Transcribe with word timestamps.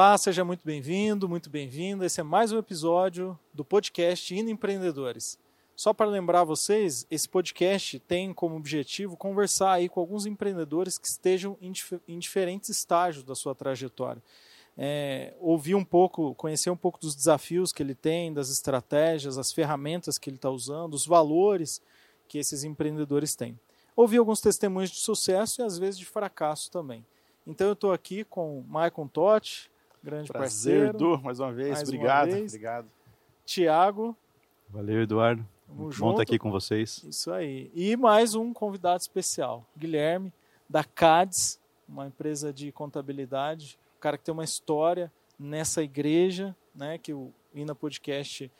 Olá, 0.00 0.16
seja 0.16 0.42
muito 0.42 0.64
bem-vindo, 0.64 1.28
muito 1.28 1.50
bem-vinda. 1.50 2.06
Esse 2.06 2.20
é 2.20 2.22
mais 2.22 2.52
um 2.52 2.58
episódio 2.58 3.38
do 3.52 3.62
podcast 3.62 4.34
Indo 4.34 4.48
Empreendedores. 4.48 5.38
Só 5.76 5.92
para 5.92 6.06
lembrar 6.06 6.42
vocês, 6.42 7.06
esse 7.10 7.28
podcast 7.28 7.98
tem 8.00 8.32
como 8.32 8.56
objetivo 8.56 9.14
conversar 9.14 9.72
aí 9.72 9.90
com 9.90 10.00
alguns 10.00 10.24
empreendedores 10.24 10.96
que 10.96 11.06
estejam 11.06 11.54
em, 11.60 11.70
dif 11.70 12.00
em 12.08 12.18
diferentes 12.18 12.70
estágios 12.70 13.22
da 13.22 13.34
sua 13.34 13.54
trajetória. 13.54 14.22
É, 14.74 15.34
ouvir 15.38 15.74
um 15.74 15.84
pouco, 15.84 16.34
conhecer 16.34 16.70
um 16.70 16.76
pouco 16.78 16.98
dos 16.98 17.14
desafios 17.14 17.70
que 17.70 17.82
ele 17.82 17.94
tem, 17.94 18.32
das 18.32 18.48
estratégias, 18.48 19.36
as 19.36 19.52
ferramentas 19.52 20.16
que 20.16 20.30
ele 20.30 20.36
está 20.36 20.48
usando, 20.48 20.94
os 20.94 21.04
valores 21.04 21.82
que 22.26 22.38
esses 22.38 22.64
empreendedores 22.64 23.36
têm. 23.36 23.60
Ouvir 23.94 24.16
alguns 24.16 24.40
testemunhos 24.40 24.90
de 24.90 24.96
sucesso 24.96 25.60
e 25.60 25.62
às 25.62 25.76
vezes 25.76 25.98
de 25.98 26.06
fracasso 26.06 26.70
também. 26.70 27.04
Então 27.46 27.66
eu 27.66 27.74
estou 27.74 27.92
aqui 27.92 28.24
com 28.24 28.60
o 28.60 28.64
Maicon 28.64 29.06
Totti, 29.06 29.69
grande 30.02 30.28
Prazer, 30.28 30.88
parceiro. 30.90 30.96
Edu, 30.96 31.22
mais 31.22 31.40
uma 31.40 31.52
vez. 31.52 31.70
Mais 31.70 31.88
uma 31.88 31.94
obrigado. 31.94 32.30
vez. 32.30 32.52
Obrigado. 32.52 32.88
Tiago, 33.44 34.16
Valeu, 34.68 35.02
Eduardo. 35.02 35.44
Tamo 35.66 35.82
Muito 35.82 35.94
junto. 35.94 36.04
bom 36.04 36.10
estar 36.12 36.22
aqui 36.22 36.38
com 36.38 36.50
vocês. 36.50 37.02
isso 37.04 37.32
aí. 37.32 37.70
E 37.74 37.96
mais 37.96 38.34
um 38.36 38.52
convidado 38.52 39.00
especial, 39.00 39.66
Guilherme, 39.76 40.32
da 40.68 40.84
CADES, 40.84 41.58
uma 41.88 42.06
empresa 42.06 42.52
de 42.52 42.70
contabilidade, 42.70 43.76
um 43.96 44.00
cara 44.00 44.16
que 44.16 44.24
tem 44.24 44.32
uma 44.32 44.44
história 44.44 45.12
nessa 45.36 45.82
igreja, 45.82 46.54
né, 46.74 46.98
que 46.98 47.12
o 47.12 47.32
Ina 47.52 47.74
Podcast 47.74 48.50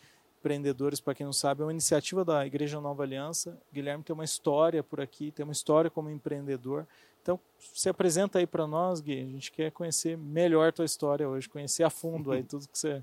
Empreendedores, 0.41 1.01
para 1.01 1.15
quem 1.15 1.27
não 1.27 1.33
sabe, 1.33 1.61
é 1.61 1.65
uma 1.67 1.71
iniciativa 1.73 2.25
da 2.25 2.47
Igreja 2.47 2.81
Nova 2.81 3.03
Aliança. 3.03 3.57
Guilherme 3.73 4.03
tem 4.03 4.15
uma 4.15 4.25
história 4.25 4.83
por 4.83 5.01
aqui, 5.01 5.31
tem 5.31 5.45
uma 5.45 5.53
história 5.53 5.91
como 5.91 6.11
empreendedor. 6.11 6.87
Então, 7.23 7.39
se 7.59 7.89
apresenta 7.89 8.39
aí 8.39 8.47
para 8.47 8.67
nós, 8.67 9.01
Gui. 9.01 9.21
A 9.21 9.27
gente 9.27 9.53
quer 9.53 9.71
conhecer 9.71 10.17
melhor 10.17 10.69
a 10.69 10.73
tua 10.73 10.85
história 10.85 11.29
hoje, 11.29 11.49
conhecer 11.49 11.83
a 11.83 11.91
fundo 11.91 12.33
aí 12.33 12.43
tudo 12.43 12.67
que 12.69 12.79
você, 12.79 13.03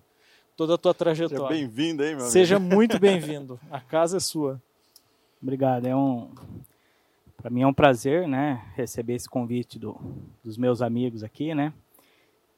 toda 0.55 0.75
a 0.75 0.77
tua 0.77 0.91
Seja 0.93 1.03
trajetória. 1.03 1.57
bem-vindo 1.57 2.01
aí, 2.03 2.09
meu 2.09 2.19
amigo. 2.19 2.31
Seja 2.31 2.57
muito 2.59 2.99
bem-vindo. 2.99 3.59
A 3.69 3.79
casa 3.79 4.17
é 4.17 4.19
sua. 4.19 4.61
Obrigado. 5.41 5.85
É 5.85 5.95
um 5.95 6.31
para 7.37 7.51
mim 7.51 7.61
é 7.61 7.67
um 7.67 7.73
prazer, 7.73 8.27
né, 8.27 8.65
receber 8.75 9.13
esse 9.13 9.29
convite 9.29 9.77
do, 9.77 9.95
dos 10.43 10.57
meus 10.57 10.81
amigos 10.81 11.23
aqui, 11.23 11.53
né, 11.53 11.71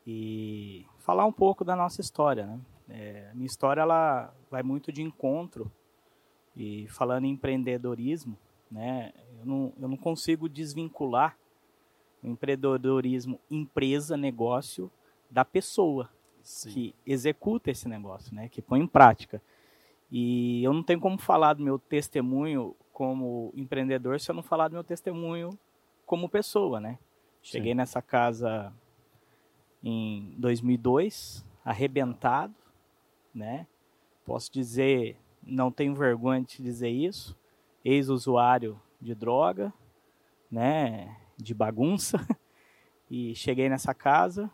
e 0.08 0.86
falar 1.00 1.26
um 1.26 1.32
pouco 1.32 1.64
da 1.64 1.76
nossa 1.76 2.02
história, 2.02 2.48
né. 2.48 2.60
É, 2.92 3.30
a 3.32 3.36
minha 3.36 3.46
história 3.46 3.82
ela 3.82 4.34
vai 4.50 4.64
muito 4.64 4.92
de 4.92 5.04
encontro 5.04 5.72
e 6.58 6.88
falando 6.88 7.26
em 7.26 7.32
empreendedorismo, 7.32 8.36
né, 8.72 9.12
eu 9.40 9.46
não, 9.46 9.74
eu 9.80 9.88
não 9.88 9.98
consigo 9.98 10.50
desvincular 10.50 11.38
o 12.24 12.28
empreendedorismo 12.28 13.40
empresa, 13.50 14.18
negócio 14.18 14.92
da 15.30 15.46
pessoa 15.46 16.10
Sim. 16.42 16.72
que 16.72 16.96
executa 17.06 17.72
esse 17.72 17.88
negócio, 17.88 18.34
né, 18.34 18.50
que 18.50 18.62
põe 18.62 18.80
em 18.80 18.88
prática. 18.88 19.42
E 20.12 20.64
eu 20.64 20.74
não 20.74 20.82
tenho 20.82 21.00
como 21.00 21.18
falar 21.18 21.54
do 21.54 21.64
meu 21.64 21.78
testemunho 21.78 22.76
como 22.92 23.54
empreendedor 23.56 24.20
se 24.20 24.30
eu 24.30 24.36
não 24.36 24.44
falar 24.44 24.68
do 24.68 24.74
meu 24.74 24.84
testemunho 24.84 25.58
como 26.06 26.28
pessoa, 26.28 26.80
né? 26.80 26.98
Cheguei 27.42 27.74
nessa 27.74 28.02
casa 28.02 28.74
em 29.84 30.36
2002, 30.38 31.46
arrebentado, 31.64 32.54
né? 33.34 33.68
Posso 34.26 34.52
dizer, 34.52 35.18
não 35.42 35.72
tenho 35.72 35.96
vergonha 35.96 36.42
de 36.42 36.62
dizer 36.62 36.90
isso, 36.90 37.38
ex-usuário 37.86 38.82
de 39.00 39.16
droga, 39.16 39.74
né? 40.52 41.16
De 41.40 41.54
bagunça. 41.54 42.20
E 43.12 43.34
cheguei 43.34 43.68
nessa 43.68 43.92
casa 43.92 44.52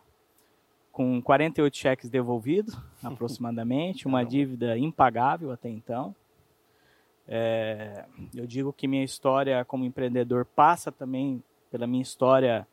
com 0.94 1.22
48 1.22 1.76
cheques 1.76 2.10
devolvidos, 2.10 2.74
aproximadamente, 3.04 4.08
uma 4.08 4.24
dívida 4.24 4.78
impagável 4.78 5.52
até 5.52 5.68
então. 5.68 6.16
É, 7.28 8.06
eu 8.34 8.48
digo 8.48 8.72
que 8.72 8.88
minha 8.88 9.04
história 9.04 9.66
como 9.66 9.84
empreendedor 9.84 10.46
passa 10.46 10.92
também 10.92 11.44
pela 11.70 11.86
minha 11.86 12.02
história 12.02 12.66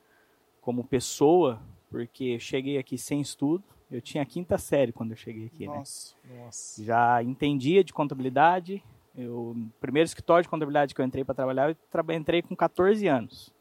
como 0.60 0.84
pessoa, 0.84 1.60
porque 1.90 2.24
eu 2.24 2.38
cheguei 2.38 2.78
aqui 2.78 2.96
sem 2.96 3.20
estudo. 3.20 3.64
Eu 3.90 4.00
tinha 4.00 4.22
a 4.22 4.26
quinta 4.26 4.56
série 4.56 4.92
quando 4.92 5.10
eu 5.10 5.16
cheguei 5.16 5.46
aqui, 5.46 5.66
né? 5.66 5.74
Nossa. 5.78 6.14
Nossa. 6.38 6.84
Já 6.84 7.22
entendia 7.22 7.82
de 7.82 7.92
contabilidade. 7.92 8.82
Eu, 9.14 9.50
o 9.50 9.70
primeiro 9.80 10.06
escritório 10.06 10.44
de 10.44 10.48
contabilidade 10.48 10.94
que 10.94 11.00
eu 11.00 11.04
entrei 11.04 11.24
para 11.24 11.34
trabalhar, 11.34 11.70
eu 11.70 12.14
entrei 12.14 12.40
com 12.40 12.54
14 12.54 13.06
anos, 13.06 13.51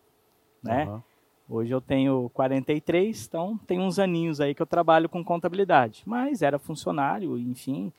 né? 0.64 0.84
Aham. 0.84 1.04
Hoje 1.50 1.74
eu 1.74 1.82
tenho 1.82 2.30
43, 2.34 3.26
então 3.28 3.58
tem 3.68 3.80
uns 3.80 4.00
aninhos 4.00 4.40
aí 4.40 4.56
que 4.56 4.62
eu 4.62 4.66
trabalho 4.66 5.10
com 5.10 5.22
contabilidade. 5.22 6.04
Mas 6.06 6.42
era 6.42 6.58
funcionário, 6.58 7.38
enfim. 7.38 7.92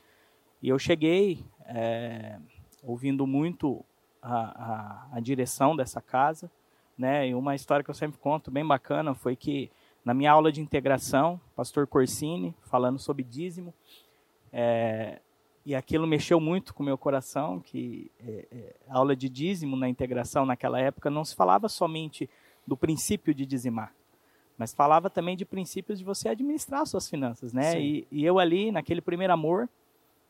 E 0.62 0.70
eu 0.70 0.78
cheguei 0.78 1.44
é, 1.66 2.38
ouvindo 2.82 3.26
muito 3.26 3.84
a, 4.22 4.36
a, 4.36 5.08
a 5.16 5.20
direção 5.20 5.76
dessa 5.76 6.00
casa. 6.00 6.50
Né? 6.96 7.28
E 7.28 7.34
uma 7.34 7.54
história 7.54 7.84
que 7.84 7.90
eu 7.90 7.94
sempre 7.94 8.18
conto, 8.18 8.50
bem 8.50 8.66
bacana, 8.66 9.14
foi 9.14 9.36
que 9.36 9.70
na 10.04 10.14
minha 10.14 10.32
aula 10.32 10.50
de 10.50 10.60
integração, 10.60 11.40
pastor 11.54 11.86
Corsini, 11.86 12.54
falando 12.62 12.98
sobre 12.98 13.22
dízimo, 13.22 13.74
é, 14.52 15.20
e 15.64 15.74
aquilo 15.74 16.06
mexeu 16.06 16.40
muito 16.40 16.74
com 16.74 16.82
o 16.82 16.86
meu 16.86 16.98
coração, 16.98 17.60
que 17.60 18.10
é, 18.18 18.46
é, 18.50 18.76
a 18.88 18.96
aula 18.96 19.14
de 19.14 19.28
dízimo 19.28 19.76
na 19.76 19.88
integração 19.88 20.44
naquela 20.44 20.80
época 20.80 21.10
não 21.10 21.24
se 21.24 21.36
falava 21.36 21.68
somente 21.68 22.28
do 22.66 22.76
princípio 22.76 23.34
de 23.34 23.44
dizimar, 23.44 23.94
mas 24.56 24.72
falava 24.72 25.10
também 25.10 25.36
de 25.36 25.44
princípios 25.44 25.98
de 25.98 26.04
você 26.04 26.28
administrar 26.28 26.86
suas 26.86 27.08
finanças, 27.08 27.52
né? 27.52 27.80
E, 27.80 28.06
e 28.10 28.24
eu 28.24 28.38
ali, 28.38 28.70
naquele 28.70 29.00
primeiro 29.00 29.32
amor, 29.32 29.68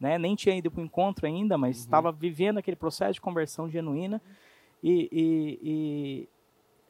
né, 0.02 0.18
nem 0.18 0.34
tinha 0.34 0.56
ido 0.56 0.68
para 0.70 0.80
o 0.80 0.84
encontro 0.84 1.26
ainda, 1.26 1.56
mas 1.56 1.78
estava 1.78 2.10
vivendo 2.10 2.58
aquele 2.58 2.76
processo 2.76 3.14
de 3.14 3.20
conversão 3.20 3.70
genuína, 3.70 4.20
e, 4.82 5.08
e, 5.62 6.28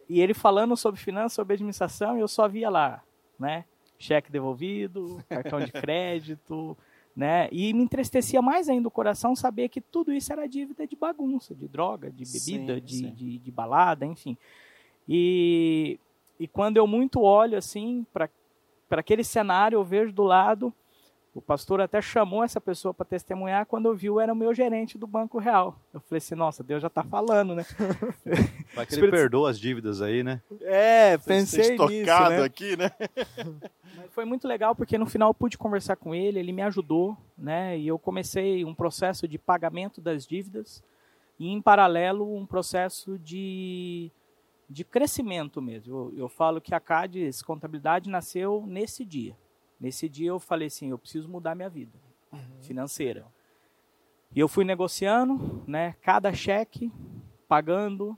e, 0.08 0.20
ele 0.22 0.32
falando 0.32 0.74
sobre 0.78 0.98
finanças, 0.98 1.34
sobre 1.34 1.52
administração, 1.52 2.16
eu 2.16 2.26
só 2.26 2.48
via 2.48 2.70
lá, 2.70 3.02
né? 3.38 3.66
Cheque 3.98 4.32
devolvido, 4.32 5.22
cartão 5.28 5.60
de 5.60 5.70
crédito, 5.72 6.74
né? 7.14 7.50
E 7.52 7.74
me 7.74 7.82
entristecia 7.82 8.40
mais 8.40 8.68
ainda 8.70 8.88
o 8.88 8.90
coração 8.90 9.36
saber 9.36 9.68
que 9.68 9.80
tudo 9.80 10.10
isso 10.10 10.32
era 10.32 10.48
dívida 10.48 10.86
de 10.86 10.96
bagunça, 10.96 11.54
de 11.54 11.68
droga, 11.68 12.10
de 12.10 12.24
bebida, 12.24 12.74
Sim, 12.76 12.80
de, 12.80 12.96
sim. 12.96 13.10
De, 13.10 13.38
de 13.38 13.50
balada, 13.50 14.06
enfim. 14.06 14.38
E, 15.08 15.98
e 16.38 16.46
quando 16.46 16.76
eu 16.76 16.86
muito 16.86 17.20
olho 17.20 17.56
assim 17.56 18.06
para 18.12 18.28
aquele 18.90 19.24
cenário, 19.24 19.76
eu 19.76 19.84
vejo 19.84 20.12
do 20.12 20.22
lado, 20.22 20.72
o 21.34 21.40
pastor 21.40 21.80
até 21.80 22.02
chamou 22.02 22.44
essa 22.44 22.60
pessoa 22.60 22.92
para 22.92 23.06
testemunhar, 23.06 23.64
quando 23.64 23.86
eu 23.86 23.94
viu 23.94 24.20
era 24.20 24.32
o 24.32 24.36
meu 24.36 24.52
gerente 24.52 24.98
do 24.98 25.06
Banco 25.06 25.38
Real. 25.38 25.74
Eu 25.92 26.00
falei 26.00 26.18
assim, 26.18 26.34
nossa, 26.34 26.62
Deus 26.62 26.82
já 26.82 26.88
está 26.88 27.02
falando, 27.02 27.54
né? 27.54 27.64
Vai 28.74 28.84
que 28.84 28.94
ele 28.96 29.10
perdoa 29.10 29.48
as 29.48 29.58
dívidas 29.58 30.02
aí, 30.02 30.22
né? 30.22 30.42
É, 30.60 31.16
pensei 31.16 31.78
nisso, 31.78 32.28
né? 32.28 32.42
aqui, 32.42 32.76
né? 32.76 32.90
Mas 33.96 34.10
foi 34.10 34.26
muito 34.26 34.46
legal 34.46 34.74
porque 34.74 34.98
no 34.98 35.06
final 35.06 35.30
eu 35.30 35.34
pude 35.34 35.56
conversar 35.56 35.96
com 35.96 36.14
ele, 36.14 36.38
ele 36.38 36.52
me 36.52 36.62
ajudou, 36.62 37.16
né? 37.36 37.78
E 37.78 37.88
eu 37.88 37.98
comecei 37.98 38.62
um 38.62 38.74
processo 38.74 39.26
de 39.26 39.38
pagamento 39.38 40.02
das 40.02 40.26
dívidas 40.26 40.82
e 41.38 41.48
em 41.48 41.62
paralelo 41.62 42.36
um 42.36 42.44
processo 42.44 43.18
de, 43.18 44.10
de 44.72 44.84
crescimento 44.84 45.60
mesmo. 45.60 45.92
Eu, 45.94 46.12
eu 46.16 46.28
falo 46.28 46.60
que 46.60 46.74
a 46.74 46.80
CADES 46.80 47.42
Contabilidade 47.42 48.08
nasceu 48.08 48.64
nesse 48.66 49.04
dia. 49.04 49.36
Nesse 49.78 50.08
dia 50.08 50.28
eu 50.28 50.38
falei 50.40 50.68
assim, 50.68 50.90
eu 50.90 50.98
preciso 50.98 51.28
mudar 51.28 51.54
minha 51.54 51.68
vida 51.68 51.92
financeira. 52.60 53.26
E 54.34 54.40
eu 54.40 54.48
fui 54.48 54.64
negociando, 54.64 55.62
né? 55.66 55.94
Cada 56.00 56.32
cheque, 56.32 56.90
pagando, 57.46 58.16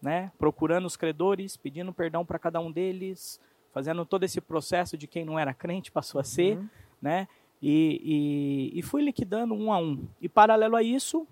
né? 0.00 0.32
Procurando 0.38 0.86
os 0.86 0.96
credores, 0.96 1.56
pedindo 1.56 1.92
perdão 1.92 2.24
para 2.24 2.38
cada 2.38 2.58
um 2.60 2.72
deles, 2.72 3.38
fazendo 3.72 4.06
todo 4.06 4.24
esse 4.24 4.40
processo 4.40 4.96
de 4.96 5.06
quem 5.06 5.24
não 5.26 5.38
era 5.38 5.52
crente 5.52 5.92
passou 5.92 6.18
a 6.20 6.24
ser, 6.24 6.56
Uhum. 6.56 6.68
né? 7.02 7.28
E, 7.60 8.72
e, 8.74 8.78
e 8.78 8.82
fui 8.82 9.02
liquidando 9.02 9.52
um 9.54 9.70
a 9.72 9.78
um. 9.78 10.06
E 10.20 10.28
paralelo 10.28 10.76
a 10.76 10.82
isso, 10.82 11.26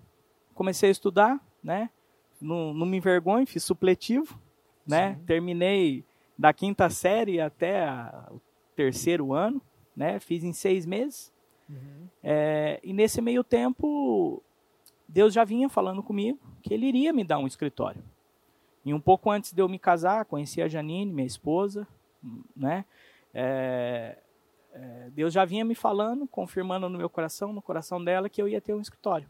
comecei 0.53 0.89
a 0.89 0.91
estudar, 0.91 1.39
né? 1.63 1.89
Não, 2.39 2.73
não 2.73 2.85
me 2.85 2.97
envergonho, 2.97 3.47
fiz 3.47 3.63
supletivo, 3.63 4.39
né? 4.85 5.19
Terminei 5.25 6.03
da 6.37 6.53
quinta 6.53 6.89
série 6.89 7.39
até 7.39 7.85
a- 7.85 8.29
o 8.31 8.41
terceiro 8.75 9.33
ano, 9.33 9.61
né? 9.95 10.19
Fiz 10.19 10.43
em 10.43 10.53
seis 10.53 10.85
meses. 10.85 11.33
Uhum. 11.69 12.07
É, 12.23 12.79
e 12.83 12.93
nesse 12.93 13.21
meio 13.21 13.43
tempo, 13.43 14.43
Deus 15.07 15.33
já 15.33 15.43
vinha 15.43 15.69
falando 15.69 16.03
comigo 16.03 16.39
que 16.61 16.73
Ele 16.73 16.85
iria 16.87 17.13
me 17.13 17.23
dar 17.23 17.39
um 17.39 17.47
escritório. 17.47 18.03
E 18.83 18.93
um 18.93 18.99
pouco 18.99 19.31
antes 19.31 19.51
de 19.51 19.61
eu 19.61 19.67
me 19.67 19.79
casar, 19.79 20.25
conheci 20.25 20.61
a 20.61 20.67
Janine, 20.67 21.11
minha 21.11 21.25
esposa, 21.25 21.87
né? 22.55 22.85
É, 23.33 24.17
é, 24.73 25.09
Deus 25.11 25.33
já 25.33 25.43
vinha 25.45 25.65
me 25.65 25.73
falando, 25.73 26.27
confirmando 26.27 26.87
no 26.87 26.97
meu 26.97 27.09
coração, 27.09 27.51
no 27.51 27.61
coração 27.61 28.03
dela, 28.03 28.29
que 28.29 28.41
eu 28.41 28.47
ia 28.47 28.61
ter 28.61 28.73
um 28.73 28.81
escritório. 28.81 29.27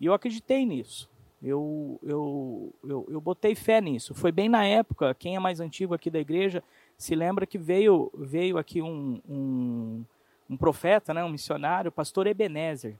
E 0.00 0.06
eu 0.06 0.12
acreditei 0.14 0.66
nisso. 0.66 1.08
Eu, 1.44 2.00
eu, 2.02 2.74
eu, 2.82 3.06
eu 3.10 3.20
botei 3.20 3.54
fé 3.54 3.78
nisso. 3.78 4.14
Foi 4.14 4.32
bem 4.32 4.48
na 4.48 4.64
época, 4.64 5.14
quem 5.14 5.36
é 5.36 5.38
mais 5.38 5.60
antigo 5.60 5.92
aqui 5.92 6.08
da 6.08 6.18
igreja 6.18 6.64
se 6.96 7.14
lembra 7.14 7.46
que 7.46 7.58
veio, 7.58 8.10
veio 8.14 8.56
aqui 8.56 8.80
um, 8.80 9.20
um, 9.28 10.04
um 10.48 10.56
profeta, 10.56 11.12
né, 11.12 11.22
um 11.22 11.28
missionário, 11.28 11.90
o 11.90 11.92
pastor 11.92 12.26
Ebenezer. 12.26 12.96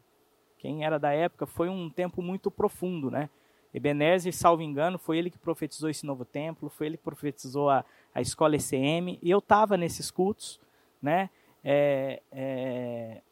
Quem 0.59 0.85
era 0.85 0.99
da 0.99 1.11
época 1.11 1.47
foi 1.47 1.71
um 1.71 1.89
tempo 1.89 2.21
muito 2.21 2.51
profundo, 2.51 3.11
né? 3.11 3.31
Ebenezer, 3.73 4.33
salvo 4.35 4.63
engano, 4.63 4.99
foi 4.99 5.17
ele 5.17 5.31
que 5.31 5.39
profetizou 5.39 5.89
esse 5.89 6.05
novo 6.05 6.25
templo, 6.25 6.69
foi 6.69 6.87
ele 6.87 6.97
que 6.99 7.03
profetizou 7.03 7.71
a, 7.71 7.83
a 8.15 8.21
escola 8.21 8.57
ECM, 8.57 9.19
e 9.23 9.31
eu 9.31 9.39
estava 9.39 9.77
nesses 9.79 10.11
cultos, 10.11 10.61
né? 11.03 11.31
É, 11.63 12.21
é, 12.31 13.23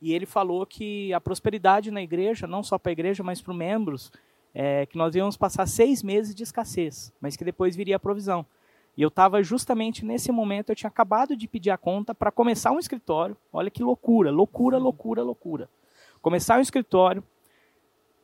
e 0.00 0.12
ele 0.12 0.26
falou 0.26 0.64
que 0.66 1.12
a 1.12 1.20
prosperidade 1.20 1.90
na 1.90 2.02
igreja, 2.02 2.46
não 2.46 2.62
só 2.62 2.78
para 2.78 2.90
a 2.90 2.92
igreja, 2.92 3.22
mas 3.22 3.40
para 3.40 3.50
os 3.50 3.56
membros, 3.56 4.12
é, 4.54 4.86
que 4.86 4.96
nós 4.96 5.14
íamos 5.14 5.36
passar 5.36 5.66
seis 5.66 6.02
meses 6.02 6.34
de 6.34 6.42
escassez, 6.42 7.12
mas 7.20 7.36
que 7.36 7.44
depois 7.44 7.76
viria 7.76 7.96
a 7.96 8.00
provisão. 8.00 8.44
E 8.96 9.02
eu 9.02 9.08
estava 9.08 9.42
justamente 9.42 10.04
nesse 10.04 10.32
momento, 10.32 10.70
eu 10.70 10.76
tinha 10.76 10.88
acabado 10.88 11.36
de 11.36 11.46
pedir 11.46 11.70
a 11.70 11.78
conta 11.78 12.14
para 12.14 12.32
começar 12.32 12.72
um 12.72 12.78
escritório. 12.78 13.36
Olha 13.52 13.70
que 13.70 13.82
loucura, 13.82 14.30
loucura, 14.30 14.76
loucura, 14.78 15.22
loucura. 15.22 15.70
Começar 16.20 16.58
um 16.58 16.62
escritório 16.62 17.22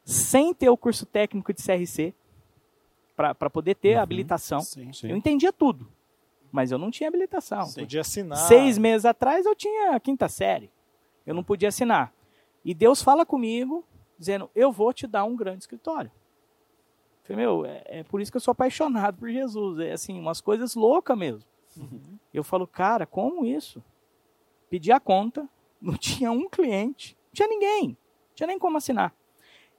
sem 0.04 0.52
ter 0.52 0.68
o 0.68 0.76
curso 0.76 1.06
técnico 1.06 1.52
de 1.52 1.62
CRC, 1.62 2.12
para 3.16 3.48
poder 3.48 3.76
ter 3.76 3.96
uhum, 3.96 4.02
habilitação. 4.02 4.60
Sim, 4.60 4.92
sim. 4.92 5.08
Eu 5.08 5.16
entendia 5.16 5.52
tudo, 5.52 5.88
mas 6.50 6.70
eu 6.72 6.78
não 6.78 6.90
tinha 6.90 7.08
habilitação. 7.08 7.62
Sim. 7.64 7.80
Podia 7.80 8.00
assinar. 8.00 8.38
Seis 8.38 8.76
meses 8.76 9.04
atrás 9.04 9.46
eu 9.46 9.54
tinha 9.54 9.94
a 9.94 10.00
quinta 10.00 10.28
série. 10.28 10.70
Eu 11.24 11.34
não 11.34 11.44
podia 11.44 11.68
assinar. 11.68 12.12
E 12.64 12.74
Deus 12.74 13.02
fala 13.02 13.24
comigo, 13.24 13.84
dizendo: 14.18 14.50
Eu 14.54 14.72
vou 14.72 14.92
te 14.92 15.06
dar 15.06 15.24
um 15.24 15.36
grande 15.36 15.60
escritório. 15.60 16.10
Falei, 17.24 17.42
meu, 17.44 17.64
é, 17.64 17.82
é, 17.86 18.02
por 18.02 18.20
isso 18.20 18.30
que 18.30 18.36
eu 18.36 18.40
sou 18.40 18.52
apaixonado 18.52 19.16
por 19.16 19.30
Jesus. 19.30 19.80
É 19.80 19.92
assim, 19.92 20.18
umas 20.18 20.40
coisas 20.40 20.74
loucas 20.74 21.16
mesmo. 21.16 21.42
Uhum. 21.76 22.18
Eu 22.32 22.44
falo, 22.44 22.66
cara, 22.66 23.06
como 23.06 23.46
isso? 23.46 23.82
Pedi 24.68 24.92
a 24.92 25.00
conta, 25.00 25.48
não 25.80 25.94
tinha 25.98 26.30
um 26.30 26.48
cliente, 26.48 27.16
não 27.26 27.32
tinha 27.32 27.48
ninguém, 27.48 27.88
não 27.88 28.34
tinha 28.34 28.46
nem 28.46 28.58
como 28.58 28.76
assinar. 28.76 29.14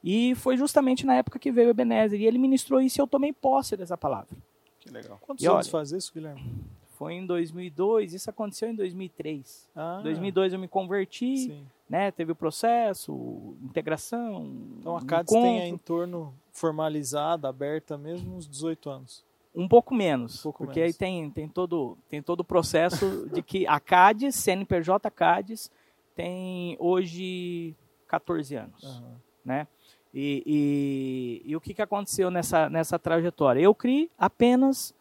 E 0.03 0.35
foi 0.35 0.57
justamente 0.57 1.05
na 1.05 1.15
época 1.15 1.39
que 1.39 1.51
veio 1.51 1.67
o 1.67 1.71
Ebenezer. 1.71 2.19
E 2.19 2.25
ele 2.25 2.37
ministrou 2.37 2.81
isso 2.81 2.99
e 2.99 3.01
eu 3.01 3.07
tomei 3.07 3.33
posse 3.33 3.75
dessa 3.75 3.97
palavra. 3.97 4.37
Que 4.79 4.89
legal. 4.89 5.19
Quantos 5.21 5.43
e 5.43 5.47
anos 5.47 5.65
olha, 5.65 5.71
faz 5.71 5.91
isso, 5.91 6.13
Guilherme? 6.13 6.63
Foi 6.95 7.13
em 7.13 7.25
2002, 7.25 8.13
isso 8.13 8.29
aconteceu 8.29 8.69
em 8.69 8.75
2003. 8.75 9.69
Ah, 9.75 9.99
2002 10.03 10.53
eu 10.53 10.59
me 10.59 10.67
converti, 10.67 11.37
sim. 11.37 11.67
Né? 11.89 12.11
Teve 12.11 12.31
o 12.31 12.35
processo, 12.35 13.55
integração. 13.63 14.51
Então 14.79 14.97
a 14.97 15.01
CADES 15.03 15.31
tem 15.31 15.61
a 15.61 15.67
entorno 15.67 16.33
formalizada, 16.51 17.47
aberta 17.47 17.97
mesmo 17.97 18.35
uns 18.35 18.47
18 18.47 18.89
anos. 18.89 19.25
Um 19.53 19.67
pouco 19.67 19.95
menos, 19.95 20.39
um 20.39 20.43
pouco 20.43 20.65
porque 20.65 20.81
menos. 20.81 20.95
aí 20.95 20.97
tem, 20.97 21.29
tem, 21.31 21.47
todo, 21.47 21.97
tem 22.09 22.21
todo 22.21 22.41
o 22.41 22.43
processo 22.43 23.29
de 23.31 23.41
que 23.41 23.65
a 23.67 23.79
CADES, 23.79 24.35
CNPJ 24.35 25.09
CADES, 25.11 25.71
tem 26.13 26.75
hoje 26.79 27.75
14 28.07 28.55
anos, 28.55 28.83
uhum. 28.83 29.15
né? 29.43 29.67
E, 30.13 31.41
e, 31.45 31.51
e, 31.51 31.55
o 31.57 31.61
que, 31.61 31.73
que 31.73 31.81
aconteceu 31.81 32.31
nessa, 32.31 32.69
nessa 32.69 32.97
trajetória? 32.97 33.59
Eu 33.59 33.75
criei 33.75 34.09
apenas 34.17 34.95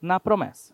na 0.00 0.18
promessa. 0.18 0.72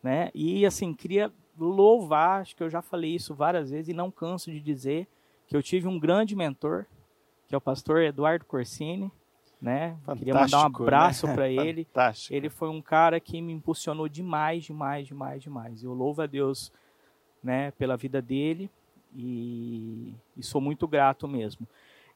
Né? 0.00 0.30
E 0.32 0.64
assim, 0.64 0.94
queria 0.94 1.32
louvar, 1.58 2.42
acho 2.42 2.54
que 2.56 2.62
eu 2.62 2.70
já 2.70 2.80
falei 2.82 3.14
isso 3.14 3.34
várias 3.34 3.70
vezes 3.70 3.88
e 3.88 3.92
não 3.92 4.10
canso 4.10 4.50
de 4.50 4.60
dizer 4.60 5.06
que 5.46 5.56
eu 5.56 5.62
tive 5.62 5.88
um 5.88 5.98
grande 5.98 6.36
mentor, 6.36 6.86
que 7.46 7.54
é 7.54 7.58
o 7.58 7.60
pastor 7.60 8.02
Eduardo 8.02 8.44
Corsini, 8.44 9.10
né? 9.60 9.96
Queria 10.16 10.34
mandar 10.34 10.62
um 10.62 10.66
abraço 10.66 11.26
né? 11.26 11.34
para 11.34 11.48
ele. 11.50 11.84
Fantástico. 11.84 12.34
Ele 12.34 12.48
foi 12.48 12.68
um 12.68 12.80
cara 12.80 13.18
que 13.18 13.40
me 13.40 13.52
impulsionou 13.52 14.08
demais, 14.08 14.64
demais, 14.64 15.06
demais, 15.08 15.42
demais. 15.42 15.82
Eu 15.82 15.92
louvo 15.92 16.22
a 16.22 16.26
Deus, 16.26 16.72
né, 17.42 17.70
pela 17.72 17.96
vida 17.96 18.20
dele 18.22 18.70
e, 19.14 20.14
e 20.36 20.42
sou 20.42 20.60
muito 20.60 20.86
grato 20.86 21.26
mesmo. 21.26 21.66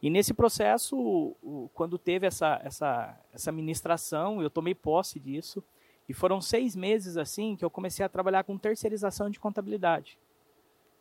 E 0.03 0.11
nesse 0.11 0.35
processo, 0.35 1.37
quando 1.75 1.97
teve 1.97 2.27
essa, 2.27 2.61
essa, 2.65 3.17
essa 3.33 3.53
ministração, 3.53 4.43
eu 4.43 4.51
tomei 4.51 4.75
posse 4.75 5.21
disso. 5.21 5.63
E 6.09 6.15
foram 6.15 6.41
seis 6.41 6.75
meses 6.75 7.17
assim 7.17 7.57
que 7.57 7.65
eu 7.65 7.71
comecei 7.71 8.05
a 8.05 8.09
trabalhar 8.09 8.45
com 8.45 8.59
terceirização 8.59 9.31
de 9.31 9.41
contabilidade. 9.41 10.19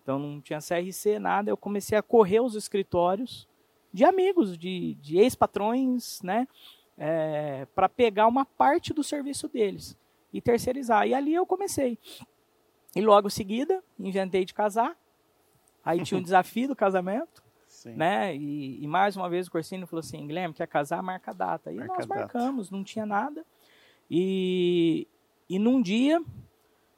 Então 0.01 0.17
não 0.17 0.41
tinha 0.41 0.59
CRC, 0.59 1.19
nada. 1.19 1.49
Eu 1.49 1.57
comecei 1.57 1.97
a 1.97 2.01
correr 2.01 2.39
os 2.39 2.55
escritórios 2.55 3.47
de 3.93 4.05
amigos, 4.05 4.57
de, 4.57 4.95
de 4.95 5.17
ex-patrões, 5.17 6.21
né? 6.21 6.47
É, 6.97 7.65
para 7.73 7.89
pegar 7.89 8.27
uma 8.27 8.45
parte 8.45 8.93
do 8.93 9.03
serviço 9.03 9.47
deles 9.47 9.97
e 10.31 10.39
terceirizar. 10.39 11.07
E 11.07 11.13
ali 11.13 11.33
eu 11.33 11.45
comecei. 11.45 11.97
E 12.95 13.01
logo 13.01 13.27
em 13.27 13.31
seguida, 13.31 13.83
inventei 13.99 14.45
de 14.45 14.53
casar. 14.53 14.95
Aí 15.83 16.03
tinha 16.03 16.19
um 16.19 16.23
desafio 16.23 16.67
do 16.67 16.75
casamento. 16.75 17.43
Sim. 17.67 17.95
Né? 17.95 18.35
E, 18.35 18.83
e, 18.83 18.87
mais 18.87 19.15
uma 19.15 19.29
vez 19.29 19.47
o 19.47 19.51
Corsini 19.51 19.85
falou 19.85 20.01
assim: 20.01 20.27
Guilherme, 20.27 20.53
quer 20.53 20.67
casar? 20.67 21.01
Marca 21.01 21.31
a 21.31 21.33
data. 21.33 21.71
E 21.71 21.77
marca 21.77 21.93
nós 21.93 22.05
marcamos, 22.05 22.69
não 22.69 22.83
tinha 22.83 23.05
nada. 23.05 23.45
E, 24.13 25.07
e 25.47 25.57
num 25.57 25.81
dia 25.81 26.21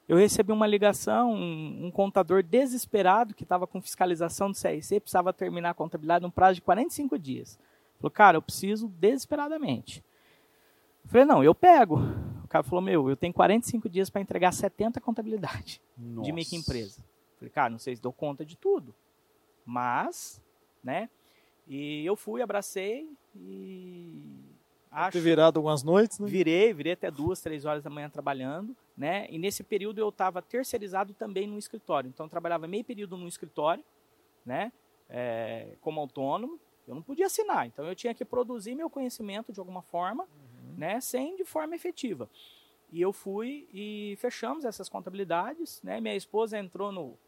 eu 0.08 0.16
recebi 0.16 0.50
uma 0.50 0.66
ligação, 0.66 1.32
um, 1.32 1.86
um 1.86 1.90
contador 1.92 2.42
desesperado 2.42 3.32
que 3.32 3.44
estava 3.44 3.68
com 3.68 3.80
fiscalização 3.80 4.50
do 4.50 4.60
CRC, 4.60 4.98
precisava 4.98 5.32
terminar 5.32 5.70
a 5.70 5.74
contabilidade 5.74 6.24
num 6.24 6.30
prazo 6.30 6.56
de 6.56 6.62
45 6.62 7.16
dias. 7.16 7.56
Falou, 7.98 8.10
cara, 8.10 8.36
eu 8.36 8.42
preciso 8.42 8.88
desesperadamente. 8.88 10.04
Eu 11.04 11.10
falei, 11.10 11.24
não, 11.24 11.44
eu 11.44 11.54
pego. 11.54 12.00
O 12.42 12.48
cara 12.48 12.64
falou, 12.64 12.82
meu, 12.82 13.08
eu 13.08 13.16
tenho 13.16 13.32
45 13.32 13.88
dias 13.88 14.10
para 14.10 14.20
entregar 14.20 14.52
70 14.52 15.00
contabilidade 15.00 15.80
Nossa. 15.96 16.26
de 16.26 16.32
microempresa. 16.32 16.98
Eu 17.00 17.38
falei, 17.38 17.50
cara, 17.50 17.70
não 17.70 17.78
sei 17.78 17.94
se 17.94 18.02
dou 18.02 18.12
conta 18.12 18.44
de 18.44 18.56
tudo. 18.56 18.92
Mas, 19.64 20.42
né? 20.82 21.08
E 21.68 22.04
eu 22.04 22.16
fui, 22.16 22.42
abracei 22.42 23.08
e 23.36 24.43
Acho, 24.94 25.18
ter 25.18 25.20
virado 25.20 25.58
algumas 25.58 25.82
noites, 25.82 26.20
né? 26.20 26.28
Virei, 26.28 26.72
virei 26.72 26.92
até 26.92 27.10
duas, 27.10 27.40
três 27.40 27.64
horas 27.64 27.82
da 27.82 27.90
manhã 27.90 28.08
trabalhando, 28.08 28.76
né? 28.96 29.26
E 29.28 29.38
nesse 29.38 29.64
período 29.64 29.98
eu 29.98 30.08
estava 30.08 30.40
terceirizado 30.40 31.12
também 31.12 31.48
no 31.48 31.58
escritório. 31.58 32.08
Então 32.08 32.26
eu 32.26 32.30
trabalhava 32.30 32.68
meio 32.68 32.84
período 32.84 33.16
no 33.16 33.26
escritório, 33.26 33.82
né? 34.46 34.72
É, 35.10 35.74
como 35.80 36.00
autônomo. 36.00 36.60
Eu 36.86 36.94
não 36.94 37.02
podia 37.02 37.26
assinar, 37.26 37.66
então 37.66 37.84
eu 37.86 37.94
tinha 37.94 38.14
que 38.14 38.24
produzir 38.24 38.74
meu 38.74 38.88
conhecimento 38.88 39.52
de 39.52 39.58
alguma 39.58 39.82
forma, 39.82 40.24
uhum. 40.24 40.74
né? 40.76 41.00
Sem 41.00 41.34
de 41.36 41.44
forma 41.44 41.74
efetiva. 41.74 42.28
E 42.92 43.00
eu 43.00 43.12
fui 43.12 43.66
e 43.72 44.16
fechamos 44.20 44.64
essas 44.64 44.88
contabilidades, 44.88 45.82
né? 45.82 46.00
Minha 46.00 46.14
esposa 46.14 46.56
entrou 46.56 46.92
no, 46.92 47.18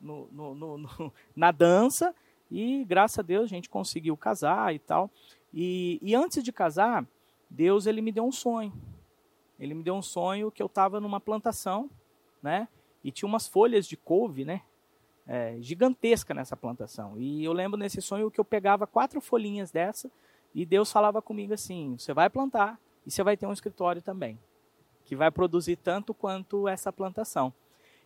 no, 0.00 0.28
no, 0.54 0.78
no 0.78 1.12
na 1.34 1.50
dança 1.50 2.14
e 2.50 2.84
graças 2.84 3.18
a 3.18 3.22
Deus 3.22 3.44
a 3.44 3.48
gente 3.48 3.68
conseguiu 3.68 4.16
casar 4.16 4.74
e 4.74 4.78
tal. 4.78 5.10
E, 5.52 5.98
e 6.02 6.14
antes 6.14 6.42
de 6.42 6.52
casar, 6.52 7.06
Deus 7.48 7.86
ele 7.86 8.00
me 8.00 8.12
deu 8.12 8.24
um 8.24 8.32
sonho. 8.32 8.72
Ele 9.58 9.74
me 9.74 9.82
deu 9.82 9.94
um 9.94 10.02
sonho 10.02 10.50
que 10.50 10.62
eu 10.62 10.66
estava 10.66 11.00
numa 11.00 11.20
plantação, 11.20 11.90
né? 12.42 12.68
E 13.02 13.10
tinha 13.10 13.28
umas 13.28 13.48
folhas 13.48 13.86
de 13.86 13.96
couve, 13.96 14.44
né? 14.44 14.62
É, 15.26 15.56
gigantesca 15.60 16.32
nessa 16.32 16.56
plantação. 16.56 17.18
E 17.18 17.44
eu 17.44 17.52
lembro 17.52 17.78
nesse 17.78 18.00
sonho 18.00 18.30
que 18.30 18.40
eu 18.40 18.44
pegava 18.44 18.86
quatro 18.86 19.20
folhinhas 19.20 19.70
dessa 19.70 20.10
e 20.54 20.64
Deus 20.64 20.90
falava 20.90 21.20
comigo 21.20 21.52
assim: 21.52 21.96
você 21.98 22.12
vai 22.14 22.30
plantar 22.30 22.78
e 23.06 23.10
você 23.10 23.22
vai 23.22 23.36
ter 23.36 23.46
um 23.46 23.52
escritório 23.52 24.00
também, 24.00 24.38
que 25.04 25.16
vai 25.16 25.30
produzir 25.30 25.76
tanto 25.76 26.14
quanto 26.14 26.68
essa 26.68 26.92
plantação. 26.92 27.52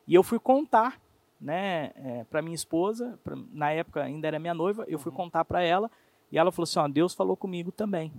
E 0.07 0.15
eu 0.15 0.23
fui 0.23 0.39
contar, 0.39 1.01
né, 1.41 1.93
é, 1.95 2.25
para 2.25 2.43
minha 2.43 2.55
esposa, 2.55 3.19
pra, 3.23 3.37
na 3.53 3.71
época 3.71 4.03
ainda 4.03 4.27
era 4.27 4.39
minha 4.39 4.55
noiva, 4.55 4.85
eu 4.89 4.99
fui 4.99 5.11
uhum. 5.11 5.17
contar 5.17 5.45
para 5.45 5.63
ela 5.63 5.91
e 6.33 6.39
ela 6.39 6.51
falou 6.51 6.65
assim: 6.65 6.79
ó, 6.79 6.89
Deus 6.89 7.13
falou 7.13 7.37
comigo 7.37 7.71
também, 7.71 8.11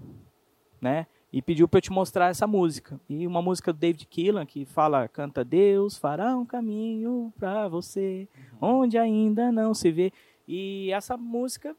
né? 0.80 1.08
E 1.32 1.42
pediu 1.42 1.68
para 1.68 1.80
eu 1.80 1.82
te 1.82 1.92
mostrar 1.92 2.30
essa 2.30 2.46
música. 2.46 3.02
E 3.10 3.26
uma 3.26 3.42
música 3.42 3.74
do 3.74 3.80
David 3.80 4.06
Keelan 4.06 4.46
que 4.46 4.64
fala: 4.66 5.08
canta 5.08 5.44
Deus 5.44 5.98
fará 5.98 6.38
um 6.38 6.46
caminho 6.46 7.34
para 7.40 7.68
você, 7.68 8.28
uhum. 8.62 8.82
onde 8.82 9.00
ainda 9.00 9.52
não 9.52 9.74
se 9.74 9.92
vê. 9.92 10.14
E 10.48 10.92
essa 10.92 11.18
música, 11.18 11.76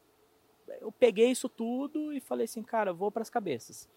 eu 0.81 0.91
peguei 0.91 1.31
isso 1.31 1.47
tudo 1.47 2.11
e 2.11 2.19
falei 2.19 2.45
assim, 2.45 2.63
cara, 2.63 2.91
vou 2.91 3.11
para 3.11 3.21
as 3.21 3.29
cabeças. 3.29 3.87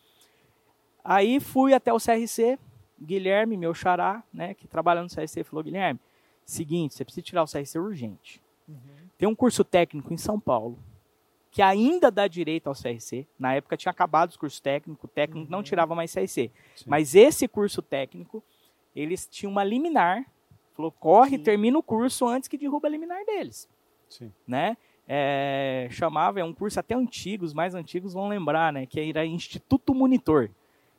Aí 1.02 1.40
fui 1.40 1.72
até 1.72 1.92
o 1.92 1.96
CRC, 1.96 2.58
Guilherme, 3.00 3.56
meu 3.56 3.72
xará, 3.72 4.22
né, 4.32 4.52
que 4.54 4.68
trabalha 4.68 5.02
no 5.02 5.08
CRC, 5.08 5.42
falou: 5.42 5.64
Guilherme, 5.64 5.98
seguinte, 6.44 6.94
você 6.94 7.04
precisa 7.04 7.24
tirar 7.24 7.42
o 7.42 7.46
CRC 7.50 7.78
urgente. 7.80 8.40
Uhum. 8.68 8.76
Tem 9.16 9.28
um 9.28 9.34
curso 9.34 9.64
técnico 9.64 10.14
em 10.14 10.18
São 10.18 10.38
Paulo 10.38 10.78
que 11.50 11.62
ainda 11.62 12.10
dá 12.10 12.26
direito 12.26 12.68
ao 12.68 12.74
CRC. 12.74 13.26
Na 13.38 13.54
época 13.54 13.76
tinha 13.76 13.90
acabado 13.90 14.30
os 14.30 14.36
cursos 14.36 14.60
técnicos, 14.60 15.02
o 15.04 15.08
técnico 15.08 15.46
uhum. 15.46 15.50
não 15.50 15.62
tirava 15.62 15.94
mais 15.94 16.12
CRC. 16.12 16.50
Sim. 16.76 16.84
Mas 16.86 17.14
esse 17.14 17.48
curso 17.48 17.80
técnico, 17.80 18.42
eles 18.94 19.26
tinham 19.26 19.50
uma 19.52 19.64
liminar, 19.64 20.24
falou, 20.74 20.92
corre, 20.92 21.36
Sim. 21.38 21.42
termina 21.42 21.78
o 21.78 21.82
curso 21.82 22.26
antes 22.26 22.48
que 22.48 22.58
derruba 22.58 22.88
a 22.88 22.90
liminar 22.90 23.24
deles. 23.24 23.68
Sim. 24.08 24.32
Né? 24.46 24.76
É, 25.06 25.88
chamava, 25.90 26.38
é 26.38 26.44
um 26.44 26.52
curso 26.52 26.78
até 26.78 26.94
antigo, 26.94 27.44
os 27.44 27.54
mais 27.54 27.74
antigos 27.74 28.12
vão 28.12 28.28
lembrar, 28.28 28.72
né? 28.72 28.84
Que 28.84 29.00
era 29.00 29.24
Instituto 29.24 29.94
Monitor. 29.94 30.50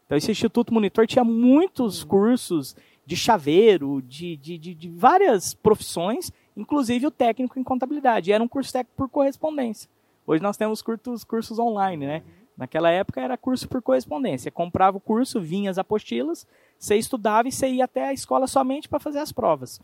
Então 0.05 0.17
esse 0.17 0.31
Instituto 0.31 0.73
Monitor 0.73 1.05
tinha 1.05 1.23
muitos 1.23 2.01
uhum. 2.01 2.09
cursos 2.09 2.75
de 3.05 3.15
chaveiro, 3.15 4.01
de, 4.01 4.35
de, 4.35 4.57
de, 4.57 4.73
de 4.73 4.89
várias 4.89 5.53
profissões, 5.53 6.31
inclusive 6.57 7.05
o 7.05 7.11
técnico 7.11 7.59
em 7.59 7.63
contabilidade. 7.63 8.29
E 8.29 8.33
era 8.33 8.43
um 8.43 8.47
curso 8.47 8.73
técnico 8.73 8.97
por 8.97 9.09
correspondência. 9.09 9.89
Hoje 10.29 10.43
nós 10.43 10.57
temos 10.57 10.79
cursos, 10.83 11.23
cursos 11.23 11.57
online, 11.57 12.05
né? 12.05 12.23
Naquela 12.55 12.91
época 12.91 13.19
era 13.19 13.35
curso 13.35 13.67
por 13.67 13.81
correspondência. 13.81 14.51
Comprava 14.51 14.95
o 14.95 14.99
curso, 14.99 15.41
vinha 15.41 15.71
as 15.71 15.79
apostilas, 15.79 16.45
você 16.77 16.97
estudava 16.97 17.47
e 17.47 17.51
você 17.51 17.67
ia 17.67 17.85
até 17.85 18.07
a 18.07 18.13
escola 18.13 18.45
somente 18.45 18.87
para 18.87 18.99
fazer 18.99 19.17
as 19.17 19.31
provas. 19.31 19.81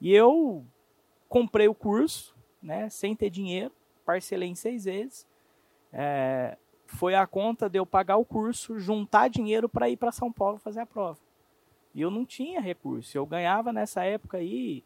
E 0.00 0.12
eu 0.12 0.64
comprei 1.28 1.68
o 1.68 1.74
curso, 1.74 2.34
né, 2.60 2.88
sem 2.88 3.14
ter 3.14 3.30
dinheiro, 3.30 3.70
parcelei 4.04 4.48
em 4.48 4.56
seis 4.56 4.86
vezes. 4.86 5.24
É, 5.92 6.58
foi 6.86 7.14
a 7.14 7.24
conta 7.24 7.70
de 7.70 7.78
eu 7.78 7.86
pagar 7.86 8.16
o 8.16 8.24
curso, 8.24 8.80
juntar 8.80 9.28
dinheiro 9.28 9.68
para 9.68 9.88
ir 9.88 9.96
para 9.96 10.10
São 10.10 10.32
Paulo 10.32 10.58
fazer 10.58 10.80
a 10.80 10.86
prova. 10.86 11.20
E 11.94 12.00
eu 12.00 12.10
não 12.10 12.26
tinha 12.26 12.60
recurso. 12.60 13.16
Eu 13.16 13.24
ganhava 13.24 13.72
nessa 13.72 14.02
época 14.02 14.38
aí, 14.38 14.82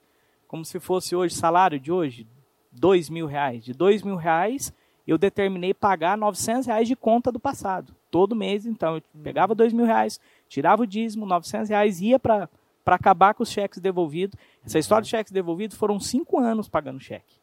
como 0.47 0.63
se 0.63 0.79
fosse 0.79 1.17
hoje, 1.17 1.35
salário 1.35 1.81
de 1.81 1.91
hoje, 1.91 2.27
dois 2.71 3.09
mil 3.09 3.25
reais. 3.25 3.65
De 3.65 3.73
dois 3.73 4.03
mil 4.03 4.17
reais, 4.17 4.75
eu 5.13 5.19
determinei 5.19 5.75
pagar 5.75 6.17
900 6.17 6.67
reais 6.67 6.87
de 6.87 6.95
conta 6.95 7.33
do 7.33 7.41
passado. 7.41 7.95
Todo 8.11 8.37
mês, 8.37 8.65
então, 8.65 8.97
eu 8.97 9.03
pegava 9.23 9.55
dois 9.55 9.73
mil 9.73 9.85
reais, 9.85 10.21
tirava 10.49 10.83
o 10.83 10.87
dízimo, 10.87 11.27
900 11.27 11.69
reais, 11.69 12.01
ia 12.01 12.19
para 12.19 12.49
acabar 12.87 13.35
com 13.35 13.43
os 13.43 13.51
cheques 13.51 13.81
devolvidos. 13.81 14.39
Essa 14.65 14.79
história 14.79 15.03
de 15.03 15.11
cheques 15.11 15.33
devolvidos 15.33 15.77
foram 15.77 15.99
cinco 15.99 16.39
anos 16.39 16.69
pagando 16.69 17.01
cheque. 17.01 17.35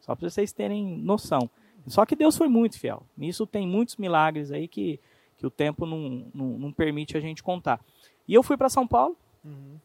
Só 0.00 0.14
para 0.14 0.28
vocês 0.28 0.52
terem 0.52 0.98
noção. 0.98 1.50
Só 1.86 2.06
que 2.06 2.16
Deus 2.16 2.36
foi 2.36 2.48
muito 2.48 2.78
fiel. 2.78 3.02
Nisso 3.16 3.46
tem 3.46 3.66
muitos 3.66 3.96
milagres 3.96 4.50
aí 4.50 4.66
que, 4.66 4.98
que 5.36 5.46
o 5.46 5.50
tempo 5.50 5.84
não, 5.84 6.26
não, 6.34 6.46
não 6.58 6.72
permite 6.72 7.16
a 7.16 7.20
gente 7.20 7.42
contar. 7.42 7.80
E 8.26 8.32
eu 8.32 8.42
fui 8.42 8.56
para 8.56 8.68
São 8.70 8.86
Paulo. 8.86 9.16
Uhum. 9.44 9.78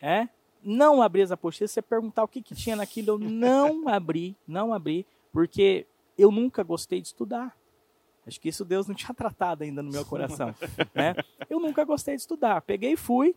É, 0.00 0.28
não 0.62 1.02
abri 1.02 1.22
as 1.22 1.32
apostilas. 1.32 1.70
Se 1.70 1.74
você 1.74 1.82
perguntar 1.82 2.22
o 2.22 2.28
que, 2.28 2.40
que 2.40 2.54
tinha 2.54 2.76
naquilo, 2.76 3.14
eu 3.14 3.18
não 3.18 3.88
abri, 3.88 4.36
não 4.46 4.72
abri, 4.72 5.04
porque 5.32 5.86
eu 6.20 6.30
nunca 6.30 6.62
gostei 6.62 7.00
de 7.00 7.08
estudar. 7.08 7.56
Acho 8.26 8.40
que 8.40 8.48
isso 8.48 8.64
Deus 8.64 8.86
não 8.86 8.94
tinha 8.94 9.12
tratado 9.14 9.64
ainda 9.64 9.82
no 9.82 9.90
meu 9.90 10.04
coração. 10.04 10.54
né? 10.94 11.14
Eu 11.48 11.58
nunca 11.58 11.84
gostei 11.84 12.14
de 12.14 12.20
estudar. 12.20 12.60
Peguei 12.62 12.92
e 12.92 12.96
fui. 12.96 13.34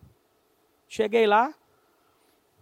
Cheguei 0.86 1.26
lá, 1.26 1.54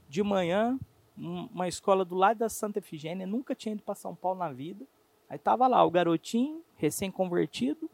de 0.08 0.22
manhã, 0.22 0.78
uma 1.16 1.66
escola 1.68 2.04
do 2.04 2.14
lado 2.14 2.38
da 2.38 2.48
Santa 2.48 2.78
Efigênia, 2.78 3.26
nunca 3.26 3.54
tinha 3.54 3.74
ido 3.74 3.82
para 3.82 3.94
São 3.94 4.14
Paulo 4.14 4.38
na 4.38 4.52
vida. 4.52 4.84
Aí 5.28 5.38
tava 5.38 5.66
lá 5.66 5.84
o 5.84 5.90
garotinho, 5.90 6.62
recém-convertido. 6.76 7.90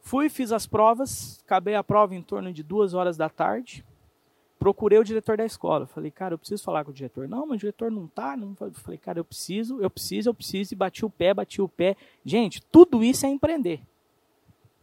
Fui, 0.00 0.28
fiz 0.28 0.52
as 0.52 0.66
provas, 0.66 1.42
acabei 1.44 1.74
a 1.74 1.84
prova 1.84 2.14
em 2.14 2.22
torno 2.22 2.52
de 2.52 2.62
duas 2.62 2.94
horas 2.94 3.16
da 3.16 3.28
tarde. 3.28 3.84
Procurei 4.58 4.98
o 4.98 5.04
diretor 5.04 5.36
da 5.36 5.44
escola. 5.44 5.86
Falei, 5.86 6.10
cara, 6.10 6.34
eu 6.34 6.38
preciso 6.38 6.64
falar 6.64 6.84
com 6.84 6.90
o 6.90 6.94
diretor. 6.94 7.28
Não, 7.28 7.46
mas 7.46 7.56
o 7.56 7.60
diretor 7.60 7.90
não 7.90 8.08
tá. 8.08 8.36
Não... 8.36 8.54
Falei, 8.72 8.98
cara, 8.98 9.20
eu 9.20 9.24
preciso, 9.24 9.80
eu 9.80 9.88
preciso, 9.88 10.30
eu 10.30 10.34
preciso. 10.34 10.74
E 10.74 10.76
bati 10.76 11.04
o 11.04 11.10
pé, 11.10 11.32
bati 11.32 11.62
o 11.62 11.68
pé. 11.68 11.96
Gente, 12.24 12.60
tudo 12.62 13.04
isso 13.04 13.24
é 13.24 13.28
empreender. 13.28 13.80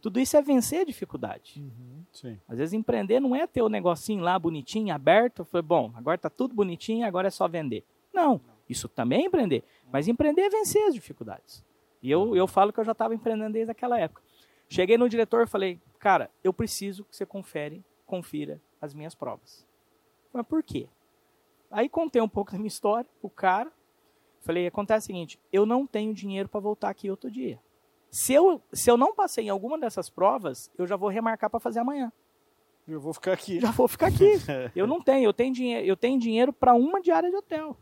Tudo 0.00 0.20
isso 0.20 0.36
é 0.36 0.42
vencer 0.42 0.80
a 0.80 0.84
dificuldade. 0.84 1.54
Uhum, 1.56 2.04
sim. 2.12 2.38
Às 2.48 2.58
vezes 2.58 2.72
empreender 2.72 3.18
não 3.18 3.34
é 3.34 3.46
ter 3.46 3.60
o 3.60 3.68
negocinho 3.68 4.22
lá 4.22 4.38
bonitinho, 4.38 4.94
aberto. 4.94 5.44
Foi 5.44 5.60
bom, 5.60 5.92
agora 5.94 6.16
tá 6.16 6.30
tudo 6.30 6.54
bonitinho, 6.54 7.04
agora 7.04 7.28
é 7.28 7.30
só 7.30 7.48
vender. 7.48 7.84
Não, 8.14 8.40
isso 8.68 8.88
também 8.88 9.22
é 9.22 9.26
empreender. 9.26 9.64
Mas 9.92 10.08
empreender 10.08 10.42
é 10.42 10.48
vencer 10.48 10.82
as 10.84 10.94
dificuldades. 10.94 11.64
E 12.02 12.10
eu, 12.10 12.36
eu 12.36 12.46
falo 12.46 12.72
que 12.72 12.78
eu 12.78 12.84
já 12.84 12.92
estava 12.92 13.14
empreendendo 13.14 13.52
desde 13.52 13.72
aquela 13.72 13.98
época. 13.98 14.22
Cheguei 14.68 14.96
no 14.96 15.08
diretor 15.08 15.42
e 15.42 15.46
falei, 15.46 15.80
cara, 15.98 16.30
eu 16.42 16.52
preciso 16.52 17.04
que 17.04 17.16
você 17.16 17.26
confere, 17.26 17.84
confira 18.06 18.60
as 18.80 18.94
minhas 18.94 19.14
provas. 19.14 19.66
Mas 20.32 20.46
por 20.46 20.62
quê? 20.62 20.88
Aí 21.70 21.88
contei 21.88 22.20
um 22.22 22.28
pouco 22.28 22.52
da 22.52 22.58
minha 22.58 22.68
história, 22.68 23.08
o 23.22 23.28
cara. 23.28 23.72
Falei, 24.40 24.66
acontece 24.66 25.06
o 25.06 25.08
seguinte, 25.08 25.40
eu 25.52 25.66
não 25.66 25.86
tenho 25.86 26.14
dinheiro 26.14 26.48
para 26.48 26.60
voltar 26.60 26.88
aqui 26.90 27.10
outro 27.10 27.30
dia. 27.30 27.60
Se 28.10 28.32
eu, 28.32 28.62
se 28.72 28.88
eu 28.90 28.96
não 28.96 29.14
passei 29.14 29.46
em 29.46 29.48
alguma 29.48 29.78
dessas 29.78 30.08
provas, 30.08 30.70
eu 30.78 30.86
já 30.86 30.94
vou 30.96 31.08
remarcar 31.08 31.50
para 31.50 31.58
fazer 31.58 31.80
amanhã. 31.80 32.12
Eu 32.86 33.00
vou 33.00 33.12
ficar 33.12 33.32
aqui. 33.32 33.58
Já 33.58 33.72
vou 33.72 33.88
ficar 33.88 34.06
aqui. 34.06 34.34
eu 34.76 34.86
não 34.86 35.00
tenho, 35.00 35.24
eu 35.24 35.32
tenho 35.32 35.52
dinheiro, 35.52 35.86
eu 35.86 35.96
tenho 35.96 36.18
dinheiro 36.20 36.52
para 36.52 36.72
uma 36.74 37.00
diária 37.00 37.28
de 37.28 37.36
hotel. 37.36 37.76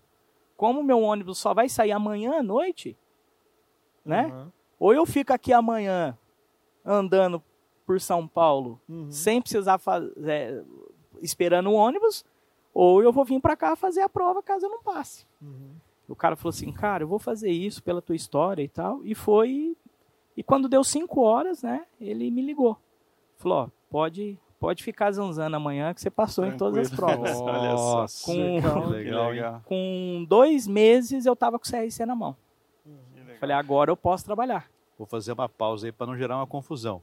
Como 0.56 0.82
meu 0.82 1.00
ônibus 1.02 1.38
só 1.38 1.52
vai 1.52 1.68
sair 1.68 1.92
amanhã 1.92 2.38
à 2.38 2.42
noite, 2.42 2.96
né? 4.04 4.26
Uhum. 4.26 4.52
Ou 4.78 4.94
eu 4.94 5.04
fico 5.04 5.32
aqui 5.32 5.52
amanhã 5.52 6.16
andando 6.84 7.42
por 7.84 8.00
São 8.00 8.26
Paulo 8.26 8.80
Uhum. 8.88 9.10
sem 9.10 9.42
precisar 9.42 9.78
fazer 9.78 10.64
esperando 11.24 11.70
o 11.70 11.74
ônibus, 11.74 12.24
ou 12.72 13.02
eu 13.02 13.12
vou 13.12 13.24
vir 13.24 13.40
para 13.40 13.56
cá 13.56 13.74
fazer 13.74 14.02
a 14.02 14.08
prova 14.08 14.42
caso 14.42 14.66
eu 14.66 14.70
não 14.70 14.82
passe. 14.82 15.26
Uhum. 15.42 15.70
O 16.08 16.14
cara 16.14 16.36
falou 16.36 16.50
assim, 16.50 16.70
cara, 16.70 17.02
eu 17.02 17.08
vou 17.08 17.18
fazer 17.18 17.50
isso 17.50 17.82
pela 17.82 18.02
tua 18.02 18.14
história 18.14 18.62
e 18.62 18.68
tal. 18.68 19.00
E 19.04 19.14
foi. 19.14 19.76
E 20.36 20.42
quando 20.42 20.68
deu 20.68 20.84
cinco 20.84 21.22
horas, 21.22 21.62
né, 21.62 21.86
ele 22.00 22.30
me 22.30 22.42
ligou. 22.42 22.76
Falou, 23.36 23.58
ó, 23.58 23.68
pode, 23.88 24.38
pode 24.60 24.82
ficar 24.82 25.10
zanzando 25.12 25.56
amanhã 25.56 25.94
que 25.94 26.00
você 26.00 26.10
passou 26.10 26.44
em 26.44 26.56
todas 26.56 26.90
as 26.90 26.96
Tranquilo. 26.96 27.22
provas. 27.22 27.40
Olha 27.42 27.76
só. 28.06 28.26
Com- 28.26 28.32
Que 28.60 28.90
legal, 28.92 29.30
legal. 29.30 29.62
Com 29.64 30.26
dois 30.28 30.66
meses 30.66 31.24
eu 31.24 31.34
tava 31.34 31.58
com 31.58 31.64
o 31.66 31.70
CRC 31.70 32.04
na 32.04 32.14
mão. 32.14 32.36
Falei, 33.40 33.56
agora 33.56 33.90
eu 33.90 33.96
posso 33.96 34.24
trabalhar. 34.24 34.70
Vou 34.98 35.06
fazer 35.06 35.32
uma 35.32 35.48
pausa 35.48 35.86
aí 35.86 35.92
para 35.92 36.06
não 36.06 36.16
gerar 36.16 36.36
uma 36.36 36.46
confusão. 36.46 37.00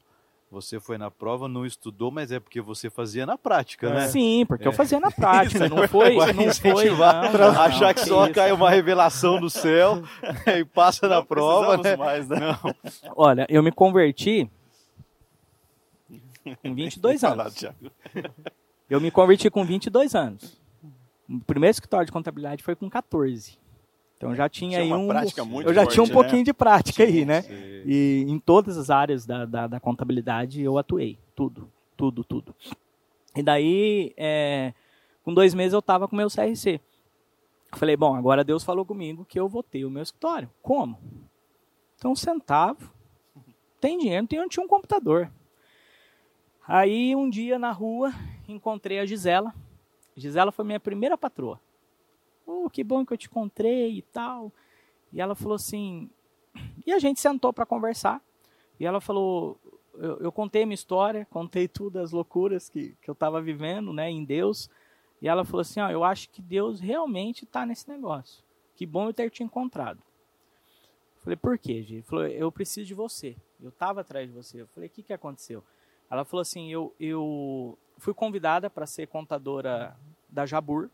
Você 0.51 0.81
foi 0.81 0.98
na 0.98 1.10
prova, 1.10 1.48
não 1.48 1.65
estudou, 1.65 2.12
mas 2.12 2.29
é 2.29 2.38
porque 2.38 2.60
você 2.60 2.89
fazia 2.89 3.25
na 3.25 3.38
prática, 3.38 3.89
né? 3.89 4.10
Sim, 4.10 4.46
porque 4.46 4.67
eu 4.67 4.74
fazia 4.74 5.00
na 5.00 5.10
prática, 5.10 5.70
não 5.70 5.88
foi, 5.88 6.17
Vai 6.17 6.34
não 6.34 6.53
foi, 6.53 6.89
não, 6.89 6.98
pra 7.31 7.53
não, 7.53 7.62
achar 7.62 7.93
que 7.93 8.01
que 8.01 8.10
só 8.10 8.25
isso. 8.25 8.34
cai 8.34 8.51
uma 8.51 8.70
revelação 8.70 9.39
do 9.39 9.50
céu 9.50 10.03
e 10.60 10.65
passa 10.65 11.08
na 11.08 11.24
prova, 11.24 11.77
né? 11.77 11.96
mais, 11.96 12.27
né? 12.27 12.38
Não. 12.38 12.75
Olha, 13.15 13.48
eu 13.50 13.63
me 13.63 13.72
converti 13.72 14.51
com 16.62 16.75
22 16.75 17.22
Fala, 17.22 17.43
anos. 17.43 17.65
Eu 18.89 19.00
me 19.00 19.10
converti 19.10 19.50
com 19.50 19.63
22 19.63 20.15
anos. 20.15 20.60
O 21.29 21.39
primeiro 21.46 21.72
escritório 21.72 22.05
de 22.05 22.12
contabilidade 22.12 22.62
foi 22.62 22.75
com 22.75 22.89
14. 22.89 23.58
Então 24.21 24.35
já 24.35 24.47
tinha 24.47 24.79
Tinha 24.79 24.81
aí 24.81 24.93
um. 24.93 25.11
eu 25.63 25.73
já 25.73 25.83
tinha 25.83 26.03
um 26.03 26.05
forte, 26.05 26.09
né? 26.09 26.13
pouquinho 26.13 26.43
de 26.43 26.53
prática 26.53 27.03
aí, 27.03 27.25
né? 27.25 27.41
Sim. 27.41 27.53
E 27.87 28.25
em 28.27 28.37
todas 28.37 28.77
as 28.77 28.91
áreas 28.91 29.25
da, 29.25 29.45
da, 29.45 29.65
da 29.65 29.79
contabilidade 29.79 30.61
eu 30.61 30.77
atuei. 30.77 31.17
Tudo, 31.35 31.67
tudo, 31.97 32.23
tudo. 32.23 32.55
E 33.35 33.41
daí, 33.41 34.13
é, 34.15 34.75
com 35.23 35.33
dois 35.33 35.55
meses 35.55 35.73
eu 35.73 35.79
estava 35.79 36.07
com 36.07 36.15
o 36.15 36.17
meu 36.17 36.27
CRC. 36.29 36.79
Falei, 37.73 37.97
bom, 37.97 38.15
agora 38.15 38.43
Deus 38.43 38.63
falou 38.63 38.85
comigo 38.85 39.25
que 39.25 39.39
eu 39.39 39.49
vou 39.49 39.63
ter 39.63 39.85
o 39.85 39.89
meu 39.89 40.03
escritório. 40.03 40.51
Como? 40.61 40.99
Então, 41.97 42.11
um 42.11 42.15
centavo. 42.15 42.91
Tem 43.79 43.97
dinheiro, 43.97 44.27
tem, 44.27 44.47
tinha 44.49 44.63
um 44.63 44.67
computador. 44.67 45.31
Aí, 46.67 47.15
um 47.15 47.27
dia 47.27 47.57
na 47.57 47.71
rua, 47.71 48.13
encontrei 48.47 48.99
a 48.99 49.05
Gisela. 49.05 49.51
Gisela 50.15 50.51
foi 50.51 50.63
minha 50.63 50.79
primeira 50.79 51.17
patroa. 51.17 51.59
Oh, 52.45 52.69
que 52.69 52.83
bom 52.83 53.05
que 53.05 53.13
eu 53.13 53.17
te 53.17 53.27
encontrei 53.27 53.98
e 53.98 54.01
tal. 54.01 54.51
E 55.12 55.21
ela 55.21 55.36
falou 55.36 55.55
assim, 55.55 56.10
e 56.86 56.91
a 56.91 57.00
gente 57.00 57.19
sentou 57.19 57.53
para 57.53 57.65
conversar. 57.65 58.21
E 58.79 58.86
ela 58.86 59.00
falou: 59.00 59.60
eu, 59.95 60.17
eu 60.17 60.31
contei 60.31 60.65
minha 60.65 60.75
história, 60.75 61.25
contei 61.29 61.67
tudo, 61.67 62.00
as 62.00 62.12
loucuras 62.12 62.69
que, 62.69 62.95
que 63.01 63.10
eu 63.10 63.13
estava 63.13 63.41
vivendo 63.41 63.93
né, 63.93 64.10
em 64.10 64.24
Deus. 64.24 64.69
E 65.21 65.27
ela 65.27 65.45
falou 65.45 65.62
assim: 65.62 65.79
ó, 65.79 65.89
eu 65.89 66.03
acho 66.03 66.29
que 66.29 66.41
Deus 66.41 66.79
realmente 66.79 67.43
está 67.43 67.65
nesse 67.65 67.88
negócio. 67.89 68.43
Que 68.75 68.86
bom 68.86 69.05
eu 69.07 69.13
ter 69.13 69.29
te 69.29 69.43
encontrado. 69.43 70.00
Eu 71.17 71.21
falei: 71.24 71.38
por 71.38 71.57
quê, 71.57 71.83
Gi? 71.83 72.01
Falou: 72.01 72.25
eu 72.25 72.51
preciso 72.51 72.88
de 72.88 72.93
você. 72.93 73.36
Eu 73.62 73.69
estava 73.69 74.01
atrás 74.01 74.27
de 74.27 74.33
você. 74.33 74.62
Eu 74.62 74.67
falei: 74.67 74.89
o 74.89 74.91
que, 74.91 75.03
que 75.03 75.13
aconteceu? 75.13 75.63
Ela 76.10 76.25
falou 76.25 76.41
assim: 76.41 76.71
eu, 76.71 76.93
eu 77.00 77.77
fui 77.98 78.13
convidada 78.13 78.69
para 78.69 78.86
ser 78.88 79.07
contadora 79.07 79.95
da 80.27 80.45
Jabur. 80.45 80.89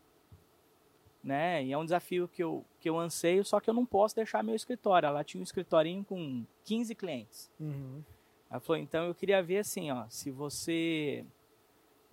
Né? 1.22 1.64
E 1.64 1.72
é 1.72 1.78
um 1.78 1.84
desafio 1.84 2.28
que 2.28 2.42
eu, 2.42 2.64
que 2.80 2.88
eu 2.88 2.98
anseio, 2.98 3.44
só 3.44 3.58
que 3.60 3.68
eu 3.68 3.74
não 3.74 3.84
posso 3.84 4.14
deixar 4.14 4.42
meu 4.42 4.54
escritório. 4.54 5.06
Ela 5.06 5.24
tinha 5.24 5.40
um 5.40 5.44
escritorinho 5.44 6.04
com 6.04 6.44
15 6.64 6.94
clientes. 6.94 7.50
Uhum. 7.58 8.02
Ela 8.50 8.60
falou, 8.60 8.80
então 8.80 9.04
eu 9.04 9.14
queria 9.14 9.42
ver 9.42 9.58
assim, 9.58 9.90
ó, 9.90 10.04
se 10.08 10.30
você 10.30 11.24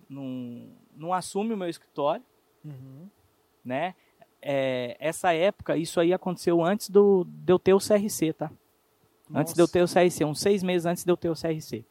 não, 0.08 0.68
não 0.94 1.12
assume 1.12 1.54
o 1.54 1.56
meu 1.56 1.68
escritório, 1.68 2.22
Uhum. 2.64 3.08
né? 3.64 3.94
É, 4.42 4.96
essa 5.00 5.32
época, 5.32 5.76
isso 5.76 5.98
aí 6.00 6.12
aconteceu 6.12 6.62
antes 6.62 6.90
do, 6.90 7.24
de 7.24 7.52
eu 7.52 7.58
ter 7.58 7.74
o 7.74 7.78
CRC, 7.78 8.32
tá? 8.32 8.50
Antes 9.32 9.54
de 9.54 9.60
eu 9.60 9.64
Nossa. 9.64 9.72
ter 9.72 9.82
o 9.82 9.88
CRC, 9.88 10.24
uns 10.24 10.40
seis 10.40 10.62
meses 10.62 10.84
antes 10.84 11.04
de 11.04 11.10
eu 11.10 11.16
ter 11.16 11.28
o 11.28 11.34
CRC. 11.34 11.84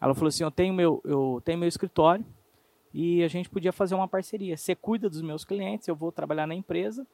Ela 0.00 0.14
falou 0.14 0.28
assim, 0.28 0.44
eu 0.44 0.50
tenho 0.50 0.72
meu, 0.72 1.00
eu 1.04 1.42
tenho 1.44 1.58
meu 1.58 1.68
escritório 1.68 2.24
e 2.92 3.22
a 3.22 3.28
gente 3.28 3.48
podia 3.48 3.72
fazer 3.72 3.94
uma 3.94 4.08
parceria. 4.08 4.56
Você 4.56 4.74
cuida 4.74 5.08
dos 5.08 5.22
meus 5.22 5.44
clientes, 5.44 5.86
eu 5.88 5.94
vou 5.96 6.10
trabalhar 6.10 6.46
na 6.46 6.54
empresa. 6.54 7.06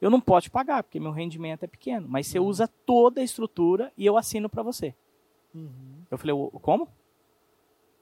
Eu 0.00 0.10
não 0.10 0.20
posso 0.20 0.44
te 0.44 0.50
pagar, 0.50 0.82
porque 0.84 1.00
meu 1.00 1.10
rendimento 1.10 1.64
é 1.64 1.66
pequeno, 1.66 2.06
mas 2.08 2.26
você 2.28 2.38
usa 2.38 2.68
toda 2.86 3.20
a 3.20 3.24
estrutura 3.24 3.92
e 3.96 4.06
eu 4.06 4.16
assino 4.16 4.48
para 4.48 4.62
você. 4.62 4.94
Uhum. 5.54 6.02
Eu 6.10 6.16
falei, 6.18 6.32
"O- 6.34 6.50
como? 6.60 6.88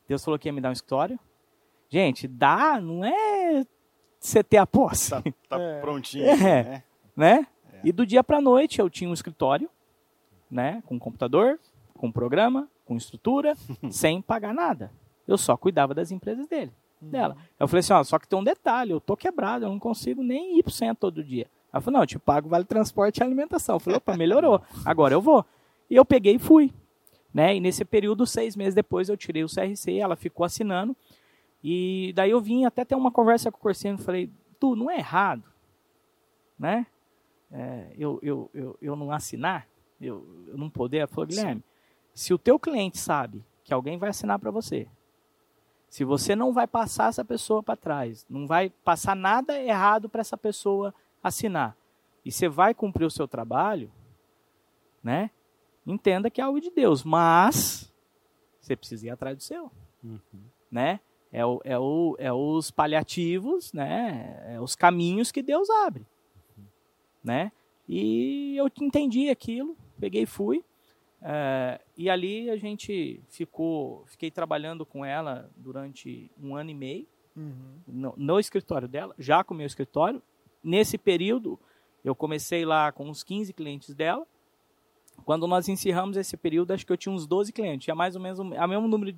Deus 0.09 0.25
falou 0.25 0.39
que 0.39 0.49
ia 0.49 0.53
me 0.53 0.61
dar 0.61 0.69
um 0.69 0.73
escritório? 0.73 1.19
Gente, 1.89 2.29
dá, 2.29 2.81
não 2.81 3.05
é 3.05 3.65
você 4.19 4.43
ter 4.43 4.59
a 4.59 4.67
posse, 4.67 5.11
Tá, 5.11 5.23
tá 5.49 5.59
É. 5.61 5.81
prontinho, 5.81 6.25
É. 6.27 6.37
né? 6.37 6.83
né? 7.17 7.47
É. 7.73 7.81
E 7.85 7.93
do 7.93 8.05
dia 8.07 8.23
para 8.23 8.41
noite 8.41 8.81
eu 8.81 8.91
tinha 8.91 9.09
um 9.09 9.15
escritório, 9.15 9.71
né, 10.51 10.83
com 10.87 10.99
computador, 10.99 11.59
com 11.95 12.11
programa, 12.13 12.69
com 12.85 12.97
estrutura, 12.97 13.55
sem 13.91 14.21
pagar 14.21 14.53
nada. 14.55 14.93
Eu 15.27 15.39
só 15.39 15.57
cuidava 15.57 15.95
das 15.95 16.11
empresas 16.13 16.47
dele, 16.47 16.73
dela. 17.01 17.37
Eu 17.59 17.69
falei 17.69 17.81
assim, 17.81 17.93
ó, 17.93 18.03
só 18.03 18.19
que 18.19 18.29
tem 18.29 18.39
um 18.39 18.45
detalhe, 18.45 18.91
eu 18.91 19.01
tô 19.01 19.17
quebrado, 19.17 19.65
eu 19.65 19.69
não 19.69 19.79
consigo 19.79 20.23
nem 20.23 20.59
ir 20.59 20.63
pro 20.63 20.73
centro 20.73 20.97
todo 21.01 21.23
dia. 21.25 21.47
Ela 21.73 21.81
falou, 21.81 21.99
não, 21.99 22.03
eu 22.03 22.07
te 22.07 22.19
pago 22.19 22.49
vale 22.49 22.65
transporte 22.65 23.19
e 23.19 23.23
alimentação. 23.23 23.77
Eu 23.77 23.81
falei, 23.81 23.99
opa, 23.99 24.17
melhorou, 24.17 24.63
agora 24.85 25.15
eu 25.15 25.21
vou. 25.21 25.45
E 25.91 25.97
eu 25.97 26.05
peguei 26.05 26.37
e 26.37 26.39
fui. 26.39 26.73
Né? 27.33 27.57
E 27.57 27.61
nesse 27.61 27.85
período, 27.85 28.27
seis 28.27 28.57
meses 28.57 28.75
depois, 28.75 29.09
eu 29.09 29.17
tirei 29.17 29.45
o 29.45 29.49
CRC, 29.49 29.99
ela 29.99 30.17
ficou 30.17 30.45
assinando. 30.45 30.97
E 31.63 32.13
daí 32.15 32.31
eu 32.31 32.41
vim 32.41 32.65
até 32.65 32.85
ter 32.85 32.95
uma 32.95 33.11
conversa 33.11 33.51
com 33.51 33.59
o 33.59 33.61
Corsino, 33.61 33.99
falei, 33.99 34.31
tu, 34.59 34.75
não 34.75 34.91
é 34.91 34.99
errado, 34.99 35.45
né? 36.59 36.87
É, 37.51 37.93
eu, 37.97 38.19
eu, 38.23 38.51
eu, 38.55 38.79
eu 38.81 38.97
não 38.97 39.13
assinar, 39.13 39.67
eu, 40.01 40.27
eu 40.49 40.57
não 40.57 40.71
poder. 40.71 40.99
Ela 40.99 41.07
falou, 41.07 41.27
Guilherme, 41.27 41.63
se 42.15 42.33
o 42.33 42.39
teu 42.39 42.59
cliente 42.59 42.99
sabe 42.99 43.45
que 43.65 43.75
alguém 43.75 43.99
vai 43.99 44.11
assinar 44.11 44.39
para 44.39 44.51
você, 44.51 44.89
se 45.97 46.05
você 46.05 46.37
não 46.37 46.53
vai 46.53 46.67
passar 46.67 47.09
essa 47.09 47.25
pessoa 47.25 47.63
para 47.63 47.75
trás, 47.75 48.27
não 48.29 48.47
vai 48.47 48.69
passar 48.69 49.17
nada 49.17 49.59
errado 49.59 50.11
para 50.11 50.21
essa 50.21 50.37
pessoa 50.37 50.93
assinar, 51.23 51.75
e 52.23 52.31
você 52.31 52.51
vai 52.51 52.75
cumprir 52.75 53.07
o 53.07 53.11
seu 53.11 53.27
trabalho, 53.27 53.91
né? 55.03 55.31
Entenda 55.87 56.29
que 56.29 56.39
é 56.39 56.45
algo 56.45 56.61
de 56.61 56.69
Deus, 56.71 57.03
mas 57.03 57.91
você 58.61 58.77
precisa 58.77 59.07
ir 59.07 59.11
atrás 59.11 59.39
do 59.39 59.43
seu, 59.43 59.73
Uhum. 60.05 60.21
né? 60.71 61.01
É, 61.33 61.47
o, 61.47 61.63
é, 61.65 61.79
o, 61.79 62.15
é 62.19 62.31
os 62.31 62.71
paliativos, 62.71 63.73
né? 63.73 64.39
É 64.49 64.61
os 64.61 64.75
caminhos 64.77 65.33
que 65.33 65.43
Deus 65.43 65.71
abre, 65.71 66.07
né? 67.25 67.51
E 67.89 68.55
eu 68.55 68.71
entendi 68.83 69.31
aquilo, 69.31 69.75
peguei 69.99 70.25
e 70.25 70.27
fui. 70.27 70.63
É, 71.23 71.81
e 71.97 72.09
ali 72.11 72.51
a 72.51 72.57
gente 72.57 73.21
ficou, 73.29 74.05
fiquei 74.07 74.31
trabalhando 74.31 74.85
com 74.85 75.05
ela 75.05 75.51
durante 75.57 76.31
um 76.43 76.55
ano 76.57 76.71
e 76.71 76.75
meio 76.75 77.07
Uhum. 77.37 77.53
no, 77.87 78.15
no 78.17 78.41
escritório 78.41 78.89
dela, 78.89 79.15
já 79.19 79.45
com 79.45 79.53
o 79.53 79.57
meu 79.59 79.67
escritório. 79.67 80.23
Nesse 80.65 80.97
período, 80.97 81.59
eu 82.03 82.15
comecei 82.15 82.65
lá 82.65 82.91
com 82.91 83.07
uns 83.09 83.23
15 83.23 83.53
clientes 83.53 83.95
dela. 83.95 84.27
Quando 85.25 85.47
nós 85.47 85.69
encerramos 85.69 86.17
esse 86.17 86.37
período, 86.37 86.73
acho 86.73 86.87
que 86.87 86.93
eu 86.93 86.97
tinha 86.97 87.15
uns 87.15 87.27
12 87.27 87.53
clientes. 87.53 87.85
Tinha 87.85 87.95
mais 87.95 88.17
ou 88.17 88.23
menos 88.23 88.39
o 88.39 88.45
mesmo 88.45 88.89
número 88.89 89.15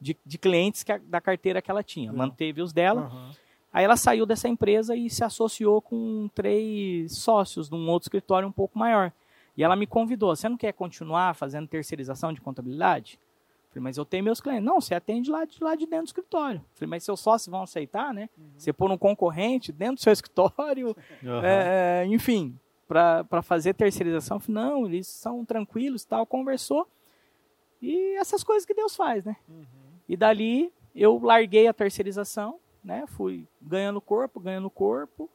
de, 0.00 0.16
de 0.26 0.38
clientes 0.38 0.82
que 0.82 0.92
a- 0.92 0.98
da 0.98 1.20
carteira 1.22 1.62
que 1.62 1.70
ela 1.70 1.82
tinha. 1.82 2.10
Legal. 2.10 2.26
Manteve 2.26 2.60
os 2.60 2.72
dela. 2.72 3.02
Aham. 3.02 3.30
Aí 3.72 3.84
ela 3.84 3.96
saiu 3.96 4.24
dessa 4.26 4.46
empresa 4.48 4.94
e 4.94 5.08
se 5.10 5.24
associou 5.24 5.80
com 5.82 6.28
três 6.34 7.16
sócios 7.16 7.68
de 7.68 7.74
um 7.74 7.88
outro 7.88 8.06
escritório 8.06 8.46
um 8.46 8.52
pouco 8.52 8.78
maior. 8.78 9.10
E 9.56 9.62
ela 9.62 9.76
me 9.76 9.86
convidou: 9.86 10.34
você 10.34 10.48
não 10.48 10.56
quer 10.56 10.72
continuar 10.72 11.34
fazendo 11.34 11.68
terceirização 11.68 12.32
de 12.32 12.40
contabilidade? 12.40 13.18
Falei, 13.70 13.82
mas 13.82 13.96
eu 13.96 14.04
tenho 14.04 14.22
meus 14.22 14.40
clientes. 14.40 14.64
Não, 14.64 14.80
você 14.80 14.94
atende 14.94 15.30
lá 15.30 15.44
de, 15.44 15.62
lá 15.62 15.74
de 15.74 15.84
dentro 15.84 16.04
do 16.04 16.08
escritório. 16.08 16.64
Falei, 16.74 16.88
mas 16.88 17.02
seus 17.02 17.18
sócios 17.18 17.50
vão 17.50 17.62
aceitar, 17.62 18.14
né? 18.14 18.28
Você 18.56 18.72
pôr 18.72 18.90
um 18.90 18.96
concorrente 18.96 19.72
dentro 19.72 19.96
do 19.96 20.00
seu 20.00 20.12
escritório, 20.12 20.96
Aham. 21.24 21.42
é, 21.44 22.06
enfim, 22.06 22.56
para 22.86 23.42
fazer 23.42 23.74
terceirização. 23.74 24.38
Falei, 24.38 24.62
não, 24.62 24.86
eles 24.86 25.08
são 25.08 25.44
tranquilos 25.44 26.04
tal. 26.04 26.24
Conversou. 26.24 26.86
E 27.82 28.16
essas 28.16 28.44
coisas 28.44 28.64
que 28.64 28.74
Deus 28.74 28.94
faz, 28.94 29.24
né? 29.24 29.36
Uhum. 29.48 29.64
E 30.08 30.16
dali 30.16 30.72
eu 30.94 31.18
larguei 31.20 31.66
a 31.66 31.74
terceirização, 31.74 32.60
né? 32.82 33.04
Fui 33.08 33.44
ganhando 33.60 34.00
corpo, 34.00 34.38
ganhando 34.38 34.70
corpo. 34.70 35.28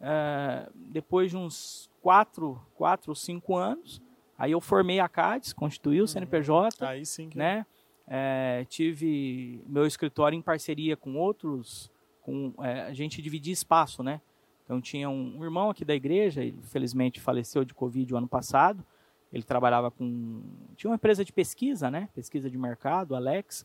É, 0.00 0.68
depois 0.74 1.30
de 1.32 1.36
uns 1.36 1.89
quatro, 2.00 2.60
quatro, 2.74 3.14
cinco 3.14 3.56
anos, 3.56 4.00
aí 4.38 4.52
eu 4.52 4.60
formei 4.60 5.00
a 5.00 5.08
CADES, 5.08 5.52
constituí 5.52 6.00
o 6.00 6.08
CNPJ, 6.08 6.84
Aí 6.86 7.04
sim 7.04 7.28
que 7.28 7.38
né? 7.38 7.66
É, 8.06 8.66
tive 8.68 9.62
meu 9.66 9.86
escritório 9.86 10.36
em 10.36 10.42
parceria 10.42 10.96
com 10.96 11.16
outros, 11.16 11.90
com 12.22 12.52
é, 12.58 12.82
a 12.82 12.92
gente 12.92 13.22
dividia 13.22 13.52
espaço, 13.52 14.02
né? 14.02 14.20
Então 14.64 14.80
tinha 14.80 15.08
um, 15.08 15.38
um 15.38 15.44
irmão 15.44 15.70
aqui 15.70 15.84
da 15.84 15.94
igreja, 15.94 16.42
ele 16.42 16.60
felizmente 16.62 17.20
faleceu 17.20 17.64
de 17.64 17.74
covid 17.74 18.12
o 18.12 18.16
ano 18.16 18.28
passado. 18.28 18.84
Ele 19.32 19.42
trabalhava 19.42 19.90
com 19.90 20.42
tinha 20.76 20.90
uma 20.90 20.96
empresa 20.96 21.24
de 21.24 21.32
pesquisa, 21.32 21.90
né? 21.90 22.08
Pesquisa 22.14 22.50
de 22.50 22.58
mercado, 22.58 23.14
Alex. 23.14 23.64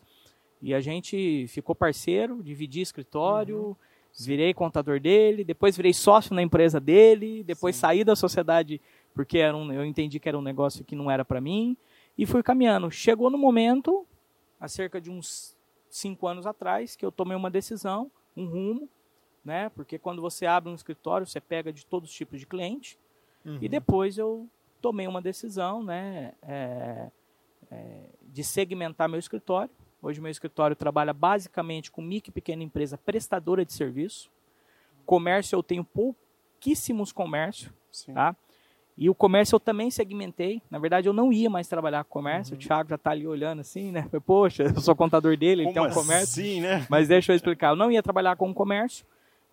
E 0.62 0.72
a 0.74 0.80
gente 0.80 1.46
ficou 1.48 1.74
parceiro, 1.74 2.42
dividi 2.42 2.80
escritório, 2.80 3.76
virei 4.18 4.54
contador 4.54 5.00
dele, 5.00 5.44
depois 5.44 5.76
virei 5.76 5.92
sócio 5.92 6.34
na 6.34 6.42
empresa 6.42 6.80
dele, 6.80 7.42
depois 7.44 7.76
Sim. 7.76 7.80
saí 7.80 8.04
da 8.04 8.16
sociedade 8.16 8.80
porque 9.14 9.38
era 9.38 9.56
um, 9.56 9.72
eu 9.72 9.84
entendi 9.84 10.20
que 10.20 10.28
era 10.28 10.38
um 10.38 10.42
negócio 10.42 10.84
que 10.84 10.94
não 10.94 11.10
era 11.10 11.24
para 11.24 11.40
mim 11.40 11.76
e 12.16 12.26
fui 12.26 12.42
caminhando. 12.42 12.90
Chegou 12.90 13.30
no 13.30 13.38
momento, 13.38 14.06
há 14.60 14.68
cerca 14.68 15.00
de 15.00 15.10
uns 15.10 15.56
cinco 15.88 16.26
anos 16.28 16.46
atrás, 16.46 16.94
que 16.94 17.04
eu 17.04 17.10
tomei 17.10 17.36
uma 17.36 17.50
decisão, 17.50 18.10
um 18.36 18.46
rumo, 18.46 18.88
né? 19.44 19.70
Porque 19.70 19.98
quando 19.98 20.20
você 20.20 20.44
abre 20.44 20.70
um 20.70 20.74
escritório, 20.74 21.26
você 21.26 21.40
pega 21.40 21.72
de 21.72 21.86
todos 21.86 22.10
os 22.10 22.14
tipos 22.14 22.38
de 22.38 22.46
cliente. 22.46 22.98
Uhum. 23.44 23.58
E 23.60 23.68
depois 23.68 24.18
eu 24.18 24.46
tomei 24.80 25.06
uma 25.06 25.22
decisão, 25.22 25.82
né? 25.82 26.32
é, 26.42 27.10
é, 27.70 28.00
de 28.22 28.44
segmentar 28.44 29.08
meu 29.08 29.18
escritório. 29.18 29.70
Hoje 30.02 30.20
meu 30.20 30.30
escritório 30.30 30.76
trabalha 30.76 31.12
basicamente 31.12 31.90
com 31.90 32.00
micro 32.02 32.30
e 32.30 32.32
pequena 32.32 32.62
empresa 32.62 32.96
prestadora 32.98 33.64
de 33.64 33.72
serviço. 33.72 34.30
Comércio 35.04 35.56
eu 35.56 35.62
tenho 35.62 35.84
pouquíssimos 35.84 37.12
comércios, 37.12 37.72
Sim. 37.90 38.14
tá? 38.14 38.36
E 38.98 39.10
o 39.10 39.14
comércio 39.14 39.56
eu 39.56 39.60
também 39.60 39.90
segmentei. 39.90 40.62
Na 40.70 40.78
verdade, 40.78 41.06
eu 41.06 41.12
não 41.12 41.30
ia 41.30 41.50
mais 41.50 41.68
trabalhar 41.68 42.02
com 42.04 42.10
comércio. 42.10 42.54
Uhum. 42.54 42.58
O 42.58 42.62
Thiago 42.62 42.88
já 42.88 42.94
está 42.94 43.10
ali 43.10 43.26
olhando 43.26 43.60
assim, 43.60 43.92
né? 43.92 44.08
Poxa, 44.24 44.62
eu 44.64 44.80
sou 44.80 44.96
contador 44.96 45.36
dele, 45.36 45.62
ele 45.64 45.72
tem 45.72 45.82
um 45.82 45.90
comércio. 45.90 46.42
assim, 46.42 46.60
né? 46.60 46.86
Mas 46.88 47.06
deixa 47.08 47.32
eu 47.32 47.36
explicar. 47.36 47.70
Eu 47.70 47.76
não 47.76 47.90
ia 47.90 48.02
trabalhar 48.02 48.36
com 48.36 48.54
comércio, 48.54 49.04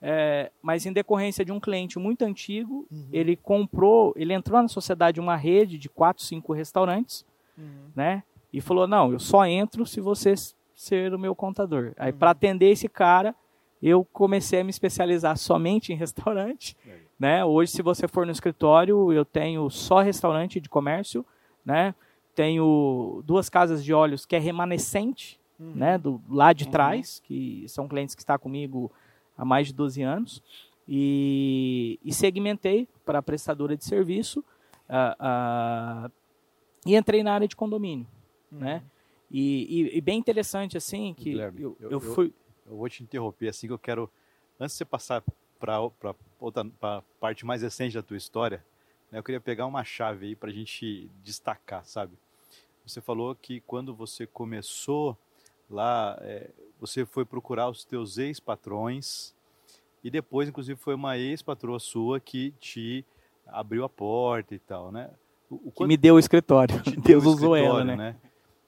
é, 0.02 0.50
mas 0.62 0.86
em 0.86 0.94
decorrência 0.94 1.44
de 1.44 1.52
um 1.52 1.60
cliente 1.60 2.00
muito 2.00 2.24
antigo, 2.24 2.88
Uhum. 2.90 3.10
ele 3.12 3.36
comprou, 3.36 4.14
ele 4.16 4.34
entrou 4.34 4.62
na 4.62 4.68
sociedade 4.70 5.20
uma 5.20 5.36
rede 5.36 5.78
de 5.78 5.90
quatro, 5.90 6.24
cinco 6.24 6.54
restaurantes, 6.54 7.26
Uhum. 7.58 7.90
né? 7.94 8.24
E 8.54 8.62
falou: 8.62 8.86
não, 8.88 9.12
eu 9.12 9.20
só 9.20 9.46
entro 9.46 9.86
se 9.86 10.00
você 10.00 10.34
ser 10.76 11.14
o 11.14 11.20
meu 11.20 11.34
contador. 11.36 11.94
Aí, 11.98 12.12
Uhum. 12.12 12.18
para 12.20 12.32
atender 12.32 12.70
esse 12.70 12.88
cara, 12.88 13.36
eu 13.82 14.06
comecei 14.14 14.62
a 14.62 14.64
me 14.64 14.70
especializar 14.70 15.36
somente 15.38 15.92
em 15.92 15.96
restaurante. 15.98 16.78
Né? 17.20 17.44
Hoje, 17.44 17.72
se 17.72 17.82
você 17.82 18.08
for 18.08 18.26
no 18.26 18.32
escritório, 18.32 19.12
eu 19.12 19.26
tenho 19.26 19.70
só 19.70 20.02
restaurante 20.02 20.60
de 20.60 20.70
comércio, 20.70 21.26
né? 21.66 21.94
Tenho 22.36 23.22
duas 23.26 23.50
casas 23.50 23.84
de 23.84 23.94
óleos 23.94 24.26
que 24.26 24.36
é 24.36 24.40
remanescente, 24.40 25.40
Uhum. 25.60 25.72
né, 25.76 25.98
do 26.00 26.20
lado 26.30 26.58
de 26.58 26.66
Uhum. 26.66 26.72
trás, 26.72 27.22
que 27.24 27.64
são 27.70 27.88
clientes 27.88 28.16
que 28.16 28.22
estão 28.22 28.38
comigo 28.40 28.92
há 29.38 29.46
mais 29.46 29.68
de 29.68 29.74
12 29.74 30.02
anos, 30.02 30.42
e, 30.88 32.00
e 32.04 32.12
segmentei 32.14 32.88
para 33.06 33.22
prestadora 33.22 33.78
de 33.78 33.86
serviço 33.86 34.44
ah, 34.90 35.16
ah, 35.20 36.12
e 36.86 36.96
entrei 36.96 37.22
na 37.24 37.34
área 37.34 37.48
de 37.48 37.56
condomínio, 37.56 38.06
Uhum. 38.54 38.60
né? 38.60 38.84
E, 39.32 39.82
e- 39.94 39.98
e 39.98 40.02
bem 40.02 40.20
interessante 40.20 40.78
assim 40.78 41.14
que 41.14 41.32
Guilherme, 41.32 41.62
eu, 41.62 41.78
eu- 41.80 41.90
eu 41.92 41.92
eu- 41.92 42.14
fui 42.14 42.34
Eu 42.66 42.78
vou 42.78 42.88
te 42.88 43.04
interromper 43.04 43.50
assim 43.50 43.68
que 43.68 43.74
eu 43.74 43.78
quero, 43.80 44.10
antes 44.60 44.74
de 44.76 44.78
você 44.78 44.86
passar 44.86 45.22
para 45.60 45.90
pra 46.80 47.04
parte 47.20 47.46
mais 47.46 47.62
recente 47.62 47.94
da 47.96 48.02
tua 48.02 48.16
história, 48.18 48.64
né, 49.12 49.20
eu 49.20 49.24
queria 49.24 49.42
pegar 49.42 49.66
uma 49.66 49.84
chave 49.84 50.28
aí 50.28 50.36
para 50.36 50.50
a 50.50 50.54
gente 50.54 51.10
destacar, 51.24 51.86
sabe? 51.86 52.18
Você 52.86 53.02
falou 53.02 53.36
que 53.36 53.60
quando 53.62 53.94
você 53.94 54.26
começou 54.26 55.18
lá, 55.70 56.18
é, 56.22 56.50
você 56.80 57.06
foi 57.06 57.26
procurar 57.26 57.70
os 57.70 57.84
teus 57.84 58.18
ex-patrões 58.18 59.34
e 60.04 60.10
depois, 60.10 60.48
inclusive, 60.50 60.80
foi 60.80 60.94
uma 60.96 61.18
ex-patroa 61.18 61.80
sua 61.80 62.20
que 62.20 62.52
te 62.60 63.06
abriu 63.48 63.84
a 63.84 63.90
porta 63.90 64.54
e 64.56 64.60
tal, 64.60 64.92
né? 64.92 65.10
O, 65.50 65.68
o 65.68 65.72
que 65.72 65.86
me 65.86 65.98
deu 65.98 66.16
o 66.16 66.20
escritório. 66.20 66.76
Deus 67.04 67.26
o 67.26 67.30
usou 67.30 67.56
ela, 67.56 67.82
escritório, 67.84 67.98
né? 67.98 68.16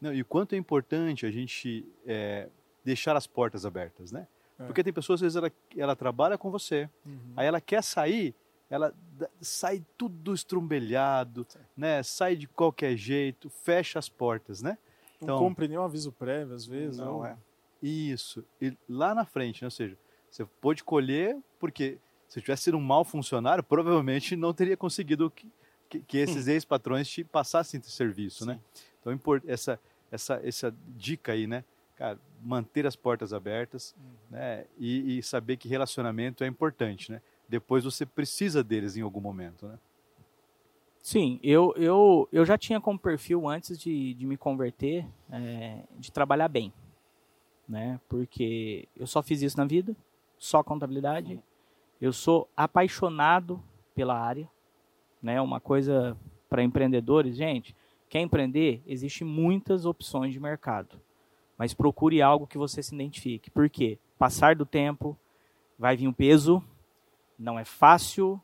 Não, 0.06 0.14
e 0.14 0.22
o 0.22 0.26
quanto 0.26 0.54
é 0.54 0.58
importante 0.58 1.26
a 1.26 1.32
gente 1.32 1.84
é, 2.06 2.48
deixar 2.84 3.16
as 3.18 3.26
portas 3.26 3.66
abertas, 3.66 4.12
né? 4.12 4.28
É. 4.60 4.66
Porque 4.66 4.84
tem 4.84 4.94
pessoas, 4.94 5.18
às 5.18 5.22
vezes, 5.22 5.36
ela, 5.36 5.52
ela 5.76 5.96
trabalha 5.96 6.38
com 6.38 6.52
você, 6.52 6.88
Uhum. 7.06 7.34
aí 7.36 7.48
ela 7.48 7.60
quer 7.60 7.84
sair, 7.84 8.36
ela 8.70 8.94
sai 9.42 9.84
tudo 9.98 10.34
estrumbelhado, 10.34 11.46
né? 11.76 12.04
Sai 12.04 12.36
de 12.36 12.48
qualquer 12.48 12.96
jeito, 12.96 13.50
fecha 13.50 14.00
as 14.00 14.10
portas, 14.10 14.62
né? 14.62 14.78
Não 15.20 15.26
Então- 15.28 15.40
compre 15.40 15.68
nenhum 15.68 15.82
aviso 15.84 16.12
prévio, 16.12 16.54
às 16.56 16.66
vezes. 16.66 16.98
Não 17.00 17.18
ou- 17.18 17.26
é. 17.26 17.36
Isso. 17.82 18.44
E 18.62 18.76
lá 18.88 19.14
na 19.16 19.26
frente, 19.26 19.62
né? 19.62 19.68
ou 19.68 19.72
seja, 19.72 19.98
você 20.30 20.46
pôde 20.62 20.84
colher, 20.84 21.38
porque 21.60 21.98
se 22.28 22.42
tivesse 22.42 22.64
sido 22.64 22.78
um 22.78 22.82
mau 22.82 23.04
funcionário, 23.04 23.64
provavelmente 23.64 24.36
não 24.36 24.54
teria 24.54 24.76
conseguido 24.78 25.30
que, 25.30 25.50
que, 25.90 26.00
que 26.00 26.18
esses 26.18 26.48
ex-patrões 26.48 27.08
te 27.08 27.24
passassem 27.24 27.80
esse 27.80 27.92
serviço, 27.92 28.46
né? 28.46 28.60
Então, 29.00 29.14
impor- 29.14 29.42
essa, 29.46 29.80
essa, 30.12 30.40
essa 30.44 30.74
dica 30.96 31.32
aí, 31.32 31.48
né? 31.48 31.64
cara, 31.96 32.20
manter 32.44 32.86
as 32.86 32.96
portas 32.96 33.34
abertas, 33.34 33.96
né? 34.30 34.66
E, 34.78 35.18
e 35.18 35.24
saber 35.24 35.58
que 35.58 35.68
relacionamento 35.68 36.44
é 36.44 36.48
importante, 36.48 37.12
né? 37.12 37.22
Depois 37.48 37.84
você 37.84 38.06
precisa 38.06 38.64
deles 38.64 38.98
em 38.98 39.02
algum 39.02 39.22
momento, 39.22 39.68
né? 39.68 39.80
Sim, 41.02 41.40
eu, 41.44 41.74
eu, 41.78 42.28
eu 42.32 42.46
já 42.46 42.58
tinha 42.58 42.82
como 42.82 42.98
perfil 42.98 43.48
antes 43.48 43.78
de, 43.78 44.16
de 44.16 44.26
me 44.26 44.38
converter 44.38 45.08
é, 45.32 45.84
de 45.98 46.12
trabalhar 46.12 46.48
bem, 46.48 46.74
né? 47.68 48.00
Porque 48.10 48.88
eu 48.96 49.08
só 49.08 49.22
fiz 49.22 49.42
isso 49.42 49.58
na 49.58 49.66
vida, 49.66 49.96
só 50.38 50.64
contabilidade. 50.64 51.42
Eu 52.02 52.12
sou 52.12 52.50
apaixonado 52.58 53.64
pela 53.94 54.20
área, 54.20 54.50
né? 55.22 55.40
Uma 55.40 55.60
coisa 55.60 56.18
para 56.50 56.64
empreendedores, 56.64 57.36
gente, 57.36 57.76
quer 58.10 58.22
empreender, 58.22 58.82
existem 58.86 59.28
muitas 59.28 59.86
opções 59.86 60.34
de 60.34 60.40
mercado, 60.40 61.00
mas 61.58 61.74
procure 61.74 62.22
algo 62.22 62.48
que 62.48 62.58
você 62.58 62.82
se 62.82 62.94
identifique. 62.94 63.50
Por 63.50 63.70
quê? 63.70 63.98
Passar 64.18 64.56
do 64.56 64.66
tempo, 64.66 65.18
vai 65.78 65.96
vir 65.96 66.08
um 66.08 66.14
peso, 66.14 66.64
não 67.38 67.60
é 67.60 67.66
fácil, 67.66 68.42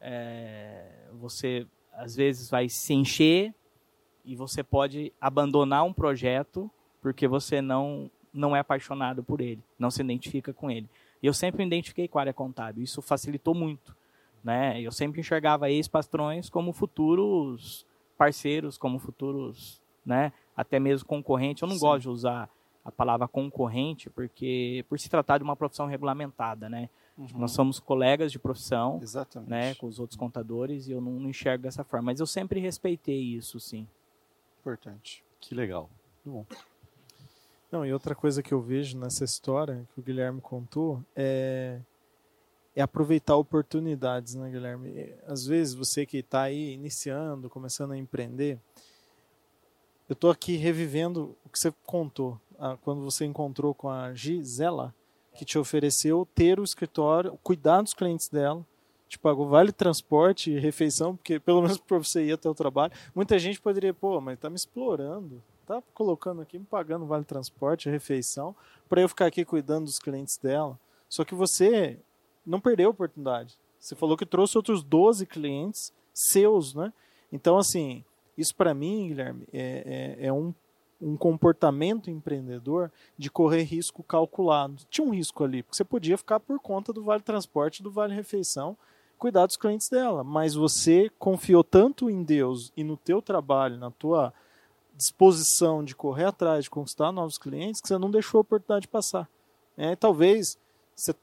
é, 0.00 1.08
você 1.12 1.66
às 1.92 2.16
vezes 2.16 2.48
vai 2.48 2.68
se 2.68 2.94
encher 2.94 3.54
e 4.24 4.34
você 4.34 4.62
pode 4.62 5.12
abandonar 5.20 5.84
um 5.84 5.92
projeto 5.92 6.70
porque 7.00 7.26
você 7.28 7.60
não 7.60 8.10
não 8.32 8.54
é 8.54 8.60
apaixonado 8.60 9.24
por 9.24 9.40
ele, 9.40 9.60
não 9.76 9.90
se 9.90 10.00
identifica 10.00 10.52
com 10.52 10.70
ele. 10.70 10.88
E 11.20 11.26
eu 11.26 11.34
sempre 11.34 11.58
me 11.58 11.66
identifiquei 11.66 12.06
com 12.06 12.16
a 12.16 12.22
área 12.22 12.32
contábil, 12.32 12.84
isso 12.84 13.02
facilitou 13.02 13.54
muito. 13.54 13.96
Né? 14.42 14.80
Eu 14.80 14.92
sempre 14.92 15.20
enxergava 15.20 15.68
ex-patrões 15.68 16.48
como 16.48 16.72
futuros 16.72 17.84
parceiros, 18.20 18.76
como 18.76 18.98
futuros, 18.98 19.80
né? 20.04 20.30
até 20.54 20.78
mesmo 20.78 21.08
concorrentes. 21.08 21.62
Eu 21.62 21.68
não 21.68 21.76
Sim. 21.76 21.80
gosto 21.80 22.02
de 22.02 22.08
usar 22.10 22.50
a 22.84 22.92
palavra 22.92 23.26
concorrente 23.26 24.10
porque 24.10 24.84
por 24.90 25.00
se 25.00 25.08
tratar 25.08 25.38
de 25.38 25.44
uma 25.44 25.56
profissão 25.56 25.86
regulamentada, 25.86 26.68
né? 26.68 26.90
Uhum. 27.16 27.28
Nós 27.36 27.52
somos 27.52 27.80
colegas 27.80 28.30
de 28.30 28.38
profissão, 28.38 28.98
Exatamente. 29.02 29.50
né, 29.50 29.74
com 29.74 29.86
os 29.86 29.98
outros 29.98 30.18
contadores 30.18 30.86
e 30.86 30.92
eu 30.92 31.00
não, 31.00 31.12
não 31.12 31.30
enxergo 31.30 31.62
dessa 31.62 31.82
forma, 31.82 32.06
mas 32.06 32.20
eu 32.20 32.26
sempre 32.26 32.60
respeitei 32.60 33.18
isso, 33.18 33.58
sim. 33.58 33.86
Importante. 34.60 35.24
Que 35.40 35.54
legal. 35.54 35.88
Muito 36.24 36.46
bom. 36.50 36.56
Não, 37.72 37.86
e 37.86 37.92
outra 37.92 38.14
coisa 38.14 38.42
que 38.42 38.52
eu 38.52 38.60
vejo 38.60 38.98
nessa 38.98 39.24
história 39.24 39.88
que 39.94 40.00
o 40.00 40.02
Guilherme 40.02 40.42
contou 40.42 41.02
é, 41.16 41.80
é 42.74 42.82
aproveitar 42.82 43.36
oportunidades, 43.36 44.34
né, 44.34 44.50
Guilherme? 44.50 45.14
Às 45.26 45.46
vezes 45.46 45.74
você 45.74 46.06
que 46.06 46.18
está 46.18 46.42
aí 46.42 46.72
iniciando, 46.72 47.50
começando 47.50 47.92
a 47.92 47.98
empreender, 47.98 48.58
eu 50.08 50.14
estou 50.14 50.30
aqui 50.30 50.56
revivendo 50.56 51.36
o 51.44 51.48
que 51.48 51.58
você 51.58 51.72
contou 51.84 52.40
quando 52.82 53.02
você 53.02 53.24
encontrou 53.24 53.74
com 53.74 53.88
a 53.88 54.12
Gisela, 54.12 54.94
que 55.34 55.44
te 55.44 55.58
ofereceu 55.58 56.26
ter 56.34 56.60
o 56.60 56.64
escritório, 56.64 57.38
cuidar 57.42 57.80
dos 57.80 57.94
clientes 57.94 58.28
dela, 58.28 58.66
te 59.08 59.18
pagou 59.18 59.48
vale 59.48 59.72
transporte 59.72 60.50
e 60.50 60.58
refeição, 60.58 61.16
porque 61.16 61.40
pelo 61.40 61.62
menos 61.62 61.78
para 61.80 61.98
você 61.98 62.24
ir 62.24 62.32
até 62.32 62.48
o 62.48 62.54
trabalho. 62.54 62.92
Muita 63.14 63.38
gente 63.38 63.60
poderia, 63.60 63.94
pô, 63.94 64.20
mas 64.20 64.38
tá 64.38 64.50
me 64.50 64.56
explorando, 64.56 65.42
tá 65.66 65.82
colocando 65.94 66.42
aqui, 66.42 66.58
me 66.58 66.66
pagando 66.66 67.06
vale 67.06 67.24
transporte, 67.24 67.88
refeição, 67.88 68.54
para 68.88 69.00
eu 69.00 69.08
ficar 69.08 69.26
aqui 69.26 69.44
cuidando 69.44 69.84
dos 69.84 69.98
clientes 69.98 70.36
dela. 70.36 70.78
Só 71.08 71.24
que 71.24 71.34
você 71.34 71.98
não 72.44 72.60
perdeu 72.60 72.88
a 72.88 72.90
oportunidade. 72.90 73.58
Você 73.78 73.94
falou 73.94 74.16
que 74.16 74.26
trouxe 74.26 74.56
outros 74.56 74.82
12 74.82 75.26
clientes 75.26 75.92
seus, 76.12 76.74
né? 76.74 76.92
Então, 77.32 77.56
assim, 77.56 78.04
isso 78.36 78.54
para 78.54 78.74
mim, 78.74 79.08
Guilherme, 79.08 79.46
é, 79.52 80.16
é, 80.20 80.26
é 80.26 80.32
um 80.32 80.52
um 81.00 81.16
comportamento 81.16 82.10
empreendedor 82.10 82.92
de 83.16 83.30
correr 83.30 83.62
risco 83.62 84.02
calculado. 84.02 84.82
Tinha 84.90 85.06
um 85.06 85.14
risco 85.14 85.42
ali, 85.42 85.62
porque 85.62 85.76
você 85.76 85.84
podia 85.84 86.18
ficar 86.18 86.38
por 86.38 86.60
conta 86.60 86.92
do 86.92 87.02
vale 87.02 87.22
transporte, 87.22 87.82
do 87.82 87.90
vale 87.90 88.14
refeição, 88.14 88.76
cuidar 89.18 89.46
dos 89.46 89.56
clientes 89.56 89.88
dela, 89.88 90.22
mas 90.22 90.54
você 90.54 91.10
confiou 91.18 91.64
tanto 91.64 92.10
em 92.10 92.22
Deus 92.22 92.72
e 92.76 92.84
no 92.84 92.96
teu 92.96 93.22
trabalho, 93.22 93.78
na 93.78 93.90
tua 93.90 94.32
disposição 94.94 95.82
de 95.82 95.94
correr 95.94 96.24
atrás, 96.24 96.64
de 96.64 96.70
conquistar 96.70 97.10
novos 97.10 97.38
clientes, 97.38 97.80
que 97.80 97.88
você 97.88 97.96
não 97.96 98.10
deixou 98.10 98.38
a 98.38 98.42
oportunidade 98.42 98.88
passar. 98.88 99.28
É, 99.76 99.96
talvez 99.96 100.58
você, 100.94 101.14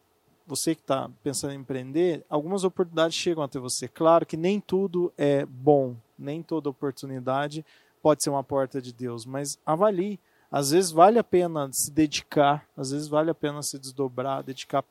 você 0.47 0.73
que 0.73 0.81
está 0.81 1.09
pensando 1.21 1.53
em 1.53 1.59
empreender, 1.59 2.25
algumas 2.29 2.63
oportunidades 2.63 3.15
chegam 3.15 3.43
até 3.43 3.59
você. 3.59 3.87
Claro 3.87 4.25
que 4.25 4.37
nem 4.37 4.59
tudo 4.59 5.13
é 5.17 5.45
bom, 5.45 5.95
nem 6.17 6.41
toda 6.41 6.69
oportunidade 6.69 7.65
pode 8.01 8.23
ser 8.23 8.29
uma 8.29 8.43
porta 8.43 8.81
de 8.81 8.93
Deus, 8.93 9.25
mas 9.25 9.59
avalie. 9.65 10.19
Às 10.49 10.71
vezes 10.71 10.91
vale 10.91 11.19
a 11.19 11.23
pena 11.23 11.69
se 11.73 11.91
dedicar, 11.91 12.65
às 12.75 12.91
vezes 12.91 13.09
vale 13.09 13.29
a 13.29 13.35
pena 13.35 13.61
se 13.61 13.77
desdobrar, 13.77 14.41
dedicar 14.41 14.83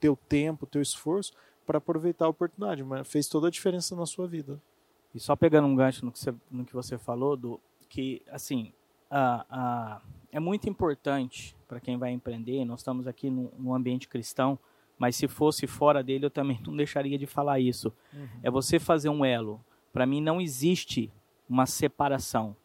teu 0.00 0.18
tempo, 0.28 0.66
teu 0.66 0.82
esforço 0.82 1.32
para 1.64 1.78
aproveitar 1.78 2.26
a 2.26 2.28
oportunidade, 2.28 2.82
mas 2.82 3.06
fez 3.06 3.28
toda 3.28 3.46
a 3.46 3.50
diferença 3.50 3.94
na 3.94 4.06
sua 4.06 4.26
vida. 4.26 4.60
E 5.14 5.20
só 5.20 5.36
pegando 5.36 5.68
um 5.68 5.76
gancho 5.76 6.04
no 6.04 6.10
que 6.10 6.18
você, 6.18 6.34
no 6.50 6.64
que 6.64 6.74
você 6.74 6.98
falou, 6.98 7.36
do 7.36 7.60
que 7.88 8.20
assim 8.28 8.72
a, 9.08 9.46
a, 9.48 10.00
é 10.32 10.40
muito 10.40 10.68
importante 10.68 11.56
para 11.68 11.78
quem 11.78 11.96
vai 11.96 12.10
empreender. 12.10 12.64
Nós 12.64 12.80
estamos 12.80 13.06
aqui 13.06 13.30
no, 13.30 13.72
ambiente 13.72 14.08
cristão, 14.08 14.58
mas 14.98 15.16
se 15.16 15.26
fosse 15.28 15.66
fora 15.66 16.02
dele, 16.02 16.26
eu 16.26 16.30
também 16.30 16.60
não 16.66 16.76
deixaria 16.76 17.18
de 17.18 17.26
falar 17.26 17.60
isso. 17.60 17.92
Uhum. 18.12 18.28
É 18.42 18.50
você 18.50 18.78
fazer 18.78 19.08
um 19.08 19.24
elo. 19.24 19.60
Para 19.92 20.06
mim, 20.06 20.20
não 20.20 20.40
existe 20.40 21.12
uma 21.48 21.66
separação 21.66 22.56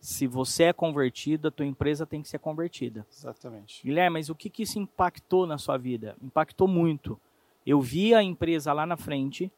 se 0.00 0.26
você 0.26 0.64
é 0.64 0.72
convertido, 0.72 1.48
a 1.48 1.50
tua 1.50 1.66
empresa 1.66 2.06
tem 2.06 2.22
que 2.22 2.28
ser 2.28 2.38
convertida. 2.38 3.06
Exatamente. 3.10 3.82
Guilherme, 3.84 4.14
mas 4.14 4.30
o 4.30 4.34
que, 4.34 4.48
que 4.48 4.62
isso 4.62 4.78
impactou 4.78 5.46
na 5.46 5.58
sua 5.58 5.76
vida? 5.76 6.16
Impactou 6.22 6.68
muito. 6.68 7.20
Eu 7.66 7.80
vi 7.80 8.14
a 8.14 8.22
empresa 8.22 8.72
lá 8.72 8.86
na 8.86 8.96
frente, 8.96 9.50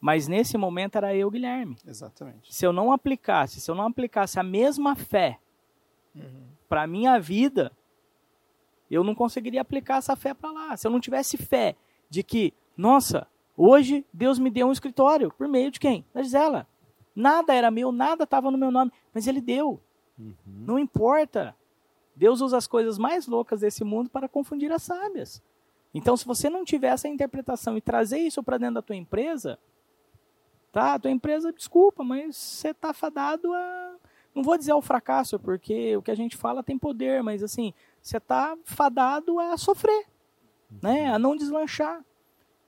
mas 0.00 0.28
nesse 0.28 0.56
momento 0.56 0.96
era 0.96 1.14
eu, 1.14 1.30
Guilherme. 1.30 1.76
Exatamente. 1.86 2.54
Se 2.54 2.64
eu 2.64 2.72
não 2.72 2.92
aplicasse, 2.92 3.60
se 3.60 3.70
eu 3.70 3.74
não 3.74 3.86
aplicasse 3.86 4.38
a 4.38 4.44
mesma 4.44 4.94
fé 4.94 5.38
uhum. 6.14 6.46
para 6.68 6.86
minha 6.86 7.18
vida, 7.18 7.72
eu 8.94 9.04
não 9.04 9.14
conseguiria 9.14 9.60
aplicar 9.60 9.98
essa 9.98 10.16
fé 10.16 10.34
para 10.34 10.50
lá. 10.50 10.76
Se 10.76 10.86
eu 10.86 10.90
não 10.90 11.00
tivesse 11.00 11.36
fé 11.36 11.76
de 12.08 12.22
que, 12.22 12.54
nossa, 12.76 13.26
hoje 13.56 14.04
Deus 14.12 14.38
me 14.38 14.50
deu 14.50 14.68
um 14.68 14.72
escritório 14.72 15.32
por 15.36 15.48
meio 15.48 15.70
de 15.70 15.78
quem? 15.78 16.04
Da 16.14 16.22
Gisela. 16.22 16.66
Nada 17.14 17.54
era 17.54 17.70
meu, 17.70 17.90
nada 17.90 18.24
estava 18.24 18.50
no 18.50 18.58
meu 18.58 18.70
nome, 18.70 18.92
mas 19.12 19.26
ele 19.26 19.40
deu. 19.40 19.80
Uhum. 20.18 20.34
Não 20.46 20.78
importa. 20.78 21.54
Deus 22.14 22.40
usa 22.40 22.56
as 22.56 22.66
coisas 22.66 22.98
mais 22.98 23.26
loucas 23.26 23.60
desse 23.60 23.84
mundo 23.84 24.10
para 24.10 24.28
confundir 24.28 24.72
as 24.72 24.82
sábias. 24.82 25.42
Então, 25.94 26.16
se 26.16 26.24
você 26.24 26.50
não 26.50 26.64
tiver 26.64 26.88
essa 26.88 27.08
interpretação 27.08 27.76
e 27.76 27.80
trazer 27.80 28.18
isso 28.18 28.42
para 28.42 28.58
dentro 28.58 28.74
da 28.74 28.82
tua 28.82 28.96
empresa, 28.96 29.58
tá? 30.72 30.94
A 30.94 30.98
tua 30.98 31.10
empresa, 31.10 31.52
desculpa, 31.52 32.04
mas 32.04 32.36
você 32.36 32.68
está 32.68 32.92
fadado 32.92 33.52
a. 33.52 33.94
Não 34.34 34.42
vou 34.42 34.56
dizer 34.56 34.72
ao 34.72 34.82
fracasso, 34.82 35.38
porque 35.38 35.96
o 35.96 36.02
que 36.02 36.10
a 36.10 36.14
gente 36.14 36.36
fala 36.36 36.62
tem 36.62 36.78
poder, 36.78 37.22
mas 37.22 37.42
assim, 37.42 37.72
você 38.02 38.16
está 38.16 38.56
fadado 38.64 39.38
a 39.38 39.56
sofrer, 39.56 40.06
né? 40.82 41.12
A 41.12 41.18
não 41.18 41.36
deslanchar. 41.36 42.04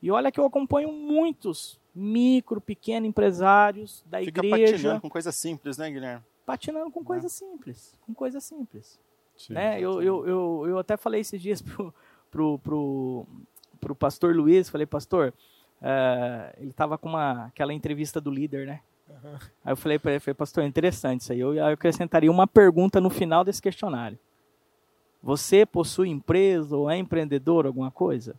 E 0.03 0.11
olha 0.11 0.33
que 0.33 0.41
eu 0.41 0.47
acompanho 0.47 0.91
muitos 0.93 1.79
micro, 1.95 2.61
pequeno 2.61 3.07
empresários 3.07 4.05
da 4.07 4.21
Fica 4.21 4.45
igreja. 4.45 4.73
patinando 4.73 5.01
com 5.01 5.11
coisas 5.11 5.35
simples, 5.35 5.77
né, 5.77 5.91
Guilherme? 5.91 6.25
Patinando 6.47 6.91
com 6.91 7.05
coisas 7.05 7.33
simples, 7.33 7.95
com 8.07 8.15
coisas 8.15 8.43
simples. 8.45 8.99
Sim, 9.37 9.55
né? 9.55 9.81
Eu, 9.81 10.03
eu, 10.03 10.27
eu, 10.27 10.67
eu 10.69 10.79
até 10.79 10.97
falei 10.97 11.21
esses 11.21 11.41
dias 11.41 11.61
pro, 11.63 11.95
pro, 12.31 12.59
pro, 12.59 13.27
pro 13.81 13.95
pastor 13.95 14.35
Luiz, 14.35 14.69
falei, 14.69 14.87
pastor, 14.87 15.33
uh, 15.81 16.57
ele 16.59 16.73
tava 16.73 16.97
com 16.99 17.09
uma, 17.09 17.47
aquela 17.47 17.73
entrevista 17.73 18.21
do 18.21 18.31
líder, 18.31 18.67
né? 18.67 18.81
Uhum. 19.09 19.35
Aí 19.65 19.73
eu 19.73 19.77
falei 19.77 19.99
para 19.99 20.13
ele, 20.13 20.21
falei, 20.21 20.35
pastor, 20.35 20.65
interessante 20.65 21.23
isso 21.23 21.33
aí. 21.33 21.41
Eu, 21.41 21.55
eu 21.55 21.67
acrescentaria 21.67 22.31
uma 22.31 22.47
pergunta 22.47 23.01
no 23.01 23.11
final 23.11 23.45
desse 23.45 23.61
questionário. 23.61 24.19
Você 25.23 25.67
possui 25.67 26.09
empresa 26.09 26.77
ou 26.77 26.91
é 26.91 26.97
empreendedor, 26.97 27.67
alguma 27.67 27.91
coisa? 27.91 28.35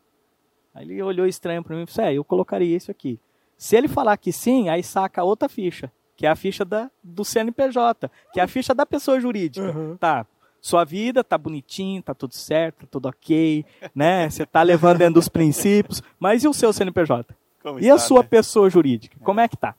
Aí 0.74 0.86
ele 0.86 1.02
olhou 1.02 1.28
estranho 1.28 1.64
para 1.64 1.76
mim 1.76 1.84
e 1.84 1.86
disse, 1.86 2.02
é, 2.02 2.14
eu 2.14 2.24
colocaria 2.24 2.76
isso 2.76 2.90
aqui. 2.90 3.20
Se 3.58 3.76
ele 3.76 3.88
falar 3.88 4.18
que 4.18 4.32
sim, 4.32 4.70
aí 4.70 4.82
saca 4.82 5.24
outra 5.24 5.48
ficha, 5.48 5.92
que 6.16 6.26
é 6.26 6.30
a 6.30 6.36
ficha 6.36 6.66
da, 6.66 6.90
do 7.04 7.24
CNPJ, 7.24 8.10
que 8.34 8.40
é 8.40 8.44
a 8.44 8.48
ficha 8.48 8.74
da 8.74 8.86
pessoa 8.86 9.20
jurídica. 9.20 9.68
Uhum. 9.72 9.98
Tá, 9.98 10.26
sua 10.62 10.84
vida 10.84 11.24
tá 11.24 11.38
bonitinho, 11.38 12.04
tá 12.04 12.14
tudo 12.14 12.36
certo, 12.36 12.82
tá 12.82 12.88
tudo 12.90 13.10
ok, 13.10 13.66
né? 13.96 14.30
Você 14.30 14.46
tá 14.46 14.62
levando 14.62 15.00
dentro 15.00 15.16
dos 15.16 15.28
princípios, 15.28 16.04
mas 16.20 16.44
e 16.44 16.48
o 16.48 16.54
seu 16.54 16.72
CNPJ? 16.72 17.36
Como 17.64 17.80
e 17.80 17.84
está, 17.84 17.96
a 17.96 17.98
sua 17.98 18.22
né? 18.22 18.28
pessoa 18.30 18.70
jurídica? 18.70 19.18
É. 19.20 19.24
Como 19.24 19.40
é 19.40 19.48
que 19.48 19.58
tá? 19.58 19.76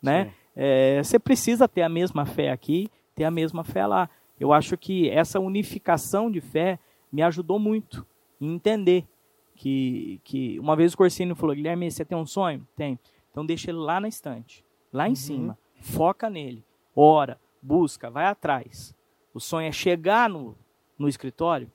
Né? 0.00 0.32
É, 0.54 1.02
você 1.02 1.18
precisa 1.18 1.66
ter 1.66 1.82
a 1.82 1.88
mesma 1.88 2.24
fé 2.24 2.50
aqui, 2.50 2.88
ter 3.16 3.24
a 3.24 3.30
mesma 3.30 3.64
fé 3.64 3.84
lá. 3.84 4.08
Eu 4.42 4.52
acho 4.52 4.76
que 4.76 5.08
essa 5.08 5.38
unificação 5.38 6.28
de 6.28 6.40
fé 6.40 6.76
me 7.12 7.22
ajudou 7.22 7.60
muito 7.60 8.04
em 8.40 8.52
entender 8.52 9.06
que, 9.54 10.20
que 10.24 10.58
uma 10.58 10.74
vez 10.74 10.94
o 10.94 10.96
Corsini 10.96 11.32
falou, 11.32 11.54
Guilherme, 11.54 11.88
você 11.88 12.04
tem 12.04 12.18
um 12.18 12.26
sonho? 12.26 12.66
Tem. 12.74 12.98
Então 13.30 13.46
deixa 13.46 13.70
ele 13.70 13.78
lá 13.78 14.00
na 14.00 14.08
estante, 14.08 14.64
lá 14.92 15.06
em 15.06 15.10
uhum. 15.10 15.14
cima. 15.14 15.58
Foca 15.80 16.28
nele. 16.28 16.64
Ora, 16.92 17.40
busca, 17.62 18.10
vai 18.10 18.26
atrás. 18.26 18.92
O 19.32 19.38
sonho 19.38 19.68
é 19.68 19.70
chegar 19.70 20.28
no, 20.28 20.58
no 20.98 21.08
escritório, 21.08 21.70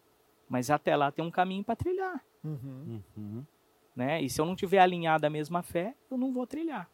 mas 0.49 0.69
até 0.69 0.93
lá 0.93 1.09
tem 1.09 1.23
um 1.23 1.31
caminho 1.31 1.63
para 1.63 1.77
trilhar. 1.77 2.21
Uhum. 2.43 3.01
Uhum. 3.15 3.45
Né? 3.95 4.21
E 4.21 4.29
se 4.29 4.41
eu 4.41 4.45
não 4.45 4.57
tiver 4.57 4.79
alinhado 4.79 5.25
a 5.25 5.29
mesma 5.29 5.63
fé, 5.63 5.95
eu 6.11 6.17
não 6.17 6.33
vou 6.33 6.45
trilhar. 6.45 6.89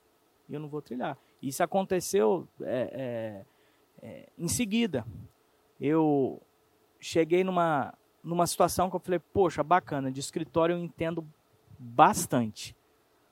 Eu 0.48 0.60
não 0.60 0.70
vou 0.70 0.84
trilhar. 0.84 1.18
Isso 1.42 1.64
aconteceu 1.64 2.48
é, 2.62 3.46
é, 4.04 4.08
é, 4.08 4.30
em 4.38 4.48
seguida. 4.48 5.04
Eu 5.86 6.42
cheguei 6.98 7.44
numa, 7.44 7.94
numa 8.24 8.48
situação 8.48 8.90
que 8.90 8.96
eu 8.96 9.00
falei, 9.02 9.20
poxa, 9.20 9.62
bacana, 9.62 10.10
de 10.10 10.22
escritório 10.22 10.76
eu 10.76 10.80
entendo 10.80 11.28
bastante. 11.78 12.74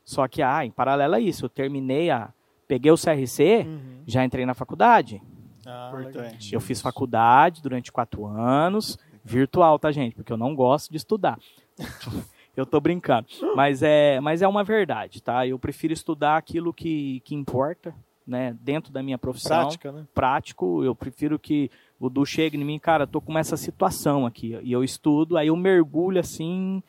Só 0.04 0.28
que, 0.28 0.42
ah, 0.42 0.66
em 0.66 0.70
paralelo 0.72 1.16
a 1.16 1.20
isso, 1.20 1.46
eu 1.46 1.50
terminei 1.50 2.10
a. 2.10 2.34
Peguei 2.68 2.92
o 2.92 2.98
CRC, 2.98 3.66
Uhum. 3.66 4.04
já 4.06 4.26
entrei 4.26 4.46
na 4.46 4.54
faculdade. 4.54 5.22
Ah, 5.66 5.92
Importante. 5.94 6.54
Eu 6.54 6.60
fiz 6.60 6.82
faculdade 6.82 7.62
durante 7.62 7.92
quatro 7.92 8.26
anos, 8.26 9.00
virtual, 9.24 9.78
tá, 9.80 9.92
gente? 9.92 10.16
Porque 10.16 10.34
eu 10.34 10.38
não 10.38 10.54
gosto 10.54 10.90
de 10.90 10.98
estudar. 10.98 11.38
eu 12.56 12.66
tô 12.66 12.80
brincando. 12.82 13.28
Mas 13.56 13.82
é, 13.84 14.20
mas 14.20 14.42
é 14.42 14.48
uma 14.48 14.64
verdade, 14.64 15.22
tá? 15.22 15.48
Eu 15.48 15.58
prefiro 15.60 15.94
estudar 15.94 16.36
aquilo 16.38 16.74
que, 16.74 17.22
que 17.22 17.36
importa, 17.36 17.94
né? 18.26 18.58
Dentro 18.62 18.92
da 18.92 19.04
minha 19.04 19.18
profissão. 19.18 19.62
Prática, 19.62 19.92
né? 19.92 20.06
Prático, 20.14 20.84
eu 20.84 20.96
prefiro 20.96 21.38
que 21.38 21.70
o 22.02 22.10
Du 22.10 22.26
chegue 22.26 22.58
em 22.58 22.66
mim, 22.66 22.80
cara, 22.80 23.06
tô 23.06 23.22
com 23.22 23.38
essa 23.38 23.56
situação 23.56 24.26
aqui. 24.26 24.58
E 24.64 24.72
eu 24.72 24.84
estudo, 24.84 25.38
aí 25.38 25.50
eu 25.50 25.56
mergulho 25.56 26.20
assim, 26.20 26.82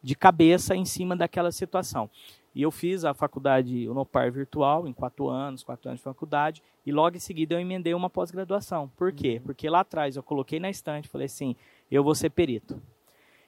de 0.00 0.14
cabeça 0.14 0.76
em 0.76 0.84
cima 0.84 1.16
daquela 1.16 1.50
situação. 1.50 2.08
E 2.54 2.62
eu 2.62 2.70
fiz 2.70 3.04
a 3.04 3.12
faculdade 3.12 3.88
Unopar 3.88 4.30
virtual 4.30 4.86
em 4.86 4.92
quatro 4.92 5.28
anos, 5.28 5.64
quatro 5.64 5.88
anos 5.88 5.98
de 5.98 6.04
faculdade, 6.04 6.62
e 6.86 6.92
logo 6.92 7.16
em 7.16 7.20
seguida 7.20 7.56
eu 7.56 7.60
emendei 7.60 7.94
uma 7.94 8.08
pós-graduação. 8.08 8.88
Por 8.96 9.12
quê? 9.12 9.42
Porque 9.44 9.68
lá 9.68 9.80
atrás 9.80 10.14
eu 10.14 10.22
coloquei 10.22 10.60
na 10.60 10.70
estante, 10.70 11.08
falei 11.08 11.26
assim, 11.26 11.56
eu 11.90 12.04
vou 12.04 12.14
ser 12.14 12.30
perito. 12.30 12.80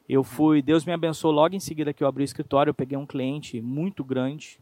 Eu 0.09 0.25
fui, 0.25 0.61
Deus 0.61 0.85
me 0.85 0.93
abençoou 0.93 1.33
logo 1.33 1.55
em 1.55 1.61
seguida 1.61 1.93
que 1.93 2.03
eu 2.03 2.09
abri 2.09 2.25
o 2.25 2.25
escritório, 2.25 2.71
eu 2.71 2.75
peguei 2.75 2.99
um 2.99 3.07
cliente 3.07 3.61
muito 3.61 4.03
grande, 4.03 4.59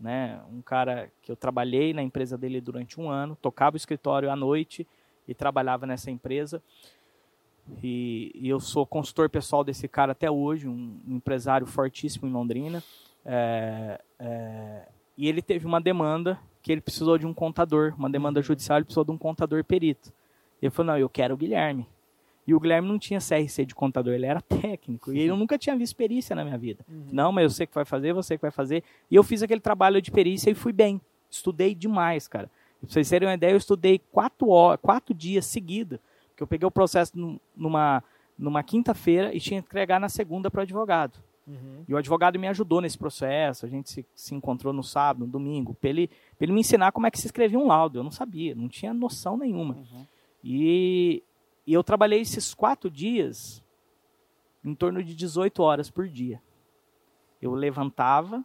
né, 0.00 0.40
um 0.50 0.62
cara 0.62 1.12
que 1.20 1.30
eu 1.30 1.36
trabalhei 1.36 1.92
na 1.92 2.02
empresa 2.02 2.38
dele 2.38 2.58
durante 2.58 2.98
um 2.98 3.10
ano, 3.10 3.36
tocava 3.36 3.74
o 3.74 3.76
escritório 3.76 4.30
à 4.30 4.36
noite 4.36 4.86
e 5.30 5.34
trabalhava 5.34 5.86
nessa 5.86 6.10
empresa. 6.10 6.60
E, 7.82 8.32
e 8.34 8.48
eu 8.48 8.58
sou 8.58 8.84
consultor 8.84 9.30
pessoal 9.30 9.62
desse 9.62 9.86
cara 9.86 10.10
até 10.10 10.28
hoje, 10.28 10.66
um 10.66 11.00
empresário 11.06 11.66
fortíssimo 11.68 12.28
em 12.28 12.32
Londrina. 12.32 12.82
É, 13.24 14.00
é, 14.18 14.88
e 15.16 15.28
ele 15.28 15.40
teve 15.40 15.66
uma 15.66 15.80
demanda 15.80 16.40
que 16.60 16.72
ele 16.72 16.80
precisou 16.80 17.16
de 17.16 17.26
um 17.26 17.32
contador, 17.32 17.94
uma 17.96 18.10
demanda 18.10 18.42
judicial, 18.42 18.78
ele 18.78 18.84
precisou 18.84 19.04
de 19.04 19.12
um 19.12 19.16
contador 19.16 19.64
perito. 19.64 20.12
Ele 20.60 20.70
falou: 20.70 20.92
Não, 20.92 20.98
eu 20.98 21.08
quero 21.08 21.34
o 21.34 21.36
Guilherme. 21.36 21.86
E 22.44 22.52
o 22.52 22.58
Guilherme 22.58 22.88
não 22.88 22.98
tinha 22.98 23.20
CRC 23.20 23.64
de 23.64 23.74
contador, 23.74 24.12
ele 24.12 24.26
era 24.26 24.40
técnico. 24.40 25.12
E 25.12 25.20
eu 25.24 25.36
nunca 25.36 25.56
tinha 25.56 25.76
visto 25.76 25.94
perícia 25.94 26.34
na 26.34 26.42
minha 26.42 26.58
vida. 26.58 26.84
Não, 27.12 27.30
mas 27.30 27.44
eu 27.44 27.50
sei 27.50 27.66
que 27.66 27.74
vai 27.74 27.84
fazer, 27.84 28.12
você 28.12 28.36
que 28.36 28.42
vai 28.42 28.50
fazer. 28.50 28.82
E 29.08 29.14
eu 29.14 29.22
fiz 29.22 29.42
aquele 29.44 29.60
trabalho 29.60 30.02
de 30.02 30.10
perícia 30.10 30.50
e 30.50 30.54
fui 30.54 30.72
bem. 30.72 31.00
Estudei 31.30 31.76
demais, 31.76 32.26
cara. 32.26 32.50
Pra 32.80 32.88
vocês 32.88 33.08
terem 33.08 33.28
uma 33.28 33.34
ideia, 33.34 33.52
eu 33.52 33.56
estudei 33.58 33.98
quatro, 33.98 34.48
horas, 34.48 34.80
quatro 34.82 35.14
dias 35.14 35.44
seguidos. 35.46 35.98
Porque 36.28 36.42
eu 36.42 36.46
peguei 36.46 36.66
o 36.66 36.70
processo 36.70 37.16
num- 37.18 37.38
numa, 37.54 38.02
numa 38.38 38.62
quinta-feira 38.62 39.34
e 39.34 39.40
tinha 39.40 39.60
que 39.60 39.68
entregar 39.68 40.00
na 40.00 40.08
segunda 40.08 40.50
para 40.50 40.60
o 40.60 40.62
advogado. 40.62 41.18
Uhum. 41.46 41.84
E 41.88 41.92
o 41.92 41.96
advogado 41.96 42.38
me 42.38 42.46
ajudou 42.48 42.80
nesse 42.80 42.96
processo. 42.96 43.66
A 43.66 43.68
gente 43.68 43.90
se, 43.90 44.06
se 44.14 44.34
encontrou 44.34 44.72
no 44.72 44.82
sábado, 44.82 45.26
no 45.26 45.30
domingo, 45.30 45.74
para 45.74 45.90
ele, 45.90 46.08
pra 46.38 46.44
ele 46.46 46.52
me 46.52 46.60
ensinar 46.60 46.92
como 46.92 47.06
é 47.06 47.10
que 47.10 47.18
se 47.18 47.26
escrevia 47.26 47.58
um 47.58 47.66
laudo. 47.66 47.98
Eu 47.98 48.02
não 48.04 48.10
sabia, 48.10 48.54
não 48.54 48.68
tinha 48.68 48.94
noção 48.94 49.36
nenhuma. 49.36 49.74
E, 50.42 51.22
e 51.66 51.72
eu 51.74 51.82
trabalhei 51.84 52.20
esses 52.20 52.54
quatro 52.54 52.88
dias 52.90 53.62
em 54.64 54.74
torno 54.74 55.02
de 55.02 55.14
18 55.14 55.62
horas 55.62 55.90
por 55.90 56.08
dia. 56.08 56.40
Eu 57.42 57.52
levantava, 57.54 58.44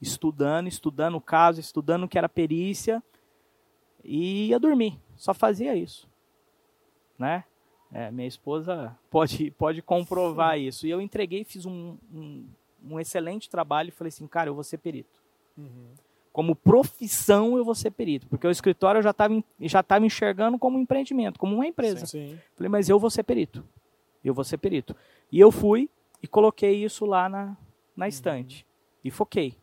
estudando, 0.00 0.66
estudando 0.68 1.16
o 1.16 1.20
caso, 1.20 1.60
estudando 1.60 2.04
o 2.04 2.08
que 2.08 2.18
era 2.18 2.28
perícia, 2.28 3.02
e 4.04 4.48
ia 4.48 4.58
dormir. 4.58 4.98
Só 5.16 5.32
fazia 5.32 5.74
isso. 5.74 6.08
Né? 7.18 7.44
É, 7.92 8.10
minha 8.10 8.26
esposa 8.26 8.96
pode, 9.10 9.50
pode 9.52 9.82
comprovar 9.82 10.58
isso. 10.58 10.86
E 10.86 10.90
eu 10.90 11.00
entreguei, 11.00 11.44
fiz 11.44 11.66
um, 11.66 11.96
um, 12.12 12.46
um 12.82 12.98
excelente 12.98 13.50
trabalho 13.50 13.88
e 13.88 13.92
falei 13.92 14.08
assim, 14.08 14.26
cara, 14.26 14.48
eu 14.48 14.54
vou 14.54 14.64
ser 14.64 14.78
perito. 14.78 15.20
Uhum. 15.56 15.90
Como 16.32 16.56
profissão, 16.56 17.58
eu 17.58 17.64
vou 17.64 17.74
ser 17.74 17.90
perito. 17.90 18.26
Porque 18.26 18.46
o 18.46 18.50
escritório 18.50 18.98
eu 18.98 19.02
já 19.02 19.10
estava 19.10 19.44
já 19.60 19.82
tava 19.82 20.06
enxergando 20.06 20.58
como 20.58 20.78
um 20.78 20.80
empreendimento, 20.80 21.38
como 21.38 21.54
uma 21.54 21.66
empresa. 21.66 22.06
Sim. 22.06 22.38
Falei, 22.56 22.70
mas 22.70 22.88
eu 22.88 22.98
vou 22.98 23.10
ser 23.10 23.22
perito. 23.22 23.62
Eu 24.24 24.32
vou 24.32 24.44
ser 24.44 24.56
perito. 24.56 24.96
E 25.30 25.38
eu 25.38 25.52
fui 25.52 25.90
e 26.22 26.26
coloquei 26.26 26.82
isso 26.82 27.04
lá 27.04 27.28
na, 27.28 27.56
na 27.94 28.08
estante. 28.08 28.66
E 29.04 29.10
foquei. 29.10 29.56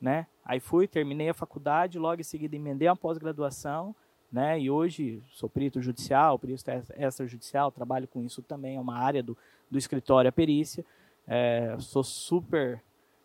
Né? 0.00 0.26
Aí 0.44 0.60
fui, 0.60 0.88
terminei 0.88 1.28
a 1.28 1.34
faculdade, 1.34 1.98
logo 1.98 2.20
em 2.20 2.24
seguida 2.24 2.56
emendei 2.56 2.88
uma 2.88 2.96
pós-graduação. 2.96 3.94
Né? 4.30 4.60
E 4.60 4.70
hoje 4.70 5.22
sou 5.30 5.48
perito 5.48 5.80
judicial, 5.82 6.38
perito 6.38 6.68
ex- 6.70 6.90
extrajudicial, 6.96 7.70
trabalho 7.70 8.08
com 8.08 8.22
isso 8.22 8.40
também, 8.40 8.76
é 8.76 8.80
uma 8.80 8.96
área 8.96 9.22
do, 9.22 9.36
do 9.70 9.76
escritório, 9.76 10.28
a 10.28 10.32
perícia. 10.32 10.84
É, 11.26 11.76
sou 11.78 12.02
super 12.02 12.82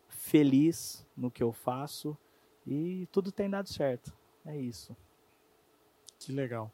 feliz 0.10 1.06
no 1.16 1.32
que 1.32 1.42
eu 1.42 1.54
faço 1.54 2.18
e 2.66 3.08
tudo 3.12 3.32
tem 3.32 3.50
dado 3.50 3.70
certo. 3.70 4.14
É 4.46 4.56
isso. 4.58 4.96
Que 6.20 6.34
legal. 6.34 6.72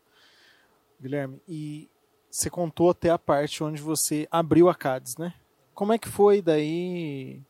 Guilherme, 1.00 1.40
e 1.48 1.88
você 2.30 2.50
contou 2.50 2.90
até 2.90 3.12
a 3.12 3.20
parte 3.20 3.64
onde 3.64 3.82
você 3.82 4.28
abriu 4.32 4.68
a 4.68 4.74
CADES, 4.74 5.18
né? 5.18 5.34
Como 5.76 5.94
é 5.94 6.00
que 6.00 6.08
foi 6.10 6.42
daí? 6.42 7.42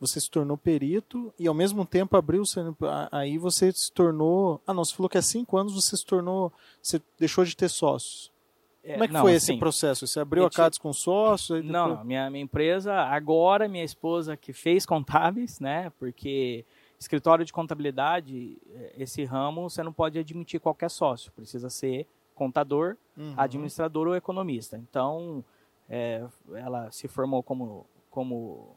Você 0.00 0.18
se 0.18 0.30
tornou 0.30 0.56
perito 0.56 1.32
e 1.38 1.46
ao 1.46 1.52
mesmo 1.52 1.84
tempo 1.84 2.16
abriu, 2.16 2.42
aí 3.12 3.36
você 3.36 3.70
se 3.70 3.92
tornou. 3.92 4.60
Ah, 4.66 4.72
não, 4.72 4.82
você 4.84 4.94
falou 4.94 5.10
que 5.10 5.18
há 5.18 5.22
cinco 5.22 5.58
anos 5.58 5.74
você 5.74 5.94
se 5.96 6.04
tornou. 6.06 6.50
Você 6.82 7.00
deixou 7.18 7.44
de 7.44 7.54
ter 7.54 7.68
sócios. 7.68 8.32
Como 8.82 9.04
é 9.04 9.06
que 9.06 9.12
não, 9.12 9.20
foi 9.20 9.32
esse 9.34 9.50
assim, 9.50 9.58
processo? 9.60 10.06
Você 10.06 10.18
abriu 10.18 10.46
a 10.46 10.50
CADES 10.50 10.78
com 10.78 10.90
sócios? 10.90 11.58
aí 11.58 11.62
Não, 11.62 11.82
depois- 11.84 11.98
não, 11.98 12.04
minha, 12.06 12.30
minha 12.30 12.42
empresa, 12.42 12.94
agora 12.94 13.68
minha 13.68 13.84
esposa 13.84 14.38
que 14.38 14.54
fez 14.54 14.86
contábeis, 14.86 15.60
né? 15.60 15.92
Porque 15.98 16.64
escritório 16.98 17.44
de 17.44 17.52
contabilidade, 17.52 18.56
eh, 18.74 18.94
esse 18.98 19.22
ramo, 19.24 19.68
você 19.68 19.82
não 19.82 19.92
pode 19.92 20.18
admitir 20.18 20.60
qualquer 20.60 20.90
sócio, 20.90 21.30
precisa 21.32 21.68
ser 21.68 22.06
contador, 22.34 22.96
Uhum. 23.18 23.34
administrador 23.36 24.06
ou 24.08 24.16
economista. 24.16 24.78
Então, 24.78 25.44
eh, 25.88 26.24
ela 26.54 26.90
se 26.90 27.06
formou 27.06 27.42
como, 27.42 27.84
como 28.10 28.74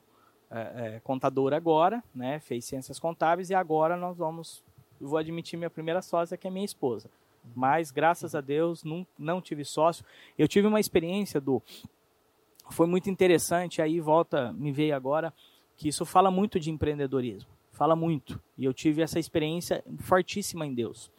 eh, 0.56 1.02
contadora 1.04 1.58
agora, 1.58 2.04
né? 2.14 2.40
Fez 2.40 2.66
ciências 2.66 3.00
contábeis 3.00 3.50
e 3.50 3.56
agora 3.56 3.98
nós 3.98 4.18
vamos, 4.18 4.64
vou 5.00 5.18
admitir 5.18 5.58
minha 5.58 5.70
primeira 5.70 6.02
sócia, 6.02 6.38
que 6.38 6.48
é 6.48 6.52
minha 6.52 6.66
esposa. 6.66 7.10
Mas, 7.56 7.92
graças 7.92 8.36
a 8.36 8.42
Deus, 8.42 8.84
não, 8.84 9.06
não 9.18 9.42
tive 9.42 9.66
sócio. 9.66 10.06
Eu 10.38 10.48
tive 10.48 10.68
uma 10.68 10.80
experiência 10.80 11.42
do 11.42 11.62
foi 12.70 12.88
muito 12.88 13.10
interessante. 13.10 13.82
Aí 13.82 14.00
volta, 14.00 14.54
me 14.54 14.72
veio 14.72 14.96
agora 14.96 15.34
que 15.76 15.88
isso 15.88 16.06
fala 16.06 16.32
muito 16.32 16.60
de 16.60 16.72
empreendedorismo, 16.72 17.50
fala 17.72 17.96
muito. 17.96 18.40
E 18.58 18.66
eu 18.66 18.74
tive 18.74 19.02
essa 19.02 19.20
experiência 19.20 19.84
fortíssima 20.00 20.66
em 20.66 20.74
Deus. 20.74 21.12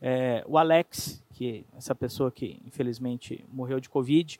É, 0.00 0.44
o 0.46 0.58
Alex, 0.58 1.22
que 1.32 1.64
é 1.72 1.76
essa 1.76 1.94
pessoa 1.94 2.30
que 2.30 2.60
infelizmente 2.64 3.44
morreu 3.52 3.80
de 3.80 3.88
covid, 3.88 4.38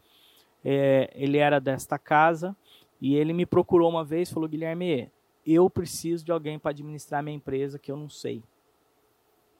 é, 0.64 1.11
ele 1.14 1.38
era 1.38 1.61
desta 1.61 1.98
casa 1.98 2.56
e 3.00 3.14
ele 3.14 3.32
me 3.32 3.44
procurou 3.46 3.88
uma 3.90 4.04
vez, 4.04 4.30
falou 4.30 4.48
Guilherme, 4.48 5.11
eu 5.44 5.68
preciso 5.70 6.24
de 6.24 6.32
alguém 6.32 6.59
para 6.59 6.70
administrar 6.70 7.22
minha 7.22 7.37
empresa 7.37 7.78
que 7.78 7.90
eu 7.92 7.96
não 7.96 8.09
sei. 8.09 8.42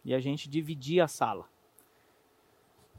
E 0.05 0.15
a 0.15 0.21
gente 0.21 0.49
dividia 0.49 1.05
a 1.05 1.09
sala. 1.09 1.49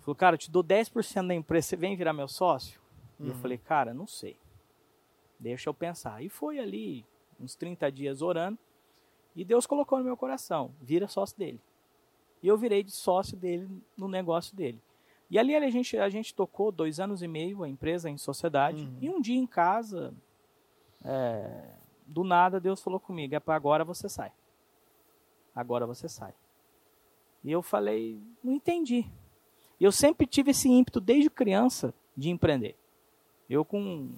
Falou, 0.02 0.16
cara, 0.16 0.36
eu 0.36 0.38
te 0.38 0.50
dou 0.52 0.64
10% 0.64 1.28
da 1.28 1.34
empresa, 1.36 1.68
você 1.68 1.76
vem 1.76 1.96
virar 1.96 2.14
meu 2.14 2.28
sócio? 2.28 2.80
E 3.20 3.24
eu 3.28 3.34
Uhum. 3.34 3.40
falei, 3.40 3.58
cara, 3.58 3.94
não 3.94 4.08
sei. 4.08 4.38
Deixa 5.40 5.70
eu 5.70 5.74
pensar. 5.74 6.24
E 6.24 6.30
foi 6.30 6.60
ali 6.60 7.06
uns 7.40 7.56
30 7.56 7.92
dias 7.92 8.22
orando. 8.22 8.58
E 9.36 9.44
Deus 9.44 9.66
colocou 9.68 9.98
no 10.00 10.04
meu 10.06 10.18
coração, 10.18 10.72
vira 10.82 11.08
sócio 11.08 11.38
dele. 11.38 11.60
E 12.42 12.48
eu 12.48 12.58
virei 12.58 12.84
de 12.84 12.92
sócio 12.92 13.36
dele 13.38 13.68
no 13.96 14.08
negócio 14.08 14.56
dele. 14.56 14.82
E 15.30 15.38
ali 15.38 15.56
a 15.56 15.70
gente, 15.70 15.98
a 15.98 16.10
gente 16.10 16.34
tocou 16.34 16.72
dois 16.72 17.00
anos 17.00 17.22
e 17.22 17.28
meio 17.28 17.64
a 17.64 17.70
empresa 17.70 18.10
em 18.10 18.18
sociedade. 18.18 18.84
Uhum. 18.86 18.98
E 19.02 19.10
um 19.10 19.20
dia 19.22 19.38
em 19.38 19.46
casa, 19.46 20.14
é, 21.04 21.74
do 22.06 22.24
nada 22.24 22.60
Deus 22.60 22.82
falou 22.82 23.00
comigo, 23.00 23.36
é 23.36 23.40
para 23.40 23.56
agora 23.56 23.84
você 23.84 24.08
sai. 24.08 24.32
Agora 25.56 25.86
você 25.86 26.08
sai. 26.08 26.34
E 27.44 27.52
eu 27.52 27.62
falei, 27.62 28.22
não 28.44 28.54
entendi. 28.54 29.06
E 29.80 29.84
eu 29.84 29.92
sempre 29.92 30.26
tive 30.26 30.52
esse 30.52 30.70
ímpeto 30.70 31.00
desde 31.00 31.30
criança 31.30 31.94
de 32.16 32.30
empreender. 32.30 32.76
Eu 33.50 33.64
com 33.64 34.12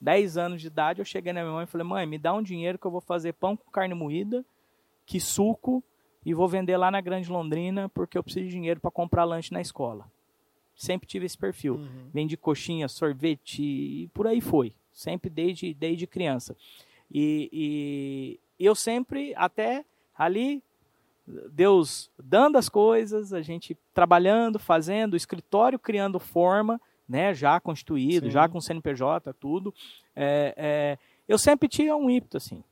10 0.00 0.36
anos 0.36 0.60
de 0.60 0.66
idade, 0.66 1.00
eu 1.00 1.04
cheguei 1.04 1.32
na 1.32 1.42
minha 1.42 1.54
mãe 1.54 1.64
e 1.64 1.68
falei, 1.68 1.86
mãe, 1.86 2.06
me 2.06 2.18
dá 2.18 2.32
um 2.32 2.42
dinheiro 2.42 2.78
que 2.78 2.86
eu 2.86 2.90
vou 2.90 3.00
fazer 3.00 3.34
pão 3.34 3.56
com 3.56 3.70
carne 3.70 3.94
moída, 3.94 4.44
que 5.06 5.20
suco, 5.20 5.82
e 6.24 6.34
vou 6.34 6.48
vender 6.48 6.76
lá 6.76 6.90
na 6.90 7.00
Grande 7.00 7.30
Londrina, 7.30 7.88
porque 7.88 8.16
eu 8.16 8.22
preciso 8.22 8.46
de 8.46 8.52
dinheiro 8.52 8.80
para 8.80 8.90
comprar 8.90 9.24
lanche 9.24 9.52
na 9.52 9.60
escola. 9.60 10.10
Sempre 10.74 11.06
tive 11.06 11.26
esse 11.26 11.36
perfil. 11.38 11.74
Uhum. 11.76 12.08
Vendi 12.12 12.36
coxinha, 12.36 12.88
sorvete 12.88 13.62
e 13.62 14.08
por 14.14 14.26
aí 14.26 14.40
foi. 14.40 14.72
Sempre 14.92 15.30
desde, 15.30 15.72
desde 15.74 16.06
criança. 16.06 16.56
E, 17.10 18.38
e 18.58 18.64
eu 18.64 18.74
sempre, 18.74 19.32
até 19.36 19.84
ali, 20.16 20.62
Deus 21.50 22.10
dando 22.22 22.56
as 22.58 22.68
coisas, 22.68 23.32
a 23.32 23.40
gente 23.42 23.76
trabalhando, 23.94 24.58
fazendo, 24.58 25.14
o 25.14 25.16
escritório 25.16 25.78
criando 25.78 26.18
forma, 26.18 26.80
né, 27.08 27.32
já 27.34 27.58
constituído, 27.60 28.26
Sim. 28.26 28.32
já 28.32 28.48
com 28.48 28.60
CNPJ, 28.60 29.32
tudo. 29.34 29.72
É, 30.16 30.54
é, 30.56 30.98
eu 31.28 31.38
sempre 31.38 31.68
tinha 31.68 31.94
um 31.96 32.10
ímpeto, 32.10 32.36
assim. 32.36 32.62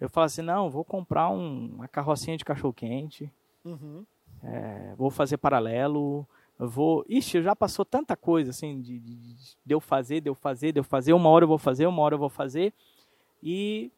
Eu 0.00 0.08
falava 0.08 0.26
assim, 0.26 0.42
não, 0.42 0.70
vou 0.70 0.84
comprar 0.84 1.30
um- 1.30 1.66
uma 1.76 1.88
carrocinha 1.88 2.36
de 2.36 2.44
cachorro-quente, 2.44 3.30
Uhum. 3.64 4.04
é, 4.42 4.94
vou 4.96 5.10
fazer 5.10 5.36
paralelo, 5.38 6.26
eu 6.58 6.68
vou... 6.68 7.04
Ixi, 7.08 7.42
já 7.42 7.54
passou 7.54 7.84
tanta 7.84 8.16
coisa, 8.16 8.50
assim, 8.50 8.80
de, 8.80 8.98
de, 8.98 9.34
de 9.64 9.74
eu 9.74 9.80
fazer, 9.80 10.20
de 10.20 10.28
eu 10.28 10.34
fazer, 10.34 10.72
de 10.72 10.80
eu 10.80 10.84
fazer, 10.84 11.12
uma 11.12 11.28
hora 11.28 11.44
eu 11.44 11.48
vou 11.48 11.58
fazer, 11.58 11.86
uma 11.86 12.02
hora 12.02 12.14
eu 12.14 12.18
vou 12.18 12.28
fazer, 12.28 12.72
e 13.42 13.90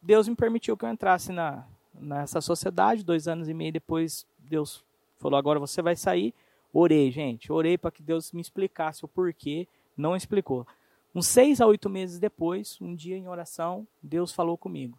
Deus 0.00 0.28
me 0.28 0.36
permitiu 0.36 0.76
que 0.76 0.84
eu 0.84 0.90
entrasse 0.90 1.32
na, 1.32 1.66
nessa 1.92 2.40
sociedade, 2.40 3.04
dois 3.04 3.26
anos 3.26 3.48
e 3.48 3.54
meio 3.54 3.72
depois, 3.72 4.26
Deus 4.38 4.84
falou, 5.18 5.38
agora 5.38 5.58
você 5.58 5.80
vai 5.80 5.96
sair, 5.96 6.34
orei, 6.72 7.10
gente, 7.10 7.52
orei 7.52 7.78
para 7.78 7.90
que 7.90 8.02
Deus 8.02 8.32
me 8.32 8.40
explicasse 8.40 9.04
o 9.04 9.08
porquê, 9.08 9.66
não 9.96 10.14
explicou. 10.14 10.66
Uns 11.14 11.28
seis 11.28 11.60
a 11.60 11.66
oito 11.66 11.88
meses 11.88 12.18
depois, 12.18 12.78
um 12.80 12.94
dia 12.94 13.16
em 13.16 13.28
oração, 13.28 13.86
Deus 14.02 14.32
falou 14.32 14.58
comigo, 14.58 14.98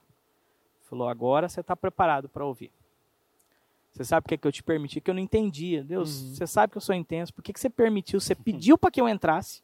falou, 0.84 1.10
agora 1.10 1.50
você 1.50 1.62
está 1.62 1.76
preparado 1.76 2.30
para 2.30 2.46
ouvir. 2.46 2.72
Você 3.96 4.04
sabe 4.04 4.26
o 4.26 4.28
que, 4.28 4.34
é 4.34 4.38
que 4.38 4.46
eu 4.46 4.52
te 4.52 4.62
permiti? 4.62 5.00
Que 5.00 5.10
eu 5.10 5.14
não 5.14 5.22
entendia. 5.22 5.82
Deus, 5.82 6.22
Uhum. 6.22 6.36
você 6.36 6.46
sabe 6.46 6.72
que 6.72 6.78
eu 6.78 6.82
sou 6.82 6.94
intenso. 6.94 7.34
Por 7.34 7.42
que, 7.42 7.54
que 7.54 7.60
você 7.60 7.70
permitiu? 7.70 8.20
Você 8.20 8.36
pediu 8.36 8.78
para 8.78 8.92
que 8.92 9.00
eu 9.00 9.08
entrasse. 9.08 9.62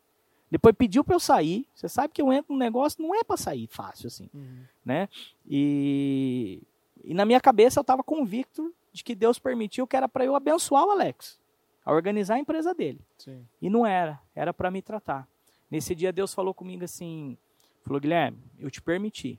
Depois 0.50 0.74
pediu 0.74 1.04
para 1.04 1.16
eu 1.16 1.20
sair. 1.20 1.68
Você 1.76 1.90
sabe 1.90 2.14
que 2.14 2.22
eu 2.22 2.32
entro 2.32 2.54
num 2.54 2.58
negócio, 2.60 3.02
não 3.02 3.14
é 3.14 3.26
para 3.26 3.36
sair 3.36 3.68
fácil 3.68 4.08
assim, 4.08 4.30
Uhum. 4.34 4.64
né? 4.86 5.10
E, 5.46 6.62
e 7.04 7.14
na 7.14 7.26
minha 7.26 7.42
cabeça 7.42 7.80
eu 7.80 7.82
estava 7.82 8.02
convicto 8.04 8.74
de 8.94 9.04
que 9.04 9.14
Deus 9.16 9.38
permitiu 9.38 9.86
que 9.86 9.96
era 9.98 10.08
para 10.08 10.24
eu 10.24 10.34
abençoar 10.36 10.86
o 10.86 10.92
Alex, 10.92 11.38
a 11.86 11.92
organizar 11.94 12.36
a 12.36 12.40
empresa 12.40 12.74
dele. 12.74 13.02
Sim. 13.18 13.46
E 13.62 13.70
não 13.70 13.86
era, 13.86 14.18
era 14.34 14.54
para 14.54 14.72
me 14.72 14.82
tratar. 14.82 15.28
Nesse 15.70 15.94
dia 15.94 16.12
Deus 16.14 16.34
falou 16.34 16.54
comigo 16.54 16.84
assim, 16.86 17.38
falou 17.84 18.00
Guilherme, 18.00 18.38
eu 18.60 18.72
te 18.72 18.82
permiti 18.82 19.38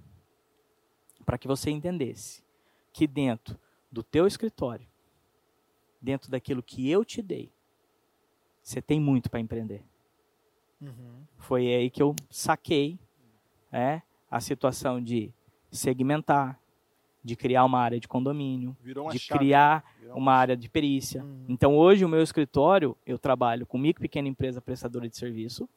para 1.24 1.38
que 1.38 1.46
você 1.48 1.70
entendesse 1.70 2.42
que 2.92 3.06
dentro 3.06 3.58
do 3.92 4.02
teu 4.02 4.26
escritório, 4.26 4.86
dentro 6.00 6.30
daquilo 6.30 6.62
que 6.62 6.90
eu 6.90 7.04
te 7.04 7.20
dei, 7.22 7.52
você 8.62 8.80
tem 8.80 8.98
muito 8.98 9.30
para 9.30 9.38
empreender. 9.38 9.82
Uhum. 10.80 11.22
Foi 11.36 11.66
aí 11.74 11.90
que 11.90 12.02
eu 12.02 12.16
saquei 12.30 12.98
é, 13.70 14.00
a 14.30 14.40
situação 14.40 15.00
de 15.02 15.30
segmentar, 15.70 16.58
de 17.22 17.36
criar 17.36 17.64
uma 17.64 17.78
área 17.80 18.00
de 18.00 18.08
condomínio, 18.08 18.76
de 18.82 19.18
chave. 19.18 19.38
criar 19.38 19.84
Virou 20.00 20.16
uma 20.16 20.32
área 20.32 20.56
de 20.56 20.68
perícia. 20.68 21.22
Uhum. 21.22 21.44
Então 21.48 21.76
hoje 21.76 22.04
o 22.04 22.08
meu 22.08 22.22
escritório, 22.22 22.96
eu 23.06 23.18
trabalho 23.18 23.64
com 23.66 23.78
micro 23.78 24.02
e 24.02 24.08
pequena 24.08 24.26
empresa 24.26 24.60
prestadora 24.60 25.08
de 25.08 25.16
serviço, 25.16 25.68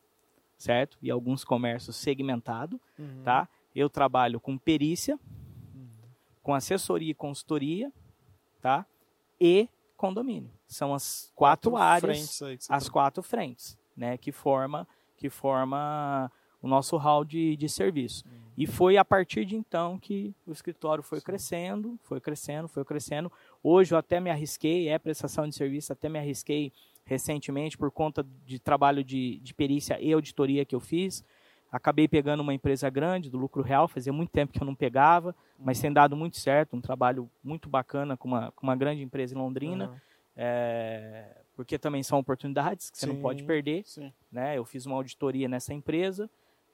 certo? 0.57 0.97
E 1.01 1.11
alguns 1.11 1.43
comércios 1.43 1.95
segmentado, 1.97 2.79
Uhum. 2.97 3.21
tá? 3.23 3.47
Eu 3.75 3.89
trabalho 3.89 4.39
com 4.39 4.57
perícia, 4.57 5.19
Uhum. 5.75 5.87
com 6.41 6.53
assessoria 6.53 7.11
e 7.11 7.15
consultoria, 7.15 7.91
tá? 8.65 8.83
E 9.39 9.69
condomínio. 9.95 10.49
São 10.67 10.91
as 10.91 11.31
quatro, 11.35 11.77
áreas, 11.77 12.17
que 12.17 12.33
você 12.33 12.57
as 12.67 12.85
tá- 12.85 12.91
quatro 12.91 13.21
frentes, 13.21 13.77
né? 13.95 14.17
Que 14.17 14.31
forma, 14.31 14.87
que 15.15 15.29
forma 15.29 16.31
o 16.63 16.67
nosso 16.67 16.97
hall 16.97 17.23
de, 17.23 17.55
de 17.55 17.69
serviço. 17.69 18.25
E 18.57 18.65
foi 18.65 18.97
a 18.97 19.05
partir 19.05 19.45
de 19.45 19.55
então 19.55 19.99
que 19.99 20.33
o 20.47 20.51
escritório 20.51 21.03
foi 21.03 21.21
crescendo, 21.21 21.99
foi 22.01 22.19
crescendo, 22.19 22.67
foi 22.67 22.83
crescendo. 22.83 23.31
Hoje 23.61 23.93
eu 23.93 23.99
até 23.99 24.19
me 24.19 24.31
arrisquei, 24.31 24.89
é 24.89 24.97
prestação 24.97 25.47
de 25.47 25.53
serviço, 25.53 25.93
até 25.93 26.09
me 26.09 26.17
arrisquei 26.17 26.73
recentemente 27.05 27.77
por 27.77 27.91
conta 27.91 28.25
de 28.47 28.57
trabalho 28.57 29.03
de, 29.03 29.37
de 29.41 29.53
perícia 29.53 30.01
e 30.01 30.11
auditoria 30.11 30.65
que 30.65 30.73
eu 30.73 30.79
fiz. 30.79 31.23
Acabei 31.75 32.07
pegando 32.07 32.39
uma 32.39 32.53
empresa 32.53 32.89
grande, 32.89 33.29
do 33.29 33.37
lucro 33.37 33.61
real, 33.61 33.85
fazia 33.87 34.13
muito 34.13 34.29
tempo 34.29 34.53
que 34.53 34.61
eu 34.61 34.65
não 34.65 34.73
pegava, 34.73 35.35
mas 35.59 35.77
tem 35.79 35.91
dado 35.91 36.15
muito 36.15 36.37
certo, 36.37 36.73
um 36.73 36.79
trabalho 36.79 37.29
muito 37.43 37.67
bacana 37.67 38.15
com 38.15 38.29
uma, 38.29 38.51
com 38.53 38.65
uma 38.65 38.75
grande 38.77 39.01
empresa 39.03 39.35
em 39.35 39.37
Londrina, 39.37 39.89
Uhum. 39.89 39.95
é, 40.37 41.25
porque 41.53 41.77
também 41.77 42.01
são 42.01 42.17
oportunidades 42.19 42.89
que 42.89 42.97
você 42.97 43.05
não 43.05 43.17
pode 43.21 43.41
Sim. 43.41 43.45
perder 43.47 43.83
Sim. 43.85 44.13
né? 44.31 44.57
Eu 44.57 44.63
fiz 44.63 44.85
uma 44.85 44.95
auditoria 44.95 45.49
nessa 45.49 45.73
empresa 45.73 46.29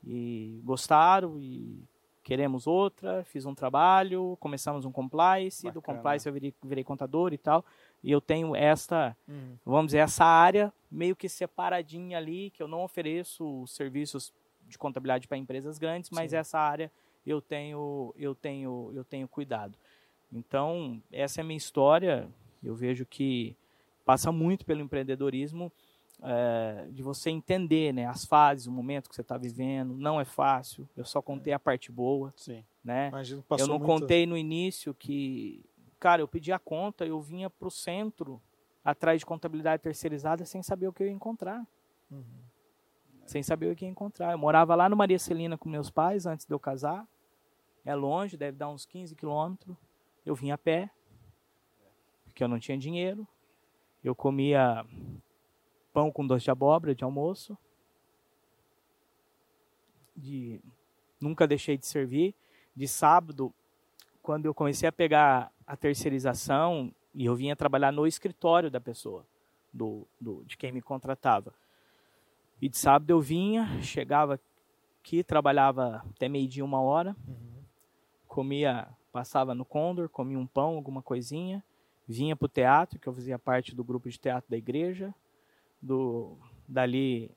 e 0.05 0.61
gostaram 0.63 1.35
e 1.39 1.83
queremos 2.23 2.67
outra. 2.67 3.23
Fiz 3.23 3.45
um 3.45 3.55
trabalho, 3.55 4.37
começamos 4.39 4.85
um 4.85 4.91
compliance, 4.91 5.63
do 5.71 5.81
Bacana. 5.81 5.97
compliance 5.97 6.27
eu 6.27 6.33
virei, 6.33 6.53
virei 6.63 6.83
contador 6.83 7.33
e 7.33 7.37
tal. 7.39 7.65
E 8.03 8.11
eu 8.11 8.21
tenho 8.21 8.55
esta, 8.55 9.17
Uhum. 9.27 9.55
vamos 9.65 9.87
dizer, 9.87 9.99
essa 9.99 10.25
área 10.25 10.71
meio 10.91 11.15
que 11.15 11.27
separadinha 11.29 12.17
ali, 12.19 12.51
que 12.51 12.61
eu 12.61 12.67
não 12.67 12.83
ofereço 12.83 13.65
serviços 13.67 14.31
de 14.71 14.77
contabilidade 14.79 15.27
para 15.27 15.37
empresas 15.37 15.77
grandes, 15.77 16.09
mas 16.09 16.31
Sim. 16.31 16.37
essa 16.37 16.57
área 16.59 16.91
eu 17.25 17.39
tenho, 17.41 18.13
eu 18.17 18.33
tenho, 18.33 18.91
eu 18.95 19.03
tenho 19.03 19.27
cuidado. 19.27 19.77
Então, 20.33 21.01
essa 21.11 21.39
é 21.39 21.43
a 21.43 21.45
minha 21.45 21.57
história. 21.57 22.27
Eu 22.63 22.73
vejo 22.73 23.05
que 23.05 23.55
passa 24.05 24.31
muito 24.31 24.65
pelo 24.65 24.81
empreendedorismo, 24.81 25.71
é, 26.23 26.87
de 26.91 27.01
você 27.03 27.29
entender 27.29 27.93
né, 27.93 28.05
as 28.05 28.25
fases, 28.25 28.67
o 28.67 28.71
momento 28.71 29.09
que 29.09 29.15
você 29.15 29.21
está 29.21 29.37
vivendo. 29.37 29.95
Não 29.97 30.19
é 30.19 30.25
fácil. 30.25 30.87
Eu 30.95 31.03
só 31.05 31.21
contei 31.21 31.51
a 31.53 31.59
parte 31.59 31.91
boa, 31.91 32.33
Sim. 32.35 32.63
né? 32.83 33.09
Imagino 33.09 33.43
passou 33.43 33.65
eu 33.65 33.69
não 33.69 33.79
muita- 33.79 34.01
contei 34.01 34.25
no 34.25 34.37
início 34.37 34.93
que, 34.93 35.63
cara, 35.99 36.21
eu 36.21 36.27
pedi 36.27 36.51
a 36.51 36.59
conta, 36.59 37.05
eu 37.05 37.19
vinha 37.21 37.49
para 37.49 37.67
o 37.67 37.71
centro 37.71 38.41
atrás 38.83 39.19
de 39.19 39.25
contabilidade 39.25 39.83
terceirizada 39.83 40.45
sem 40.45 40.63
saber 40.63 40.87
o 40.87 40.93
que 40.93 41.03
eu 41.03 41.07
ia 41.07 41.13
encontrar. 41.13 41.65
Uhum. 42.09 42.23
Sem 43.31 43.41
saber 43.41 43.71
o 43.71 43.75
que 43.77 43.85
encontrar. 43.85 44.33
Eu 44.33 44.37
morava 44.37 44.75
lá 44.75 44.89
no 44.89 44.97
Maria 44.97 45.17
Celina 45.17 45.57
com 45.57 45.69
meus 45.69 45.89
pais 45.89 46.25
antes 46.25 46.45
de 46.45 46.53
eu 46.53 46.59
casar. 46.59 47.07
É 47.85 47.95
longe, 47.95 48.35
deve 48.35 48.57
dar 48.57 48.67
uns 48.67 48.85
15 48.85 49.15
quilômetros. 49.15 49.73
Eu 50.25 50.35
vinha 50.35 50.55
a 50.55 50.57
pé, 50.57 50.91
porque 52.25 52.43
eu 52.43 52.49
não 52.49 52.59
tinha 52.59 52.77
dinheiro. 52.77 53.25
Eu 54.03 54.13
comia 54.13 54.85
pão 55.93 56.11
com 56.11 56.27
doce 56.27 56.43
de 56.43 56.51
abóbora 56.51 56.93
de 56.93 57.05
almoço. 57.05 57.57
De, 60.13 60.59
nunca 61.17 61.47
deixei 61.47 61.77
de 61.77 61.87
servir. 61.87 62.35
De 62.75 62.85
sábado, 62.85 63.53
quando 64.21 64.45
eu 64.45 64.53
comecei 64.53 64.89
a 64.89 64.91
pegar 64.91 65.53
a 65.65 65.77
terceirização, 65.77 66.93
e 67.15 67.27
eu 67.27 67.35
vinha 67.35 67.55
trabalhar 67.55 67.93
no 67.93 68.05
escritório 68.05 68.69
da 68.69 68.81
pessoa, 68.81 69.25
do, 69.71 70.05
do, 70.19 70.43
de 70.43 70.57
quem 70.57 70.73
me 70.73 70.81
contratava. 70.81 71.53
E 72.61 72.69
de 72.69 72.77
sábado 72.77 73.09
eu 73.09 73.19
vinha, 73.19 73.81
chegava 73.81 74.39
aqui, 75.01 75.23
trabalhava 75.23 76.05
até 76.15 76.29
meio-dia, 76.29 76.63
uma 76.63 76.79
hora, 76.79 77.15
Uhum. 77.27 77.63
comia, 78.27 78.87
passava 79.11 79.55
no 79.55 79.65
Condor, 79.65 80.07
comia 80.09 80.37
um 80.37 80.45
pão, 80.47 80.75
alguma 80.75 81.01
coisinha, 81.01 81.63
vinha 82.07 82.35
para 82.35 82.45
o 82.45 82.49
teatro, 82.49 82.99
que 82.99 83.07
eu 83.07 83.13
fazia 83.13 83.39
parte 83.39 83.73
do 83.75 83.83
grupo 83.83 84.09
de 84.09 84.19
teatro 84.19 84.49
da 84.49 84.57
igreja, 84.57 85.13
do 85.81 86.37
dali 86.67 87.31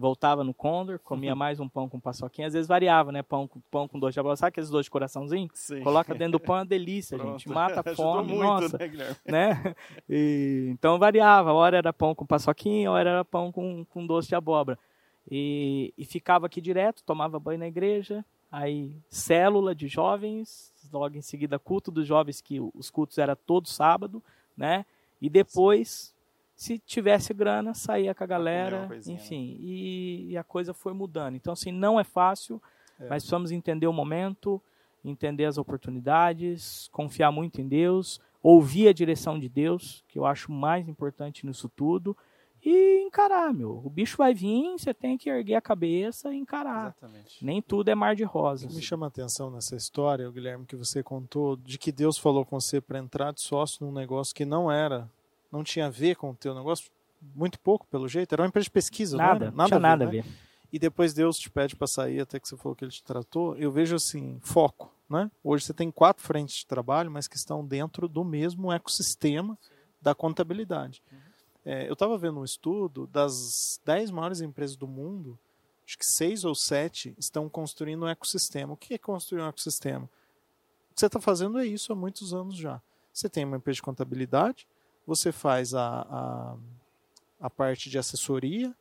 voltava 0.00 0.42
no 0.42 0.52
Condor, 0.54 0.98
comia 0.98 1.34
mais 1.36 1.60
um 1.60 1.68
pão 1.68 1.88
com 1.88 2.00
paçoquinha, 2.00 2.46
às 2.48 2.54
vezes 2.54 2.66
variava, 2.66 3.12
né, 3.12 3.22
pão, 3.22 3.46
com- 3.46 3.60
pão 3.70 3.86
com 3.86 3.98
doce 3.98 4.14
de 4.14 4.20
abóbora, 4.20 4.36
sabe 4.36 4.48
aqueles 4.48 4.70
dois 4.70 4.86
de 4.86 4.90
coraçãozinho? 4.90 5.48
Sim. 5.54 5.82
Coloca 5.82 6.14
dentro 6.14 6.32
do 6.32 6.40
pão, 6.44 6.56
é 6.56 6.58
uma 6.60 6.66
delícia, 6.66 7.18
gente, 7.18 7.48
mata 7.48 7.80
a 7.80 7.82
fome, 7.94 8.32
muito, 8.32 8.42
nossa, 8.42 8.78
né, 8.78 9.16
né? 9.26 9.74
E, 10.08 10.68
então 10.72 10.98
variava, 10.98 11.52
hora 11.52 11.76
era 11.76 11.92
pão 11.92 12.14
com 12.14 12.26
paçoquinha, 12.26 12.90
hora 12.90 13.10
era 13.10 13.24
pão 13.24 13.52
com, 13.52 13.84
com 13.84 14.06
doce 14.06 14.28
de 14.28 14.34
abóbora. 14.34 14.78
E, 15.30 15.92
e 15.96 16.04
ficava 16.04 16.46
aqui 16.46 16.60
direto, 16.60 17.04
tomava 17.04 17.38
banho 17.38 17.58
na 17.60 17.68
igreja, 17.68 18.24
aí 18.50 18.96
célula 19.08 19.74
de 19.74 19.86
jovens, 19.86 20.72
logo 20.92 21.16
em 21.16 21.22
seguida 21.22 21.58
culto 21.58 21.90
dos 21.90 22.06
jovens, 22.06 22.40
que 22.40 22.58
os 22.74 22.90
cultos 22.90 23.18
era 23.18 23.36
todo 23.36 23.68
sábado, 23.68 24.22
né? 24.56 24.84
E 25.20 25.28
depois, 25.28 26.14
se 26.62 26.78
tivesse 26.78 27.32
grana, 27.32 27.72
saía 27.72 28.14
com 28.14 28.22
a 28.22 28.26
galera, 28.26 28.86
coisinha, 28.86 29.16
né? 29.16 29.22
enfim, 29.24 29.56
e, 29.60 30.26
e 30.32 30.36
a 30.36 30.44
coisa 30.44 30.74
foi 30.74 30.92
mudando. 30.92 31.34
Então, 31.34 31.54
assim, 31.54 31.72
não 31.72 31.98
é 31.98 32.04
fácil, 32.04 32.60
É. 32.98 33.04
mas 33.08 33.22
precisamos 33.22 33.50
entender 33.50 33.86
o 33.86 33.92
momento, 33.94 34.60
entender 35.02 35.46
as 35.46 35.56
oportunidades, 35.56 36.88
confiar 36.92 37.30
muito 37.32 37.62
em 37.62 37.66
Deus, 37.68 38.20
ouvir 38.42 38.88
a 38.88 38.92
direção 38.92 39.38
de 39.38 39.48
Deus, 39.48 40.04
que 40.08 40.18
eu 40.18 40.26
acho 40.26 40.52
mais 40.52 40.86
importante 40.86 41.46
nisso 41.46 41.66
tudo, 41.74 42.14
e 42.62 43.00
encarar, 43.06 43.54
meu. 43.54 43.80
O 43.82 43.88
bicho 43.88 44.18
vai 44.18 44.34
vir, 44.34 44.72
você 44.72 44.92
tem 44.92 45.16
que 45.16 45.30
erguer 45.30 45.54
a 45.54 45.62
cabeça 45.62 46.30
e 46.34 46.36
encarar. 46.36 46.88
Exatamente. 46.98 47.42
Nem 47.42 47.62
tudo 47.62 47.88
é 47.88 47.94
mar 47.94 48.14
de 48.14 48.24
O 48.24 48.28
que 48.28 48.32
rosas. 48.34 48.74
me 48.76 48.82
chama 48.82 49.06
a 49.06 49.08
atenção 49.08 49.50
nessa 49.50 49.74
história, 49.76 50.28
o 50.28 50.32
Guilherme, 50.32 50.66
que 50.66 50.76
você 50.76 51.02
contou, 51.02 51.56
de 51.56 51.78
que 51.78 51.90
Deus 51.90 52.18
falou 52.18 52.44
com 52.44 52.60
você 52.60 52.78
para 52.82 52.98
entrar 52.98 53.32
de 53.32 53.40
sócio 53.40 53.86
num 53.86 53.90
negócio 53.92 54.34
que 54.34 54.44
não 54.44 54.70
era, 54.70 55.08
não 55.50 55.64
tinha 55.64 55.86
a 55.86 55.90
ver 55.90 56.16
com 56.16 56.30
o 56.30 56.34
teu 56.34 56.54
negócio. 56.54 56.90
muito 57.34 57.58
pouco, 57.60 57.86
pelo 57.86 58.08
jeito. 58.08 58.32
Era 58.32 58.42
uma 58.42 58.48
empresa 58.48 58.64
de 58.64 58.70
pesquisa, 58.70 59.16
nada, 59.16 59.28
não 59.28 59.46
era? 59.46 59.50
Nada, 59.50 59.68
tinha 59.68 59.76
a 59.76 59.80
ver, 59.80 59.82
nada 59.82 60.04
né? 60.04 60.08
a 60.08 60.22
ver. 60.22 60.24
E 60.72 60.78
depois 60.78 61.12
Deus 61.12 61.36
te 61.38 61.50
pede 61.50 61.74
para 61.74 61.86
sair, 61.86 62.20
até 62.20 62.38
que 62.38 62.48
você 62.48 62.56
falou 62.56 62.76
que 62.76 62.84
ele 62.84 62.92
te 62.92 63.02
tratou. 63.02 63.56
Eu 63.56 63.72
vejo 63.72 63.96
assim, 63.96 64.38
foco, 64.40 64.92
né? 65.08 65.30
Hoje 65.42 65.64
você 65.64 65.74
tem 65.74 65.90
quatro 65.90 66.22
frentes 66.22 66.58
de 66.58 66.66
trabalho, 66.66 67.10
mas 67.10 67.26
que 67.26 67.36
estão 67.36 67.66
dentro 67.66 68.08
do 68.08 68.24
mesmo 68.24 68.72
ecossistema 68.72 69.58
da 70.00 70.14
contabilidade. 70.14 71.02
É, 71.64 71.88
eu 71.88 71.92
estava 71.92 72.16
vendo 72.16 72.40
um 72.40 72.44
estudo 72.44 73.06
das 73.08 73.80
dez 73.84 74.10
maiores 74.10 74.40
empresas 74.40 74.76
do 74.76 74.86
mundo, 74.86 75.38
acho 75.84 75.98
que 75.98 76.06
seis 76.06 76.44
ou 76.44 76.54
sete 76.54 77.14
estão 77.18 77.48
construindo 77.48 78.04
um 78.04 78.08
ecossistema. 78.08 78.72
O 78.72 78.76
que 78.76 78.94
é 78.94 78.98
construir 78.98 79.42
um 79.42 79.48
ecossistema? 79.48 80.04
O 80.04 80.94
que 80.94 81.00
você 81.00 81.06
está 81.06 81.20
fazendo 81.20 81.58
é 81.58 81.66
isso 81.66 81.92
há 81.92 81.96
muitos 81.96 82.32
anos 82.32 82.56
já. 82.56 82.80
Você 83.12 83.28
tem 83.28 83.44
uma 83.44 83.56
empresa 83.56 83.76
de 83.76 83.82
contabilidade, 83.82 84.66
você 85.06 85.32
faz 85.32 85.74
a, 85.74 86.06
a, 86.08 86.56
a 87.40 87.50
parte 87.50 87.88
de 87.90 87.98
assessoria 87.98 88.74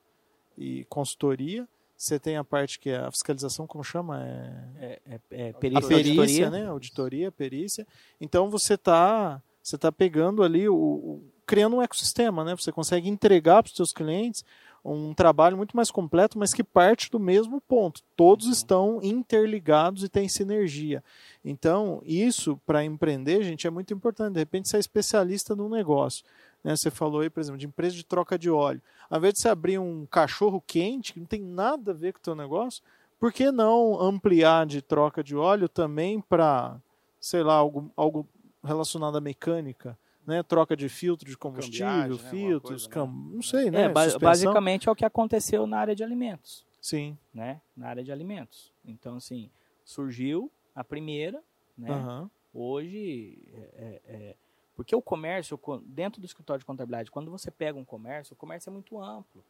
e 0.57 0.85
consultoria, 0.89 1.67
você 1.97 2.17
tem 2.19 2.37
a 2.37 2.43
parte 2.43 2.79
que 2.79 2.89
é 2.89 2.97
a 2.97 3.11
fiscalização, 3.11 3.67
como 3.67 3.83
chama? 3.83 4.21
É, 4.23 4.69
É, 4.79 4.99
é, 5.05 5.19
é 5.31 5.49
a 5.49 5.53
perícia, 5.53 5.87
perícia, 5.89 6.45
auditoria. 6.45 6.49
né? 6.49 6.67
Auditoria, 6.67 7.31
perícia. 7.31 7.87
Então 8.21 8.49
você 8.49 8.75
está 8.75 9.41
você 9.61 9.77
tá 9.77 9.91
pegando 9.91 10.41
ali 10.41 10.67
o, 10.69 10.75
o- 10.75 11.31
criando 11.45 11.75
um 11.75 11.81
ecossistema, 11.81 12.43
né? 12.43 12.55
Você 12.55 12.71
consegue 12.71 13.09
entregar 13.09 13.61
para 13.61 13.69
os 13.69 13.75
seus 13.75 13.91
clientes 13.91 14.43
um 14.83 15.13
trabalho 15.13 15.57
muito 15.57 15.75
mais 15.75 15.91
completo, 15.91 16.37
mas 16.37 16.53
que 16.53 16.63
parte 16.63 17.09
do 17.09 17.19
mesmo 17.19 17.61
ponto. 17.61 18.01
Todos 18.15 18.47
estão 18.47 18.99
interligados 19.01 20.03
e 20.03 20.09
têm 20.09 20.27
sinergia. 20.27 21.03
Então, 21.43 22.01
isso 22.05 22.59
para 22.65 22.83
empreender, 22.83 23.43
gente, 23.43 23.67
é 23.67 23.69
muito 23.69 23.93
importante. 23.93 24.33
De 24.33 24.39
repente, 24.39 24.69
você 24.69 24.77
é 24.77 24.79
especialista 24.79 25.55
num 25.55 25.69
negócio. 25.69 26.23
Né? 26.63 26.75
Você 26.75 26.89
falou 26.89 27.21
aí, 27.21 27.29
por 27.29 27.39
exemplo, 27.39 27.59
de 27.59 27.65
empresa 27.65 27.95
de 27.95 28.05
troca 28.05 28.37
de 28.37 28.49
óleo. 28.49 28.81
Ao 29.09 29.17
invés 29.17 29.33
de 29.33 29.41
você 29.41 29.49
abrir 29.49 29.79
um 29.79 30.05
cachorro 30.05 30.63
quente, 30.65 31.13
que 31.13 31.19
não 31.19 31.27
tem 31.27 31.41
nada 31.41 31.91
a 31.91 31.95
ver 31.95 32.13
com 32.13 32.19
o 32.19 32.23
teu 32.23 32.35
negócio, 32.35 32.83
por 33.19 33.33
que 33.33 33.51
não 33.51 33.99
ampliar 33.99 34.65
de 34.65 34.81
troca 34.81 35.23
de 35.23 35.35
óleo 35.35 35.67
também 35.67 36.21
para, 36.21 36.77
sei 37.19 37.43
lá, 37.43 37.55
algo, 37.55 37.91
algo 37.95 38.27
relacionado 38.63 39.17
à 39.17 39.21
mecânica? 39.21 39.97
Né? 40.25 40.43
Troca 40.43 40.75
de 40.75 40.87
filtro 40.89 41.27
de 41.29 41.35
combustível, 41.37 41.87
Cambiagem, 41.87 42.23
né? 42.23 42.29
Filtros, 42.29 42.87
coisa, 42.87 42.89
cam... 42.89 43.07
né? 43.07 43.29
não 43.35 43.41
sei, 43.41 43.71
né? 43.71 43.81
É, 43.83 43.89
ba- 43.89 44.03
Suspensão. 44.03 44.29
basicamente 44.29 44.87
é 44.87 44.91
o 44.91 44.95
que 44.95 45.05
aconteceu 45.05 45.65
na 45.65 45.79
área 45.79 45.95
de 45.95 46.03
alimentos, 46.03 46.65
Sim. 46.81 47.17
né? 47.33 47.59
Na 47.75 47.87
área 47.89 48.03
de 48.03 48.11
alimentos. 48.11 48.71
Então, 48.85 49.15
assim, 49.15 49.49
surgiu 49.83 50.51
a 50.75 50.83
primeira, 50.83 51.41
né? 51.77 51.89
Aham. 51.91 52.29
Hoje, 52.53 53.39
é- 53.53 53.59
é- 53.77 54.01
é- 54.15 54.35
porque 54.75 54.95
o 54.95 55.01
comércio, 55.01 55.57
co- 55.57 55.79
dentro 55.85 56.21
do 56.21 56.25
escritório 56.25 56.59
de 56.59 56.65
contabilidade, 56.65 57.11
quando 57.11 57.29
você 57.31 57.49
pega 57.51 57.77
um 57.77 57.85
comércio, 57.85 58.33
o 58.33 58.35
comércio 58.37 58.69
é 58.69 58.73
muito 58.73 58.99
amplo. 59.01 59.43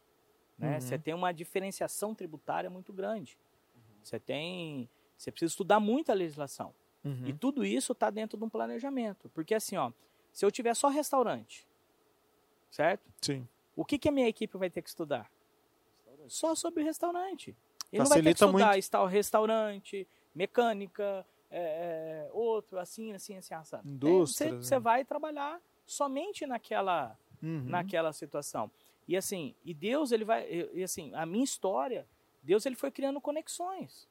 Né? 0.58 0.74
Uhum. 0.74 0.80
Você 0.80 0.98
tem 0.98 1.14
uma 1.14 1.32
diferenciação 1.32 2.14
tributária 2.14 2.68
muito 2.70 2.92
grande. 2.92 3.38
Você 4.02 4.18
tem. 4.18 4.88
Você 5.16 5.30
precisa 5.30 5.50
estudar 5.52 5.78
muito 5.80 6.10
a 6.10 6.14
legislação. 6.14 6.74
Uhum. 7.04 7.26
E 7.26 7.32
tudo 7.32 7.64
isso 7.64 7.92
está 7.92 8.10
dentro 8.10 8.36
de 8.38 8.44
um 8.44 8.48
planejamento. 8.48 9.28
Porque 9.30 9.54
assim, 9.54 9.76
ó, 9.76 9.92
se 10.40 10.46
eu 10.46 10.50
tiver 10.50 10.72
só 10.74 10.88
restaurante, 10.88 11.66
certo? 12.70 13.02
Sim. 13.20 13.46
O 13.76 13.84
que, 13.84 13.98
que 13.98 14.08
a 14.08 14.12
minha 14.12 14.26
equipe 14.26 14.56
vai 14.56 14.70
ter 14.70 14.80
que 14.80 14.88
estudar? 14.88 15.30
Só 16.28 16.54
sobre 16.54 16.82
o 16.82 16.86
restaurante. 16.86 17.54
Ele 17.92 18.02
não 18.02 18.08
vai 18.08 18.22
ter 18.22 18.32
que 18.32 18.38
Facilita 18.38 18.44
estudar 18.46 18.78
está- 18.78 19.06
restaurante, 19.06 20.08
mecânica, 20.34 21.26
é, 21.50 22.26
é, 22.26 22.30
outro, 22.32 22.78
assim, 22.78 23.12
assim, 23.12 23.36
assim, 23.36 23.52
assado. 23.52 23.86
É, 23.86 23.90
Indústria, 23.92 24.54
Você, 24.56 24.76
né? 24.76 24.80
vai 24.80 25.04
trabalhar 25.04 25.60
somente 25.84 26.46
naquela, 26.46 27.18
Uhum. 27.42 27.64
naquela 27.66 28.10
situação. 28.14 28.70
E 29.06 29.18
assim, 29.18 29.54
e 29.62 29.74
Deus, 29.74 30.10
ele 30.10 30.24
vai, 30.24 30.48
e 30.50 30.70
e, 30.78 30.82
assim, 30.82 31.12
a 31.14 31.26
minha 31.26 31.44
história, 31.44 32.06
Deus 32.42 32.64
ele 32.64 32.76
foi 32.76 32.90
criando 32.90 33.20
conexões. 33.20 34.08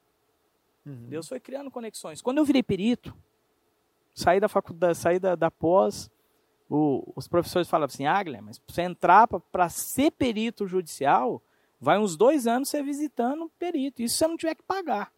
Uhum. 0.86 1.08
Deus 1.08 1.26
foi 1.26 1.40
criando 1.40 1.72
conexões. 1.72 2.22
Quando 2.22 2.38
eu 2.38 2.44
virei 2.44 2.62
perito, 2.62 3.12
saí 4.14 4.38
da 4.38 4.48
faculdade, 4.48 4.96
saí 4.96 5.18
da, 5.18 5.34
da 5.34 5.50
pós, 5.50 6.08
o- 6.70 7.12
os 7.16 7.26
professores 7.26 7.68
falavam 7.68 7.92
assim, 7.92 8.06
ah, 8.06 8.22
Guilherme, 8.22 8.46
mas 8.46 8.62
você 8.66 8.82
entrar 8.82 9.26
para 9.26 9.68
ser 9.68 10.12
perito 10.12 10.66
judicial, 10.66 11.42
vai 11.80 11.98
uns 11.98 12.16
dois 12.16 12.46
anos 12.46 12.68
você 12.68 12.82
visitando 12.82 13.50
perito. 13.58 14.00
Isso 14.02 14.16
você 14.16 14.26
não 14.28 14.36
tiver 14.36 14.54
que 14.54 14.62
pagar. 14.62 15.12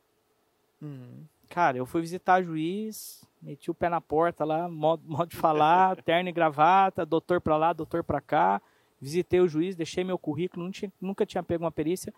Uhum. 0.81 1.25
Cara, 1.49 1.77
eu 1.77 1.85
fui 1.85 2.01
visitar 2.01 2.43
juiz, 2.43 3.23
meti 3.43 3.71
o 3.71 3.75
pé 3.75 3.89
na 3.91 4.01
porta 4.01 4.45
lá, 4.45 4.69
modo, 4.69 5.03
modo 5.07 5.29
de 5.29 5.37
falar, 5.37 5.97
terno 6.03 6.29
e 6.29 6.33
gravata, 6.33 7.05
doutor 7.05 7.41
pra 7.41 7.57
lá, 7.57 7.73
doutor 7.73 8.03
pra 8.03 8.21
cá. 8.21 8.61
Visitei 9.01 9.41
o 9.41 9.49
juiz, 9.49 9.77
deixei 9.77 10.03
meu 10.05 10.17
currículo, 10.19 10.71
tinha- 10.71 10.93
nunca 11.01 11.27
tinha 11.27 11.43
pego 11.43 11.65
uma 11.65 11.71
perícia. 11.73 12.15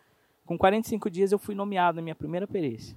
Com 0.47 0.57
45 0.57 1.11
dias 1.11 1.33
eu 1.33 1.39
fui 1.39 1.55
nomeado 1.55 1.97
na 1.97 2.03
minha 2.03 2.15
primeira 2.15 2.47
perícia. 2.47 2.97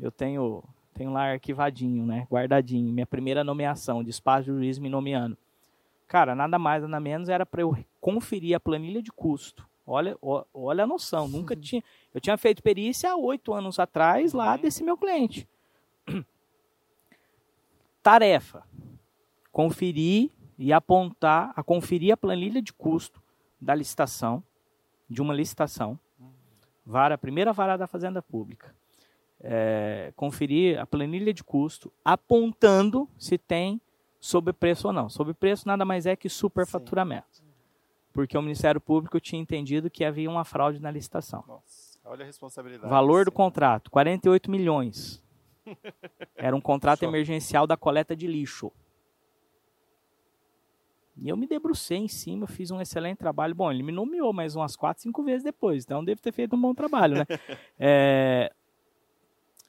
Eu 0.00 0.10
tenho, 0.10 0.62
tenho 0.94 1.12
lá 1.12 1.32
arquivadinho, 1.32 2.06
né, 2.06 2.26
guardadinho, 2.30 2.92
minha 2.92 3.06
primeira 3.06 3.42
nomeação, 3.44 4.02
despacho 4.02 4.44
de 4.52 4.56
juiz 4.58 4.78
me 4.78 4.88
nomeando. 4.88 5.36
Cara, 6.12 6.34
nada 6.34 6.58
mais, 6.58 6.82
nada 6.82 7.00
menos 7.00 7.30
era 7.30 7.46
para 7.46 7.62
eu 7.62 7.74
conferir 7.98 8.54
a 8.54 8.60
planilha 8.60 9.00
de 9.00 9.10
custo. 9.10 9.66
Olha, 9.86 10.14
olha 10.52 10.84
a 10.84 10.86
noção, 10.86 11.26
nunca 11.26 11.56
tinha. 11.56 11.82
Eu 12.12 12.20
tinha 12.20 12.36
feito 12.36 12.62
perícia 12.62 13.10
há 13.10 13.16
oito 13.16 13.54
anos 13.54 13.78
atrás 13.78 14.34
lá 14.34 14.58
desse 14.58 14.84
meu 14.84 14.94
cliente. 14.94 15.48
Tarefa: 18.02 18.62
conferir 19.50 20.30
e 20.58 20.70
apontar, 20.70 21.50
a 21.56 21.62
conferir 21.62 22.12
a 22.12 22.16
planilha 22.18 22.60
de 22.60 22.74
custo 22.74 23.22
da 23.58 23.74
licitação, 23.74 24.44
de 25.08 25.22
uma 25.22 25.32
licitação, 25.32 25.98
vara, 26.84 27.16
primeira 27.16 27.54
vara 27.54 27.78
da 27.78 27.86
Fazenda 27.86 28.20
Pública. 28.20 28.76
É, 29.40 30.12
conferir 30.14 30.78
a 30.78 30.84
planilha 30.84 31.32
de 31.32 31.42
custo, 31.42 31.90
apontando 32.04 33.08
se 33.16 33.38
tem 33.38 33.80
sobrepreço 34.22 34.86
ou 34.86 34.92
não. 34.92 35.08
Sobrepreço 35.08 35.66
nada 35.66 35.84
mais 35.84 36.06
é 36.06 36.14
que 36.14 36.28
superfaturamento. 36.28 37.42
Porque 38.12 38.38
o 38.38 38.42
Ministério 38.42 38.80
Público 38.80 39.18
tinha 39.18 39.42
entendido 39.42 39.90
que 39.90 40.04
havia 40.04 40.30
uma 40.30 40.44
fraude 40.44 40.80
na 40.80 40.90
licitação. 40.90 41.42
Nossa, 41.46 41.98
olha 42.04 42.22
a 42.22 42.26
responsabilidade. 42.26 42.88
Valor 42.88 43.24
do 43.24 43.30
Sim. 43.30 43.36
contrato, 43.36 43.90
48 43.90 44.50
milhões. 44.50 45.22
Era 46.36 46.54
um 46.54 46.60
contrato 46.60 47.02
emergencial 47.02 47.66
da 47.66 47.76
coleta 47.76 48.14
de 48.14 48.26
lixo. 48.26 48.70
E 51.16 51.28
eu 51.28 51.36
me 51.36 51.46
debrucei 51.46 51.98
em 51.98 52.08
cima, 52.08 52.46
fiz 52.46 52.70
um 52.70 52.80
excelente 52.80 53.18
trabalho. 53.18 53.54
Bom, 53.54 53.70
ele 53.70 53.82
me 53.82 53.92
nomeou 53.92 54.32
mais 54.32 54.54
umas 54.54 54.76
quatro, 54.76 55.02
cinco 55.02 55.22
vezes 55.22 55.42
depois, 55.42 55.84
então 55.84 56.04
devo 56.04 56.22
ter 56.22 56.32
feito 56.32 56.54
um 56.54 56.60
bom 56.60 56.74
trabalho, 56.74 57.18
né? 57.18 57.26
É, 57.78 58.52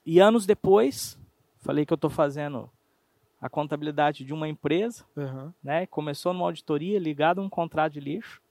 E 0.06 0.20
anos 0.20 0.46
depois, 0.46 1.18
falei 1.60 1.86
que 1.86 1.94
eu 1.94 1.96
estou 1.96 2.10
fazendo 2.10 2.70
a 3.44 3.50
contabilidade 3.50 4.24
de 4.24 4.34
uma 4.34 4.48
empresa, 4.48 5.04
Uhum. 5.16 5.52
né? 5.64 5.86
Começou 5.88 6.34
numa 6.34 6.46
auditoria 6.46 6.98
ligada 6.98 7.42
a 7.42 7.44
um 7.44 7.50
contrato 7.50 7.94
de 7.94 8.00
lixo, 8.00 8.42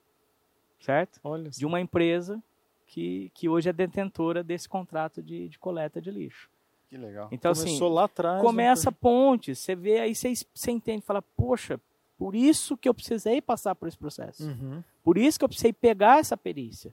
certo? 0.80 1.18
Olha 1.24 1.48
de 1.50 1.64
uma 1.64 1.80
empresa 1.80 2.42
que, 2.86 3.30
que 3.34 3.48
hoje 3.48 3.68
é 3.68 3.72
detentora 3.72 4.42
desse 4.44 4.68
contrato 4.68 5.22
de, 5.22 5.48
de 5.48 5.58
coleta 5.58 6.00
de 6.00 6.10
lixo. 6.10 6.50
Que 6.90 6.98
legal. 6.98 7.28
Então, 7.32 7.54
Começou 7.54 7.86
assim, 7.88 7.94
lá 7.94 8.04
atrás. 8.04 8.42
começa 8.42 8.90
né? 8.90 8.96
ponte, 9.00 9.54
você 9.54 9.74
vê 9.74 9.98
aí, 10.00 10.14
você, 10.14 10.34
você 10.54 10.70
entende, 10.70 11.02
fala, 11.02 11.22
poxa, 11.22 11.80
por 12.18 12.34
isso 12.36 12.76
que 12.76 12.86
eu 12.86 12.92
precisei 12.92 13.40
passar 13.40 13.74
por 13.74 13.88
esse 13.88 13.96
processo. 13.96 14.44
Uhum. 14.46 14.84
Por 15.02 15.16
isso 15.16 15.38
que 15.38 15.44
eu 15.44 15.48
precisei 15.48 15.72
pegar 15.72 16.20
essa 16.20 16.36
perícia. 16.36 16.92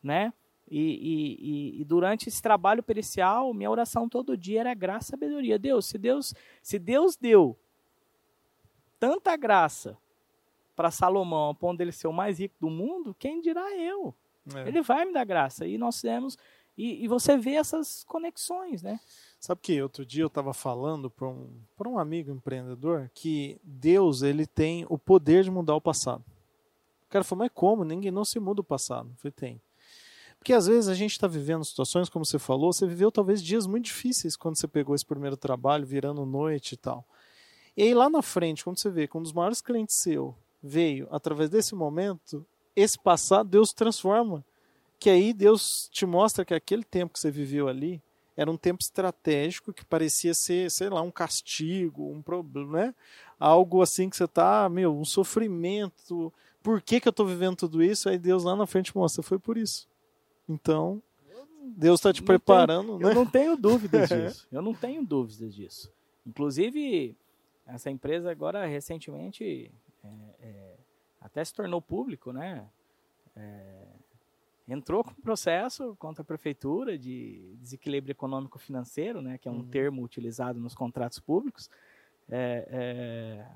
Né? 0.00 0.32
E, 0.74 0.78
e- 0.80 1.80
e- 1.82 1.84
durante 1.84 2.30
esse 2.30 2.40
trabalho 2.40 2.82
pericial, 2.82 3.52
minha 3.52 3.70
oração 3.70 4.08
todo 4.08 4.36
dia 4.38 4.60
era 4.60 4.72
graça 4.74 5.08
e 5.08 5.10
sabedoria. 5.10 5.58
Deus, 5.58 5.84
se 5.84 5.98
Deus, 5.98 6.34
se 6.62 6.78
Deus 6.78 7.14
deu 7.14 7.54
tanta 8.98 9.36
graça 9.36 9.98
para 10.74 10.90
Salomão, 10.90 11.50
a 11.50 11.54
ponto 11.54 11.76
dele 11.76 11.92
ser 11.92 12.06
o 12.08 12.12
mais 12.12 12.38
rico 12.38 12.54
do 12.58 12.70
mundo, 12.70 13.14
quem 13.18 13.40
dirá 13.42 13.70
eu? 13.76 14.14
É. 14.54 14.66
Ele 14.66 14.80
vai 14.80 15.04
me 15.04 15.12
dar 15.12 15.24
graça. 15.24 15.66
E 15.66 15.76
nós 15.76 16.00
temos. 16.00 16.38
E, 16.76 17.04
e 17.04 17.08
você 17.08 17.36
vê 17.36 17.52
essas 17.52 18.02
conexões, 18.04 18.82
né? 18.82 18.98
Sabe 19.38 19.60
que 19.60 19.82
outro 19.82 20.06
dia 20.06 20.22
eu 20.22 20.28
estava 20.28 20.54
falando 20.54 21.10
para 21.10 21.28
um, 21.28 21.50
pra 21.76 21.86
um 21.86 21.98
amigo 21.98 22.30
empreendedor 22.30 23.10
que 23.12 23.60
Deus 23.62 24.22
ele 24.22 24.46
tem 24.46 24.86
o 24.88 24.96
poder 24.96 25.44
de 25.44 25.50
mudar 25.50 25.74
o 25.74 25.80
passado. 25.82 26.24
O 27.06 27.10
cara 27.10 27.22
falou, 27.24 27.40
mas 27.44 27.50
como? 27.52 27.84
Ninguém 27.84 28.10
não 28.10 28.24
se 28.24 28.40
muda 28.40 28.62
o 28.62 28.64
passado. 28.64 29.10
Eu 29.10 29.16
falei, 29.16 29.32
tem. 29.32 29.60
Porque 30.42 30.54
às 30.54 30.66
vezes 30.66 30.88
a 30.88 30.94
gente 30.94 31.12
está 31.12 31.28
vivendo 31.28 31.64
situações, 31.64 32.08
como 32.08 32.24
você 32.24 32.36
falou, 32.36 32.72
você 32.72 32.84
viveu 32.84 33.12
talvez 33.12 33.40
dias 33.40 33.64
muito 33.64 33.84
difíceis 33.84 34.34
quando 34.34 34.58
você 34.58 34.66
pegou 34.66 34.92
esse 34.92 35.06
primeiro 35.06 35.36
trabalho, 35.36 35.86
virando 35.86 36.26
noite 36.26 36.72
e 36.72 36.76
tal. 36.76 37.06
E 37.76 37.84
aí 37.84 37.94
lá 37.94 38.10
na 38.10 38.22
frente, 38.22 38.64
quando 38.64 38.76
você 38.76 38.90
vê 38.90 39.06
que 39.06 39.16
um 39.16 39.22
dos 39.22 39.32
maiores 39.32 39.60
clientes 39.60 39.94
seu 39.94 40.34
veio 40.60 41.06
através 41.12 41.48
desse 41.48 41.76
momento, 41.76 42.44
esse 42.74 42.98
passado 42.98 43.50
Deus 43.50 43.72
transforma. 43.72 44.44
Que 44.98 45.10
aí 45.10 45.32
Deus 45.32 45.88
te 45.92 46.04
mostra 46.04 46.44
que 46.44 46.52
aquele 46.52 46.82
tempo 46.82 47.12
que 47.12 47.20
você 47.20 47.30
viveu 47.30 47.68
ali 47.68 48.02
era 48.36 48.50
um 48.50 48.56
tempo 48.56 48.82
estratégico 48.82 49.72
que 49.72 49.84
parecia 49.84 50.34
ser, 50.34 50.68
sei 50.72 50.88
lá, 50.88 51.02
um 51.02 51.10
castigo, 51.12 52.10
um 52.10 52.20
problema, 52.20 52.78
né? 52.78 52.94
Algo 53.38 53.80
assim 53.80 54.10
que 54.10 54.16
você 54.16 54.26
tá, 54.26 54.68
meu, 54.68 54.92
um 54.92 55.04
sofrimento. 55.04 56.32
Por 56.64 56.82
que, 56.82 56.98
que 56.98 57.06
eu 57.06 57.10
estou 57.10 57.26
vivendo 57.26 57.54
tudo 57.54 57.80
isso? 57.80 58.08
Aí 58.08 58.18
Deus 58.18 58.42
lá 58.42 58.56
na 58.56 58.66
frente 58.66 58.96
mostra, 58.96 59.22
foi 59.22 59.38
por 59.38 59.56
isso. 59.56 59.91
Então, 60.48 61.02
Deus 61.76 62.00
está 62.00 62.12
te 62.12 62.20
Não 62.20 62.26
preparando, 62.26 62.98
tenho- 62.98 62.98
né? 62.98 63.10
Eu 63.10 63.14
não 63.14 63.26
tenho 63.26 63.56
dúvidas 63.56 64.08
disso. 64.10 64.48
Eu 64.50 64.62
não 64.62 64.74
tenho 64.74 65.04
dúvidas 65.04 65.54
disso. 65.54 65.92
Inclusive, 66.26 67.16
essa 67.66 67.90
empresa 67.90 68.30
agora 68.30 68.66
recentemente 68.66 69.70
é, 70.04 70.08
é, 70.40 70.76
até 71.20 71.44
se 71.44 71.54
tornou 71.54 71.80
público, 71.80 72.32
né? 72.32 72.66
É, 73.36 73.86
entrou 74.68 75.02
com 75.04 75.12
processo 75.14 75.96
contra 75.98 76.22
a 76.22 76.24
prefeitura 76.24 76.98
de 76.98 77.54
desequilíbrio 77.60 78.12
econômico 78.12 78.58
financeiro, 78.58 79.20
né? 79.22 79.38
Que 79.38 79.48
é 79.48 79.50
um 79.50 79.56
Uhum. 79.58 79.68
termo 79.68 80.02
utilizado 80.02 80.58
nos 80.60 80.74
contratos 80.74 81.18
públicos, 81.18 81.70
é, 82.28 82.66
é, 82.70 83.46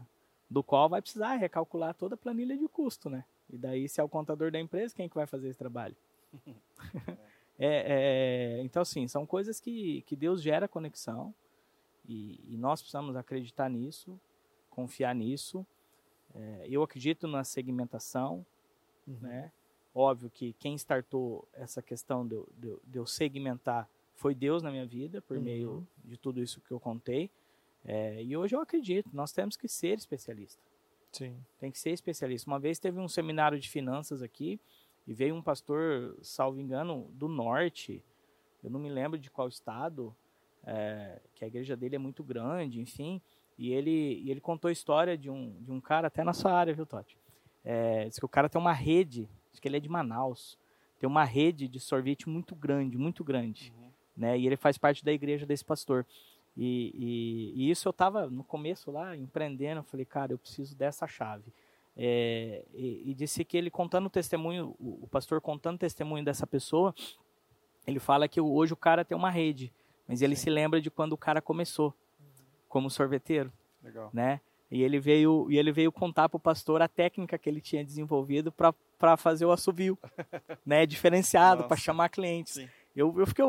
do 0.48 0.62
qual 0.62 0.88
vai 0.88 1.02
precisar 1.02 1.34
recalcular 1.36 1.94
toda 1.94 2.14
a 2.14 2.18
planilha 2.18 2.56
de 2.56 2.68
custo, 2.68 3.10
né? 3.10 3.24
E 3.50 3.56
daí, 3.58 3.88
se 3.88 4.00
é 4.00 4.04
o 4.04 4.08
contador 4.08 4.50
da 4.50 4.58
empresa, 4.60 4.94
quem 4.94 5.08
que 5.08 5.14
vai 5.14 5.26
fazer 5.26 5.48
esse 5.48 5.58
trabalho? 5.58 5.96
É, 7.58 8.58
é, 8.58 8.62
então, 8.62 8.82
assim, 8.82 9.08
são 9.08 9.24
coisas 9.24 9.58
que, 9.58 10.02
que 10.02 10.14
Deus 10.14 10.42
gera 10.42 10.68
conexão 10.68 11.34
e, 12.06 12.38
e 12.52 12.56
nós 12.58 12.82
precisamos 12.82 13.16
acreditar 13.16 13.70
nisso, 13.70 14.20
confiar 14.68 15.14
nisso. 15.14 15.66
É, 16.34 16.66
eu 16.68 16.82
acredito 16.82 17.26
na 17.26 17.42
segmentação, 17.44 18.44
Uhum. 19.08 19.16
né? 19.22 19.50
Óbvio 19.94 20.28
que 20.28 20.52
quem 20.58 20.74
startou 20.74 21.48
essa 21.54 21.80
questão 21.80 22.26
de, 22.26 22.34
eu- 22.34 22.46
de, 22.58 22.76
de 22.84 22.98
eu 22.98 23.06
segmentar 23.06 23.88
foi 24.16 24.34
Deus 24.34 24.62
na 24.62 24.70
minha 24.70 24.84
vida, 24.84 25.22
por 25.22 25.38
Uhum. 25.38 25.42
meio 25.42 25.88
de 26.04 26.18
tudo 26.18 26.42
isso 26.42 26.60
que 26.60 26.72
eu 26.72 26.78
contei. 26.78 27.30
É, 27.86 28.22
e 28.22 28.36
hoje 28.36 28.54
eu 28.54 28.60
acredito, 28.60 29.08
nós 29.14 29.32
temos 29.32 29.56
que 29.56 29.66
ser 29.68 29.96
especialistas 29.96 30.62
Sim. 31.12 31.42
tem 31.58 31.70
que 31.70 31.78
ser 31.78 31.92
especialista. 31.92 32.50
Uma 32.50 32.58
vez 32.58 32.78
teve 32.78 32.98
um 33.00 33.08
seminário 33.08 33.58
de 33.58 33.70
finanças 33.70 34.20
aqui 34.20 34.60
e 35.06 35.14
veio 35.14 35.34
um 35.34 35.42
pastor, 35.42 36.16
salvo 36.22 36.60
engano, 36.60 37.08
do 37.12 37.28
norte, 37.28 38.02
eu 38.62 38.70
não 38.70 38.80
me 38.80 38.88
lembro 38.88 39.18
de 39.18 39.30
qual 39.30 39.48
estado, 39.48 40.14
é, 40.64 41.20
que 41.34 41.44
a 41.44 41.48
igreja 41.48 41.76
dele 41.76 41.96
é 41.96 41.98
muito 41.98 42.24
grande, 42.24 42.80
enfim, 42.80 43.20
e 43.58 43.72
ele, 43.72 44.20
e 44.22 44.30
ele 44.30 44.40
contou 44.40 44.68
a 44.68 44.72
história 44.72 45.16
de 45.16 45.30
um, 45.30 45.54
de 45.60 45.70
um 45.70 45.80
cara, 45.80 46.08
até 46.08 46.24
na 46.24 46.32
sua 46.32 46.52
área, 46.52 46.74
viu, 46.74 46.84
Totti? 46.84 47.16
É, 47.64 48.06
disse 48.08 48.20
que 48.20 48.26
o 48.26 48.28
cara 48.28 48.48
tem 48.48 48.60
uma 48.60 48.72
rede, 48.72 49.28
acho 49.52 49.60
que 49.62 49.68
ele 49.68 49.76
é 49.76 49.80
de 49.80 49.88
Manaus, 49.88 50.58
tem 50.98 51.08
uma 51.08 51.24
rede 51.24 51.68
de 51.68 51.78
sorvete 51.78 52.28
muito 52.28 52.54
grande, 52.54 52.96
muito 52.98 53.22
grande, 53.22 53.72
né? 54.16 54.38
E 54.38 54.46
ele 54.46 54.56
faz 54.56 54.78
parte 54.78 55.04
da 55.04 55.12
igreja 55.12 55.44
desse 55.46 55.64
pastor. 55.64 56.06
E, 56.56 56.90
e- 56.94 57.52
e 57.54 57.70
isso 57.70 57.86
eu 57.86 57.90
estava 57.90 58.30
no 58.30 58.42
começo 58.42 58.90
lá 58.90 59.14
empreendendo, 59.16 59.80
eu 59.80 59.84
falei, 59.84 60.06
cara, 60.06 60.32
eu 60.32 60.38
preciso 60.38 60.74
dessa 60.74 61.06
chave. 61.06 61.52
É, 61.96 62.62
e, 62.74 63.10
e 63.10 63.14
disse 63.14 63.44
que 63.44 63.56
ele 63.56 63.70
contando 63.70 64.06
o 64.06 64.10
testemunho, 64.10 64.76
o, 64.78 65.04
o 65.04 65.08
pastor 65.08 65.40
contando 65.40 65.76
o 65.76 65.78
testemunho 65.78 66.24
dessa 66.24 66.46
pessoa, 66.46 66.94
ele 67.86 67.98
fala 67.98 68.28
que 68.28 68.40
hoje 68.40 68.72
o 68.72 68.76
cara 68.76 69.04
tem 69.04 69.16
uma 69.16 69.30
rede, 69.30 69.72
mas 70.06 70.20
ele 70.20 70.36
se 70.36 70.50
lembra 70.50 70.80
de 70.80 70.90
quando 70.90 71.12
o 71.12 71.16
cara 71.16 71.40
começou 71.40 71.94
como 72.68 72.90
sorveteiro, 72.90 73.50
Legal. 73.82 74.10
né? 74.12 74.40
E 74.70 74.82
ele 74.82 74.98
veio 74.98 75.46
e 75.48 75.56
ele 75.56 75.70
veio 75.70 75.92
contar 75.92 76.28
para 76.28 76.36
o 76.36 76.40
pastor 76.40 76.82
a 76.82 76.88
técnica 76.88 77.38
que 77.38 77.48
ele 77.48 77.60
tinha 77.60 77.84
desenvolvido 77.84 78.52
para 78.52 79.16
fazer 79.16 79.46
o 79.46 79.52
assovio, 79.52 79.96
né? 80.66 80.84
Diferenciado 80.84 81.64
para 81.64 81.76
chamar 81.76 82.08
clientes. 82.08 82.54
Sim. 82.54 82.68
Eu, 82.94 83.14
eu 83.18 83.26
fiquei 83.26 83.44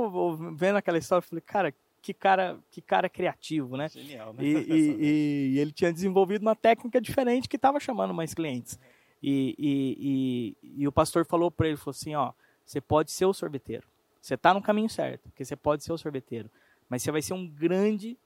vendo 0.55 0.75
aquela 0.75 0.97
história 0.97 1.25
e 1.25 1.27
falei, 1.27 1.41
cara, 1.41 1.73
que 2.01 2.13
cara, 2.13 2.57
que 2.71 2.81
cara 2.81 3.09
criativo, 3.09 3.75
né? 3.77 3.89
Genial, 3.89 4.33
né? 4.33 4.43
E, 4.43 4.53
e- 4.73 4.95
e- 4.99 5.51
e 5.55 5.59
ele 5.59 5.71
tinha 5.71 5.91
desenvolvido 5.91 6.41
uma 6.41 6.55
técnica 6.55 7.01
diferente 7.01 7.49
que 7.49 7.55
estava 7.55 7.79
chamando 7.79 8.13
mais 8.13 8.33
clientes. 8.33 8.79
E, 9.21 9.55
e- 9.57 10.55
e- 10.71 10.81
e 10.83 10.87
o 10.87 10.91
pastor 10.91 11.25
falou 11.25 11.49
para 11.51 11.67
ele, 11.67 11.77
falou 11.77 11.91
assim, 11.91 12.15
ó, 12.15 12.33
você 12.63 12.79
pode 12.79 13.11
ser 13.11 13.25
o 13.25 13.33
sorveteiro. 13.33 13.87
Você 14.21 14.35
está 14.35 14.53
no 14.53 14.61
caminho 14.61 14.89
certo, 14.89 15.23
porque 15.29 15.43
você 15.43 15.55
pode 15.55 15.83
ser 15.83 15.91
o 15.93 15.97
sorveteiro. 15.97 16.49
Mas 16.89 17.01
você 17.01 17.11
vai 17.11 17.21
ser 17.21 17.33
um 17.33 17.47
grande 17.47 18.17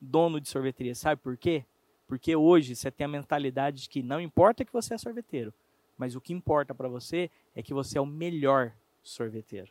dono 0.00 0.40
de 0.40 0.48
sorveteria. 0.48 0.94
Sabe 0.94 1.20
por 1.20 1.36
quê? 1.36 1.64
Porque 2.06 2.34
hoje 2.34 2.74
você 2.74 2.90
tem 2.90 3.04
a 3.04 3.08
mentalidade 3.08 3.82
de 3.82 3.88
que 3.88 4.02
não 4.02 4.20
importa 4.20 4.64
que 4.64 4.72
você 4.72 4.94
é 4.94 4.98
sorveteiro, 4.98 5.52
mas 5.96 6.16
o 6.16 6.20
que 6.20 6.32
importa 6.32 6.74
para 6.74 6.88
você 6.88 7.30
é 7.54 7.62
que 7.62 7.74
você 7.74 7.98
é 7.98 8.00
o 8.00 8.06
melhor 8.06 8.72
sorveteiro. 9.02 9.70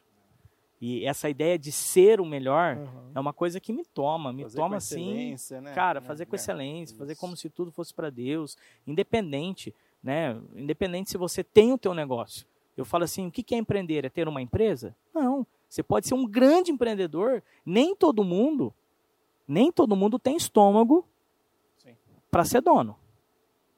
E 0.79 1.03
essa 1.05 1.27
ideia 1.29 1.57
de 1.57 1.71
ser 1.71 2.21
o 2.21 2.25
melhor 2.25 2.77
Uhum. 2.77 3.11
é 3.15 3.19
uma 3.19 3.33
coisa 3.33 3.59
que 3.59 3.73
me 3.73 3.83
toma, 3.83 4.31
me 4.31 4.43
Fazer 4.43 4.57
toma 4.57 4.69
com 4.69 4.75
assim, 4.75 5.09
excelência, 5.09 5.61
né? 5.61 5.73
cara, 5.73 5.99
Né? 5.99 6.05
fazer 6.05 6.25
com 6.27 6.35
É, 6.35 6.37
excelência, 6.37 6.95
fazer 6.97 7.15
como 7.15 7.35
se 7.35 7.49
tudo 7.49 7.71
fosse 7.71 7.93
para 7.93 8.11
Deus, 8.11 8.55
independente, 8.85 9.73
né? 10.03 10.39
Independente 10.55 11.09
se 11.09 11.17
você 11.17 11.43
tem 11.43 11.73
o 11.73 11.77
teu 11.79 11.93
negócio. 11.95 12.45
Eu 12.75 12.85
falo 12.85 13.05
assim, 13.05 13.25
o 13.25 13.31
que 13.31 13.55
é 13.55 13.57
empreender? 13.57 14.05
É 14.05 14.09
ter 14.09 14.27
uma 14.27 14.39
empresa? 14.41 14.95
Não. 15.13 15.47
Você 15.67 15.81
pode 15.81 16.07
ser 16.07 16.13
um 16.13 16.27
grande 16.27 16.71
empreendedor. 16.71 17.41
Nem 17.65 17.95
todo 17.95 18.23
mundo, 18.23 18.71
nem 19.47 19.71
todo 19.71 19.95
mundo 19.95 20.19
tem 20.19 20.37
estômago 20.37 21.03
Sim. 21.77 21.95
para 22.29 22.45
ser 22.45 22.61
dono. 22.61 22.95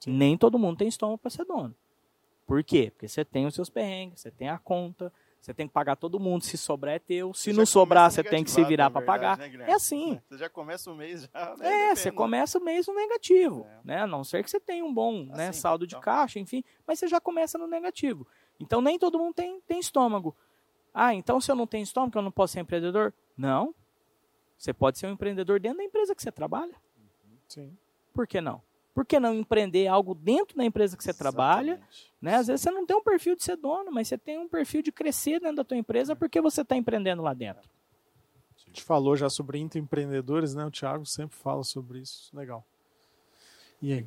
Nem 0.05 0.37
todo 0.37 0.59
mundo 0.59 0.77
tem 0.77 0.87
estômago 0.89 1.17
para 1.17 1.29
ser 1.31 1.45
dono. 1.45 1.73
Por 2.45 2.61
quê? 2.63 2.91
Porque 2.91 3.07
você 3.07 3.23
tem 3.23 3.45
os 3.45 3.55
seus 3.55 3.69
perrengues, 3.69 4.19
você 4.21 4.31
tem 4.31 4.49
a 4.49 4.57
conta, 4.57 5.13
você 5.41 5.53
tem 5.53 5.67
que 5.67 5.73
pagar 5.73 5.95
todo 5.95 6.19
mundo. 6.19 6.43
Se 6.43 6.57
sobrar 6.57 6.95
é 6.95 6.99
teu. 6.99 7.33
Se 7.33 7.51
Você 7.51 7.57
não 7.57 7.65
sobrar, 7.65 8.11
você 8.11 8.23
tem 8.23 8.43
que 8.43 8.51
se 8.51 8.63
virar 8.65 8.89
para 8.89 9.01
pagar. 9.05 9.37
né? 9.37 9.49
É 9.67 9.73
assim. 9.73 10.19
Você 10.27 10.37
já 10.37 10.49
começa 10.49 10.91
o 10.91 10.95
mês 10.95 11.21
já. 11.33 11.55
né, 11.57 11.89
É, 11.91 11.95
você 11.95 12.11
começa 12.11 12.57
o 12.59 12.61
mês 12.63 12.87
no 12.87 12.93
negativo, 12.93 13.65
É. 13.67 13.79
né? 13.83 14.01
A 14.01 14.07
não 14.07 14.23
ser 14.23 14.43
que 14.43 14.49
você 14.49 14.59
tenha 14.59 14.83
um 14.83 14.93
bom 14.93 15.25
né, 15.25 15.47
Assim, 15.49 15.61
saldo 15.61 15.87
de 15.87 15.93
então. 15.95 16.01
caixa, 16.01 16.39
enfim, 16.39 16.63
mas 16.85 16.99
você 16.99 17.07
já 17.07 17.19
começa 17.21 17.57
no 17.57 17.67
negativo. 17.67 18.27
Então 18.59 18.81
nem 18.81 18.99
todo 18.99 19.17
mundo 19.17 19.33
tem, 19.33 19.61
tem 19.61 19.79
estômago. 19.79 20.35
Ah, 20.93 21.13
então 21.13 21.39
se 21.39 21.49
eu 21.51 21.55
não 21.55 21.65
tenho 21.67 21.83
estômago, 21.83 22.17
eu 22.17 22.21
não 22.21 22.31
posso 22.31 22.53
ser 22.53 22.59
empreendedor? 22.59 23.13
Não. 23.37 23.73
Você 24.57 24.73
pode 24.73 24.97
ser 24.99 25.07
um 25.07 25.11
empreendedor 25.11 25.57
dentro 25.59 25.77
da 25.77 25.83
empresa 25.85 26.13
que 26.13 26.21
você 26.21 26.31
trabalha. 26.31 26.75
Sim. 27.47 27.77
Por 28.13 28.27
que 28.27 28.41
não? 28.41 28.61
Por 28.99 29.05
que 29.05 29.17
não 29.17 29.33
empreender 29.33 29.87
algo 29.87 30.13
dentro 30.13 30.57
da 30.57 30.65
empresa 30.65 30.97
que 30.97 31.01
você 31.01 31.13
trabalha? 31.13 31.71
Exatamente. 31.71 32.13
Né? 32.21 32.35
Às 32.35 32.47
vezes 32.47 32.61
você 32.63 32.69
não 32.69 32.85
tem 32.85 32.97
um 32.97 33.01
perfil 33.01 33.33
de 33.33 33.45
ser 33.45 33.55
dono, 33.55 33.89
mas 33.93 34.09
você 34.09 34.17
tem 34.17 34.37
um 34.37 34.45
perfil 34.45 34.81
de 34.81 34.91
crescer 34.91 35.39
dentro 35.39 35.55
da 35.55 35.63
tua 35.63 35.77
empresa 35.77 36.17
porque 36.17 36.41
você 36.41 36.63
está 36.63 36.75
empreendendo 36.75 37.21
lá 37.21 37.33
dentro. 37.33 37.61
A 38.57 38.59
gente 38.67 38.83
falou 38.83 39.15
já 39.15 39.29
sobre 39.29 39.57
intraempreendedores, 39.57 40.53
né? 40.53 40.65
O 40.65 40.69
Thiago 40.69 41.05
sempre 41.05 41.37
fala 41.37 41.63
sobre 41.63 41.99
isso. 41.99 42.29
Legal. 42.35 42.61
E 43.81 43.93
aí? 43.93 44.05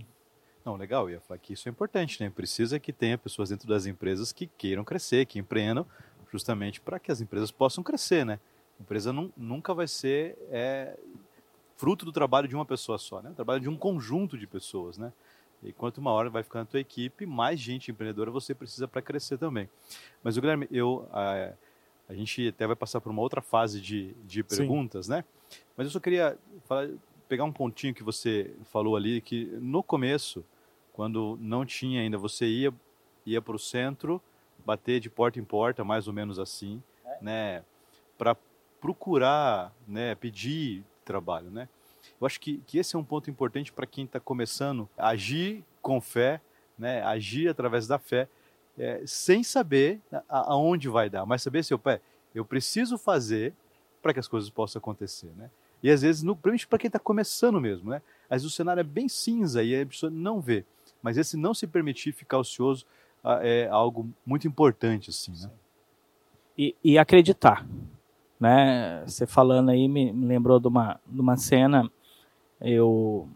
Não, 0.62 0.76
legal, 0.76 1.08
eu 1.08 1.14
ia 1.14 1.20
falar 1.22 1.38
que 1.38 1.54
isso 1.54 1.66
é 1.66 1.72
importante, 1.72 2.22
né? 2.22 2.28
Precisa 2.28 2.78
que 2.78 2.92
tenha 2.92 3.16
pessoas 3.16 3.48
dentro 3.48 3.66
das 3.66 3.86
empresas 3.86 4.30
que 4.30 4.46
queiram 4.46 4.84
crescer, 4.84 5.24
que 5.24 5.38
empreendam, 5.38 5.86
justamente 6.30 6.82
para 6.82 7.00
que 7.00 7.10
as 7.10 7.22
empresas 7.22 7.50
possam 7.50 7.82
crescer, 7.82 8.26
né? 8.26 8.38
A 8.78 8.82
empresa 8.82 9.10
nun- 9.10 9.32
nunca 9.38 9.72
vai 9.72 9.88
ser 9.88 10.36
é, 10.50 10.98
fruto 11.76 12.04
do 12.04 12.12
trabalho 12.12 12.48
de 12.48 12.54
uma 12.54 12.64
pessoa 12.64 12.98
só, 12.98 13.20
né? 13.20 13.30
O 13.30 13.34
trabalho 13.34 13.60
de 13.60 13.68
um 13.68 13.76
conjunto 13.76 14.38
de 14.38 14.46
pessoas, 14.46 14.98
né? 14.98 15.12
E 15.62 15.72
quanto 15.72 15.98
uma 15.98 16.10
hora 16.10 16.28
vai 16.28 16.42
ficando 16.42 16.62
a 16.62 16.66
tua 16.66 16.80
equipe, 16.80 17.24
mais 17.24 17.60
gente 17.60 17.90
empreendedora 17.90 18.30
você 18.30 18.54
precisa 18.54 18.88
para 18.88 19.00
crescer 19.00 19.38
também. 19.38 19.68
Mas 20.22 20.36
o 20.36 20.40
Guilherme, 20.40 20.66
eu, 20.70 21.08
a, 21.12 21.52
a 22.08 22.14
gente 22.14 22.48
até 22.48 22.66
vai 22.66 22.74
passar 22.74 23.00
por 23.00 23.10
uma 23.10 23.22
outra 23.22 23.40
fase 23.40 23.80
de, 23.80 24.12
de 24.24 24.44
Sim. 24.48 24.56
perguntas, 24.56 25.06
né? 25.06 25.24
Mas 25.76 25.86
eu 25.86 25.92
só 25.92 26.00
queria 26.00 26.36
falar, 26.64 26.88
pegar 27.28 27.44
um 27.44 27.52
pontinho 27.52 27.94
que 27.94 28.02
você 28.02 28.54
falou 28.72 28.96
ali, 28.96 29.20
que 29.20 29.44
no 29.60 29.82
começo, 29.82 30.44
quando 30.92 31.38
não 31.40 31.64
tinha 31.64 32.00
ainda, 32.00 32.18
você 32.18 32.46
ia, 32.46 32.74
ia 33.24 33.40
para 33.40 33.54
o 33.54 33.58
centro, 33.58 34.20
bater 34.64 35.00
de 35.00 35.08
porta 35.08 35.38
em 35.38 35.44
porta, 35.44 35.84
mais 35.84 36.08
ou 36.08 36.12
menos 36.12 36.38
assim, 36.38 36.82
né? 37.20 37.64
Para 38.18 38.36
procurar, 38.80 39.72
né? 39.86 40.14
Pedir 40.16 40.84
trabalho, 41.02 41.50
né? 41.50 41.68
Eu 42.20 42.26
acho 42.26 42.40
que, 42.40 42.58
que 42.66 42.78
esse 42.78 42.96
é 42.96 42.98
um 42.98 43.04
ponto 43.04 43.30
importante 43.30 43.72
para 43.72 43.86
quem 43.86 44.04
está 44.04 44.18
começando 44.20 44.88
a 44.96 45.08
agir 45.08 45.64
com 45.80 46.00
fé, 46.00 46.40
né? 46.78 47.02
Agir 47.02 47.48
através 47.48 47.86
da 47.86 47.98
fé, 47.98 48.28
é, 48.78 49.02
sem 49.06 49.42
saber 49.42 50.00
a- 50.28 50.52
aonde 50.52 50.88
vai 50.88 51.10
dar, 51.10 51.26
mas 51.26 51.42
saber 51.42 51.62
se 51.62 51.72
eu, 51.74 51.78
pé, 51.78 52.00
eu 52.34 52.44
preciso 52.44 52.96
fazer 52.96 53.52
para 54.00 54.12
que 54.12 54.20
as 54.20 54.26
coisas 54.28 54.50
possam 54.50 54.78
acontecer, 54.80 55.30
né? 55.36 55.50
E 55.82 55.90
às 55.90 56.02
vezes, 56.02 56.22
no, 56.22 56.34
principalmente 56.34 56.66
para 56.68 56.78
quem 56.78 56.88
está 56.88 56.98
começando 56.98 57.60
mesmo, 57.60 57.90
né? 57.90 58.00
Às 58.30 58.42
vezes 58.42 58.46
o 58.46 58.50
cenário 58.56 58.80
é 58.80 58.84
bem 58.84 59.08
cinza 59.08 59.62
e 59.62 59.80
a 59.80 59.84
pessoa 59.86 60.10
não 60.10 60.40
vê. 60.40 60.64
Mas 61.02 61.18
esse 61.18 61.36
não 61.36 61.52
se 61.52 61.66
permitir 61.66 62.12
ficar 62.12 62.38
ocioso 62.38 62.86
ah, 63.22 63.40
é 63.42 63.68
algo 63.68 64.08
muito 64.24 64.46
importante, 64.46 65.10
assim, 65.10 65.32
né? 65.42 65.50
e, 66.56 66.74
e 66.84 66.98
acreditar. 66.98 67.66
Né? 68.42 69.04
Você 69.06 69.24
falando 69.24 69.68
aí 69.68 69.86
me, 69.86 70.10
lembrou 70.10 70.58
de 70.58 70.66
uma, 70.66 71.00
de 71.06 71.20
uma 71.20 71.36
cena. 71.36 71.88
Eu, 72.60 73.28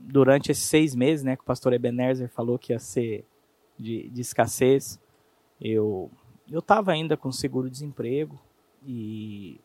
durante 0.00 0.50
esses 0.50 0.64
seis 0.64 0.94
meses, 0.94 1.22
né, 1.22 1.36
que 1.36 1.42
o 1.42 1.44
pastor 1.44 1.74
Ebenezer 1.74 2.30
falou 2.30 2.58
que 2.58 2.72
ia 2.72 2.78
ser 2.78 3.26
de, 3.78 4.08
de 4.08 4.22
escassez, 4.22 4.98
eu 5.60 6.10
eu 6.50 6.60
estava 6.60 6.92
ainda 6.92 7.14
com 7.14 7.30
seguro-desemprego 7.30 8.38
e, 8.86 9.60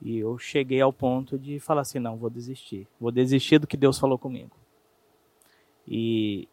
E 0.00 0.16
eu 0.18 0.38
cheguei 0.38 0.80
ao 0.80 0.92
ponto 0.92 1.36
de 1.36 1.58
falar 1.58 1.80
assim, 1.80 1.98
não, 1.98 2.16
vou 2.16 2.30
desistir. 2.30 2.86
Vou 3.00 3.10
desistir 3.10 3.58
do 3.58 3.66
que 3.66 3.76
Deus 3.76 3.98
falou 3.98 4.16
comigo. 4.16 4.56
E, 5.88 6.48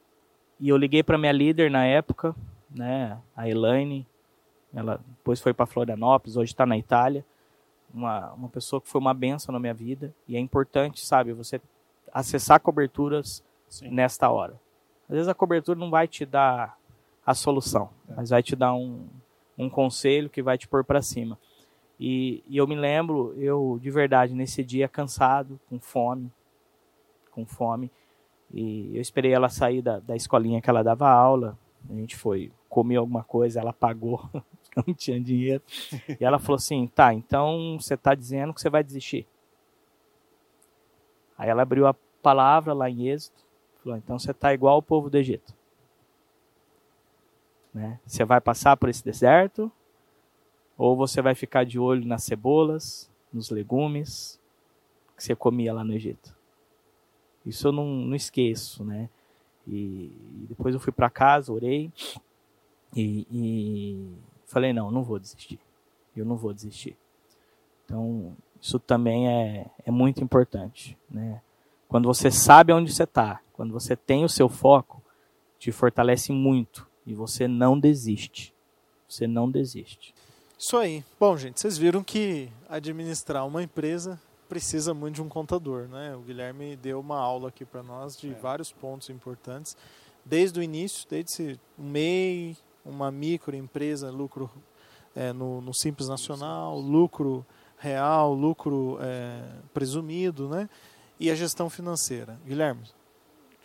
e 0.59 0.67
eu 0.69 0.77
liguei 0.77 1.03
para 1.03 1.17
minha 1.17 1.31
líder 1.31 1.69
na 1.69 1.85
época, 1.85 2.35
né, 2.69 3.19
a 3.35 3.47
Elaine. 3.47 4.07
Ela 4.73 4.99
depois 5.07 5.39
foi 5.39 5.53
para 5.53 5.67
Florianópolis, 5.67 6.37
hoje 6.37 6.51
está 6.53 6.65
na 6.65 6.75
Itália. 6.75 7.23
Uma, 7.97 8.31
uma 8.33 8.49
pessoa 8.49 8.79
que 8.79 8.87
foi 8.87 9.01
uma 9.01 9.13
benção 9.13 9.51
na 9.51 9.59
minha 9.59 9.73
vida. 9.73 10.13
E 10.27 10.37
é 10.37 10.39
importante, 10.39 11.03
sabe, 11.03 11.33
você 11.33 11.59
acessar 12.13 12.59
coberturas 12.59 13.43
Sim. 13.67 13.89
nesta 13.89 14.29
hora. 14.29 14.59
Às 15.09 15.15
vezes 15.15 15.27
a 15.27 15.33
cobertura 15.33 15.79
não 15.79 15.89
vai 15.89 16.07
te 16.07 16.25
dar 16.25 16.77
a 17.25 17.33
solução, 17.33 17.89
é. 18.09 18.13
mas 18.15 18.29
vai 18.29 18.43
te 18.43 18.55
dar 18.55 18.73
um, 18.73 19.07
um 19.57 19.69
conselho 19.69 20.29
que 20.29 20.43
vai 20.43 20.57
te 20.57 20.67
pôr 20.67 20.83
para 20.83 21.01
cima. 21.01 21.39
E, 21.99 22.43
e, 22.47 22.57
eu 22.57 22.67
me 22.67 22.75
lembro, 22.75 23.33
eu 23.37 23.79
de 23.81 23.89
verdade, 23.89 24.33
nesse 24.33 24.63
dia 24.63 24.87
cansado, 24.87 25.59
com 25.67 25.79
fome, 25.79 26.31
com 27.31 27.45
fome, 27.45 27.91
e 28.53 28.95
eu 28.95 29.01
esperei 29.01 29.33
ela 29.33 29.49
sair 29.49 29.81
da, 29.81 29.99
da 29.99 30.15
escolinha 30.15 30.61
que 30.61 30.69
ela 30.69 30.83
dava 30.83 31.09
aula, 31.09 31.57
a 31.89 31.93
gente 31.93 32.15
foi 32.15 32.51
comer 32.69 32.97
alguma 32.97 33.23
coisa, 33.23 33.59
ela 33.59 33.73
pagou, 33.73 34.29
não 34.85 34.93
tinha 34.93 35.19
dinheiro, 35.19 35.61
e 36.19 36.23
ela 36.23 36.39
falou 36.39 36.57
assim, 36.57 36.87
tá, 36.87 37.13
então 37.13 37.77
você 37.79 37.95
está 37.95 38.13
dizendo 38.13 38.53
que 38.53 38.61
você 38.61 38.69
vai 38.69 38.83
desistir. 38.83 39.25
Aí 41.37 41.49
ela 41.49 41.61
abriu 41.61 41.87
a 41.87 41.95
palavra 42.21 42.73
lá 42.73 42.89
em 42.89 43.07
Êxodo, 43.07 43.37
falou, 43.83 43.97
então 43.97 44.17
você 44.17 44.31
está 44.31 44.53
igual 44.53 44.75
ao 44.75 44.81
povo 44.81 45.09
do 45.09 45.17
Egito. 45.17 45.53
Né? 47.73 47.99
Você 48.05 48.25
vai 48.25 48.41
passar 48.41 48.75
por 48.77 48.89
esse 48.89 49.03
deserto, 49.03 49.71
ou 50.77 50.95
você 50.95 51.21
vai 51.21 51.35
ficar 51.35 51.65
de 51.65 51.79
olho 51.79 52.05
nas 52.05 52.23
cebolas, 52.23 53.09
nos 53.31 53.49
legumes 53.49 54.39
que 55.15 55.23
você 55.23 55.35
comia 55.35 55.73
lá 55.73 55.83
no 55.83 55.93
Egito. 55.93 56.35
Isso 57.45 57.67
eu 57.67 57.71
não, 57.71 57.85
não 57.85 58.15
esqueço, 58.15 58.83
né? 58.83 59.09
E, 59.65 60.11
e 60.41 60.45
depois 60.49 60.73
eu 60.73 60.79
fui 60.79 60.93
para 60.93 61.09
casa, 61.09 61.51
orei 61.51 61.91
e, 62.95 63.27
e 63.31 64.11
falei 64.47 64.73
não, 64.73 64.89
não 64.89 65.03
vou 65.03 65.19
desistir. 65.19 65.59
Eu 66.15 66.25
não 66.25 66.35
vou 66.35 66.53
desistir. 66.53 66.97
Então 67.85 68.35
isso 68.59 68.79
também 68.79 69.29
é, 69.29 69.69
é 69.85 69.91
muito 69.91 70.23
importante, 70.23 70.97
né? 71.09 71.41
Quando 71.87 72.05
você 72.05 72.29
sabe 72.29 72.73
onde 72.73 72.91
você 72.91 73.03
está, 73.03 73.39
quando 73.53 73.71
você 73.71 73.95
tem 73.95 74.25
o 74.25 74.29
seu 74.29 74.49
foco, 74.49 75.01
te 75.57 75.71
fortalece 75.71 76.31
muito 76.31 76.87
e 77.05 77.13
você 77.13 77.47
não 77.47 77.79
desiste. 77.79 78.53
Você 79.07 79.25
não 79.25 79.49
desiste. 79.49 80.13
Isso 80.57 80.75
aí. 80.75 81.03
Bom, 81.19 81.37
gente, 81.37 81.61
vocês 81.61 81.77
viram 81.77 82.03
que 82.03 82.49
administrar 82.67 83.45
uma 83.45 83.63
empresa 83.63 84.19
precisa 84.49 84.93
muito 84.93 85.15
de 85.15 85.21
um 85.21 85.29
contador, 85.29 85.87
né? 85.87 86.15
O 86.15 86.21
Guilherme 86.21 86.75
deu 86.75 86.99
uma 86.99 87.17
aula 87.17 87.49
aqui 87.49 87.63
para 87.63 87.83
nós 87.83 88.17
de 88.17 88.31
é. 88.31 88.33
vários 88.33 88.71
pontos 88.71 89.09
importantes, 89.09 89.77
desde 90.25 90.59
o 90.59 90.63
início, 90.63 91.07
desde 91.09 91.59
um 91.77 91.89
MEI, 91.89 92.57
uma 92.87 93.11
microempresa, 93.11 94.09
lucro 94.09 94.49
é, 95.15 95.33
no, 95.33 95.61
no, 95.61 95.73
Simples 95.73 96.07
Nacional, 96.07 96.79
lucro 96.79 97.45
real, 97.77 98.33
lucro 98.33 98.97
é, 99.01 99.41
presumido, 99.73 100.47
né? 100.47 100.69
E 101.19 101.31
a 101.31 101.35
gestão 101.35 101.69
financeira. 101.69 102.39
Guilherme, 102.45 102.83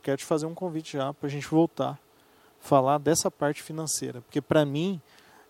quero 0.03 0.17
te 0.19 0.25
fazer 0.25 0.47
um 0.47 0.55
convite 0.55 0.97
já 0.97 1.13
para 1.13 1.27
a 1.27 1.31
gente 1.31 1.47
voltar 1.47 1.99
falar 2.63 2.99
dessa 2.99 3.29
parte 3.31 3.61
financeira, 3.61 4.21
porque 4.23 4.41
para 4.41 4.65
mim 4.65 5.03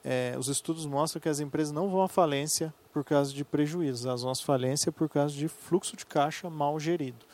é, 0.03 0.35
os 0.39 0.49
estudos 0.49 0.87
mostram 0.87 1.21
que 1.21 1.29
as 1.29 1.41
empresas 1.41 1.71
não 1.71 1.91
vão 1.91 2.03
à 2.03 2.09
falência 2.09 2.75
por 2.91 3.05
causa 3.05 3.33
de 3.33 3.45
prejuízos, 3.45 4.07
elas 4.07 4.23
vão 4.23 4.33
à 4.33 4.35
falência 4.35 4.91
por 4.91 5.09
causa 5.09 5.35
de 5.35 5.47
fluxo 5.47 5.95
de 5.95 6.07
caixa 6.07 6.49
mal 6.49 6.81
gerido. 6.81 7.25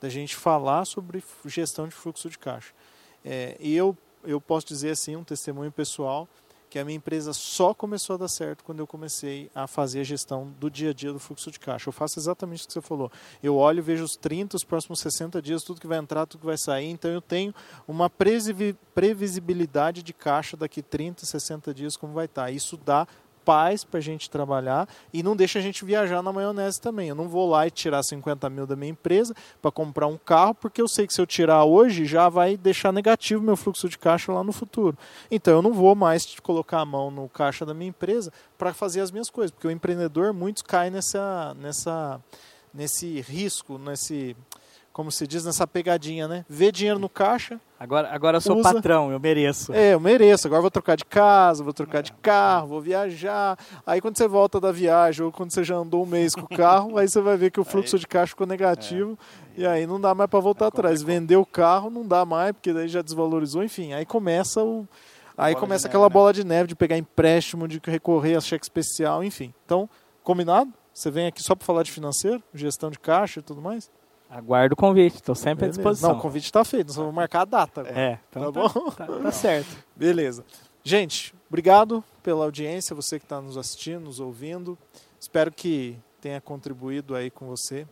Da 0.00 0.08
gente 0.08 0.36
falar 0.36 0.84
sobre 0.84 1.22
gestão 1.44 1.88
de 1.88 1.94
fluxo 1.94 2.30
de 2.30 2.38
caixa. 2.38 2.72
É, 3.24 3.56
e 3.58 3.74
eu, 3.74 3.96
eu 4.26 4.40
posso 4.40 4.66
dizer 4.66 4.90
assim, 4.90 5.16
um 5.16 5.24
testemunho 5.24 5.72
pessoal, 5.72 6.28
que 6.68 6.80
a 6.80 6.84
minha 6.84 6.96
empresa 6.96 7.32
só 7.32 7.72
começou 7.72 8.14
a 8.14 8.16
dar 8.18 8.28
certo 8.28 8.64
quando 8.64 8.80
eu 8.80 8.86
comecei 8.86 9.48
a 9.54 9.68
fazer 9.68 10.00
a 10.00 10.04
gestão 10.04 10.52
do 10.58 10.68
dia 10.68 10.90
a 10.90 10.92
dia 10.92 11.12
do 11.12 11.18
fluxo 11.18 11.50
de 11.50 11.60
caixa. 11.60 11.88
Eu 11.88 11.92
faço 11.92 12.18
exatamente 12.18 12.64
o 12.64 12.66
que 12.66 12.72
você 12.72 12.80
falou. 12.80 13.10
Eu 13.40 13.56
olho, 13.56 13.82
vejo 13.82 14.02
os 14.02 14.16
30, 14.16 14.56
os 14.56 14.64
próximos 14.64 14.98
60 14.98 15.40
dias, 15.40 15.62
tudo 15.62 15.80
que 15.80 15.86
vai 15.86 15.98
entrar, 15.98 16.26
tudo 16.26 16.40
que 16.40 16.46
vai 16.46 16.58
sair. 16.58 16.90
Então 16.90 17.10
eu 17.10 17.20
tenho 17.20 17.54
uma 17.86 18.10
previsibilidade 18.10 20.02
de 20.02 20.12
caixa 20.12 20.56
daqui 20.56 20.82
30, 20.82 21.24
60 21.24 21.72
dias 21.72 21.96
como 21.96 22.12
vai 22.12 22.24
estar. 22.24 22.50
Isso 22.50 22.76
dá 22.76 23.06
paz 23.46 23.84
para 23.84 23.98
a 23.98 24.02
gente 24.02 24.28
trabalhar 24.28 24.88
e 25.12 25.22
não 25.22 25.36
deixa 25.36 25.60
a 25.60 25.62
gente 25.62 25.84
viajar 25.84 26.20
na 26.20 26.32
maionese 26.32 26.80
também. 26.80 27.08
Eu 27.08 27.14
não 27.14 27.28
vou 27.28 27.48
lá 27.48 27.64
e 27.64 27.70
tirar 27.70 28.02
50 28.02 28.50
mil 28.50 28.66
da 28.66 28.74
minha 28.74 28.90
empresa 28.90 29.32
para 29.62 29.70
comprar 29.70 30.08
um 30.08 30.18
carro, 30.18 30.52
porque 30.52 30.82
eu 30.82 30.88
sei 30.88 31.06
que 31.06 31.14
se 31.14 31.20
eu 31.20 31.26
tirar 31.26 31.64
hoje 31.64 32.04
já 32.04 32.28
vai 32.28 32.56
deixar 32.56 32.92
negativo 32.92 33.40
meu 33.40 33.56
fluxo 33.56 33.88
de 33.88 33.96
caixa 33.96 34.32
lá 34.32 34.42
no 34.42 34.52
futuro. 34.52 34.98
Então 35.30 35.54
eu 35.54 35.62
não 35.62 35.72
vou 35.72 35.94
mais 35.94 36.38
colocar 36.40 36.80
a 36.80 36.84
mão 36.84 37.08
no 37.08 37.28
caixa 37.28 37.64
da 37.64 37.72
minha 37.72 37.90
empresa 37.90 38.32
para 38.58 38.74
fazer 38.74 39.00
as 39.00 39.12
minhas 39.12 39.30
coisas, 39.30 39.52
porque 39.52 39.68
o 39.68 39.70
empreendedor, 39.70 40.32
muitos 40.32 40.64
caem 40.64 40.90
nessa, 40.90 41.54
nessa, 41.54 42.20
nesse 42.74 43.20
risco, 43.20 43.78
nesse 43.78 44.36
como 44.96 45.12
se 45.12 45.26
diz, 45.26 45.44
nessa 45.44 45.66
pegadinha, 45.66 46.26
né? 46.26 46.46
Vê 46.48 46.72
dinheiro 46.72 46.98
no 46.98 47.06
caixa. 47.06 47.60
Agora, 47.78 48.08
agora 48.10 48.38
eu 48.38 48.40
sou 48.40 48.56
usa. 48.56 48.72
patrão, 48.72 49.12
eu 49.12 49.20
mereço. 49.20 49.70
É, 49.74 49.92
eu 49.92 50.00
mereço. 50.00 50.46
Agora 50.46 50.62
vou 50.62 50.70
trocar 50.70 50.96
de 50.96 51.04
casa, 51.04 51.62
vou 51.62 51.74
trocar 51.74 52.02
de 52.02 52.14
carro, 52.14 52.68
vou 52.68 52.80
viajar. 52.80 53.58
Aí 53.86 54.00
quando 54.00 54.16
você 54.16 54.26
volta 54.26 54.58
da 54.58 54.72
viagem 54.72 55.22
ou 55.22 55.30
quando 55.30 55.52
você 55.52 55.62
já 55.62 55.76
andou 55.76 56.02
um 56.02 56.06
mês 56.06 56.34
com 56.34 56.46
o 56.46 56.48
carro, 56.48 56.96
aí 56.96 57.06
você 57.06 57.20
vai 57.20 57.36
ver 57.36 57.50
que 57.50 57.60
o 57.60 57.64
fluxo 57.64 57.96
aí, 57.96 58.00
de 58.00 58.06
caixa 58.06 58.30
ficou 58.30 58.46
negativo 58.46 59.18
é, 59.54 59.60
e 59.60 59.66
aí 59.66 59.86
não 59.86 60.00
dá 60.00 60.14
mais 60.14 60.30
para 60.30 60.40
voltar 60.40 60.64
é 60.64 60.68
atrás. 60.68 61.02
Vender 61.02 61.36
o 61.36 61.44
carro 61.44 61.90
não 61.90 62.08
dá 62.08 62.24
mais 62.24 62.52
porque 62.52 62.72
daí 62.72 62.88
já 62.88 63.02
desvalorizou. 63.02 63.62
Enfim, 63.62 63.92
aí 63.92 64.06
começa 64.06 64.64
o 64.64 64.88
aí 65.36 65.54
começa 65.54 65.88
aquela 65.88 66.04
neve, 66.04 66.14
né? 66.14 66.14
bola 66.14 66.32
de 66.32 66.42
neve 66.42 66.68
de 66.68 66.74
pegar 66.74 66.96
empréstimo, 66.96 67.68
de 67.68 67.82
recorrer 67.84 68.36
a 68.36 68.40
cheque 68.40 68.64
especial, 68.64 69.22
enfim. 69.22 69.52
Então, 69.66 69.90
combinado? 70.24 70.72
Você 70.94 71.10
vem 71.10 71.26
aqui 71.26 71.42
só 71.42 71.54
para 71.54 71.66
falar 71.66 71.82
de 71.82 71.92
financeiro, 71.92 72.42
gestão 72.54 72.90
de 72.90 72.98
caixa 72.98 73.40
e 73.40 73.42
tudo 73.42 73.60
mais? 73.60 73.90
Aguardo 74.36 74.74
o 74.74 74.76
convite, 74.76 75.14
estou 75.14 75.34
sempre 75.34 75.62
Beleza. 75.62 75.80
à 75.80 75.82
disposição. 75.82 76.10
Não, 76.10 76.18
o 76.18 76.20
convite 76.20 76.44
está 76.44 76.62
feito, 76.62 76.88
nós 76.88 76.96
vamos 76.96 77.14
marcar 77.14 77.40
a 77.40 77.44
data. 77.46 77.80
Agora. 77.80 77.98
É, 77.98 78.18
então 78.28 78.52
tá, 78.52 78.60
tá 78.62 78.68
bom? 78.68 78.90
Tá, 78.90 79.06
tá 79.06 79.32
certo. 79.32 79.78
Beleza. 79.96 80.44
Gente, 80.84 81.34
obrigado 81.48 82.04
pela 82.22 82.44
audiência, 82.44 82.94
você 82.94 83.18
que 83.18 83.24
está 83.24 83.40
nos 83.40 83.56
assistindo, 83.56 84.00
nos 84.04 84.20
ouvindo. 84.20 84.76
Espero 85.18 85.50
que 85.50 85.98
tenha 86.20 86.38
contribuído 86.38 87.14
aí 87.14 87.30
com 87.30 87.46
você. 87.46 87.86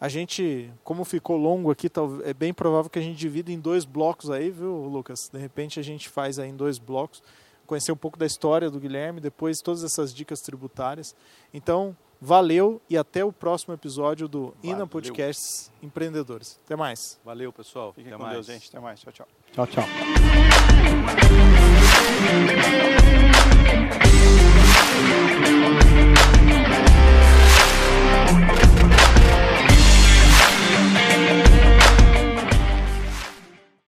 A 0.00 0.08
gente, 0.08 0.72
como 0.84 1.04
ficou 1.04 1.36
longo 1.36 1.68
aqui, 1.68 1.90
é 2.24 2.32
bem 2.32 2.54
provável 2.54 2.88
que 2.88 3.00
a 3.00 3.02
gente 3.02 3.16
divida 3.16 3.50
em 3.50 3.58
dois 3.58 3.84
blocos 3.84 4.30
aí, 4.30 4.50
viu, 4.50 4.72
Lucas? 4.84 5.28
De 5.32 5.38
repente 5.40 5.80
a 5.80 5.82
gente 5.82 6.08
faz 6.08 6.38
aí 6.38 6.48
em 6.48 6.56
dois 6.56 6.78
blocos, 6.78 7.20
conhecer 7.66 7.90
um 7.90 7.96
pouco 7.96 8.16
da 8.16 8.24
história 8.24 8.70
do 8.70 8.78
Guilherme, 8.78 9.20
depois 9.20 9.58
todas 9.60 9.82
essas 9.82 10.14
dicas 10.14 10.40
tributárias. 10.40 11.16
Então, 11.52 11.96
Valeu 12.20 12.80
e 12.90 12.96
até 12.96 13.24
o 13.24 13.32
próximo 13.32 13.74
episódio 13.74 14.26
do 14.26 14.54
Valeu. 14.62 14.76
Ina 14.76 14.86
Podcasts 14.86 15.70
Empreendedores. 15.82 16.58
Até 16.64 16.74
mais. 16.74 17.20
Valeu, 17.24 17.52
pessoal. 17.52 17.92
Fiquem 17.92 18.12
até 18.12 18.16
com 18.18 18.22
mais. 18.24 18.34
Deus, 18.34 18.46
gente. 18.46 18.68
Até 18.68 18.80
mais. 18.80 19.00
Tchau, 19.00 19.12
tchau. 19.12 19.28
Tchau, 19.52 19.66
tchau. 19.66 19.84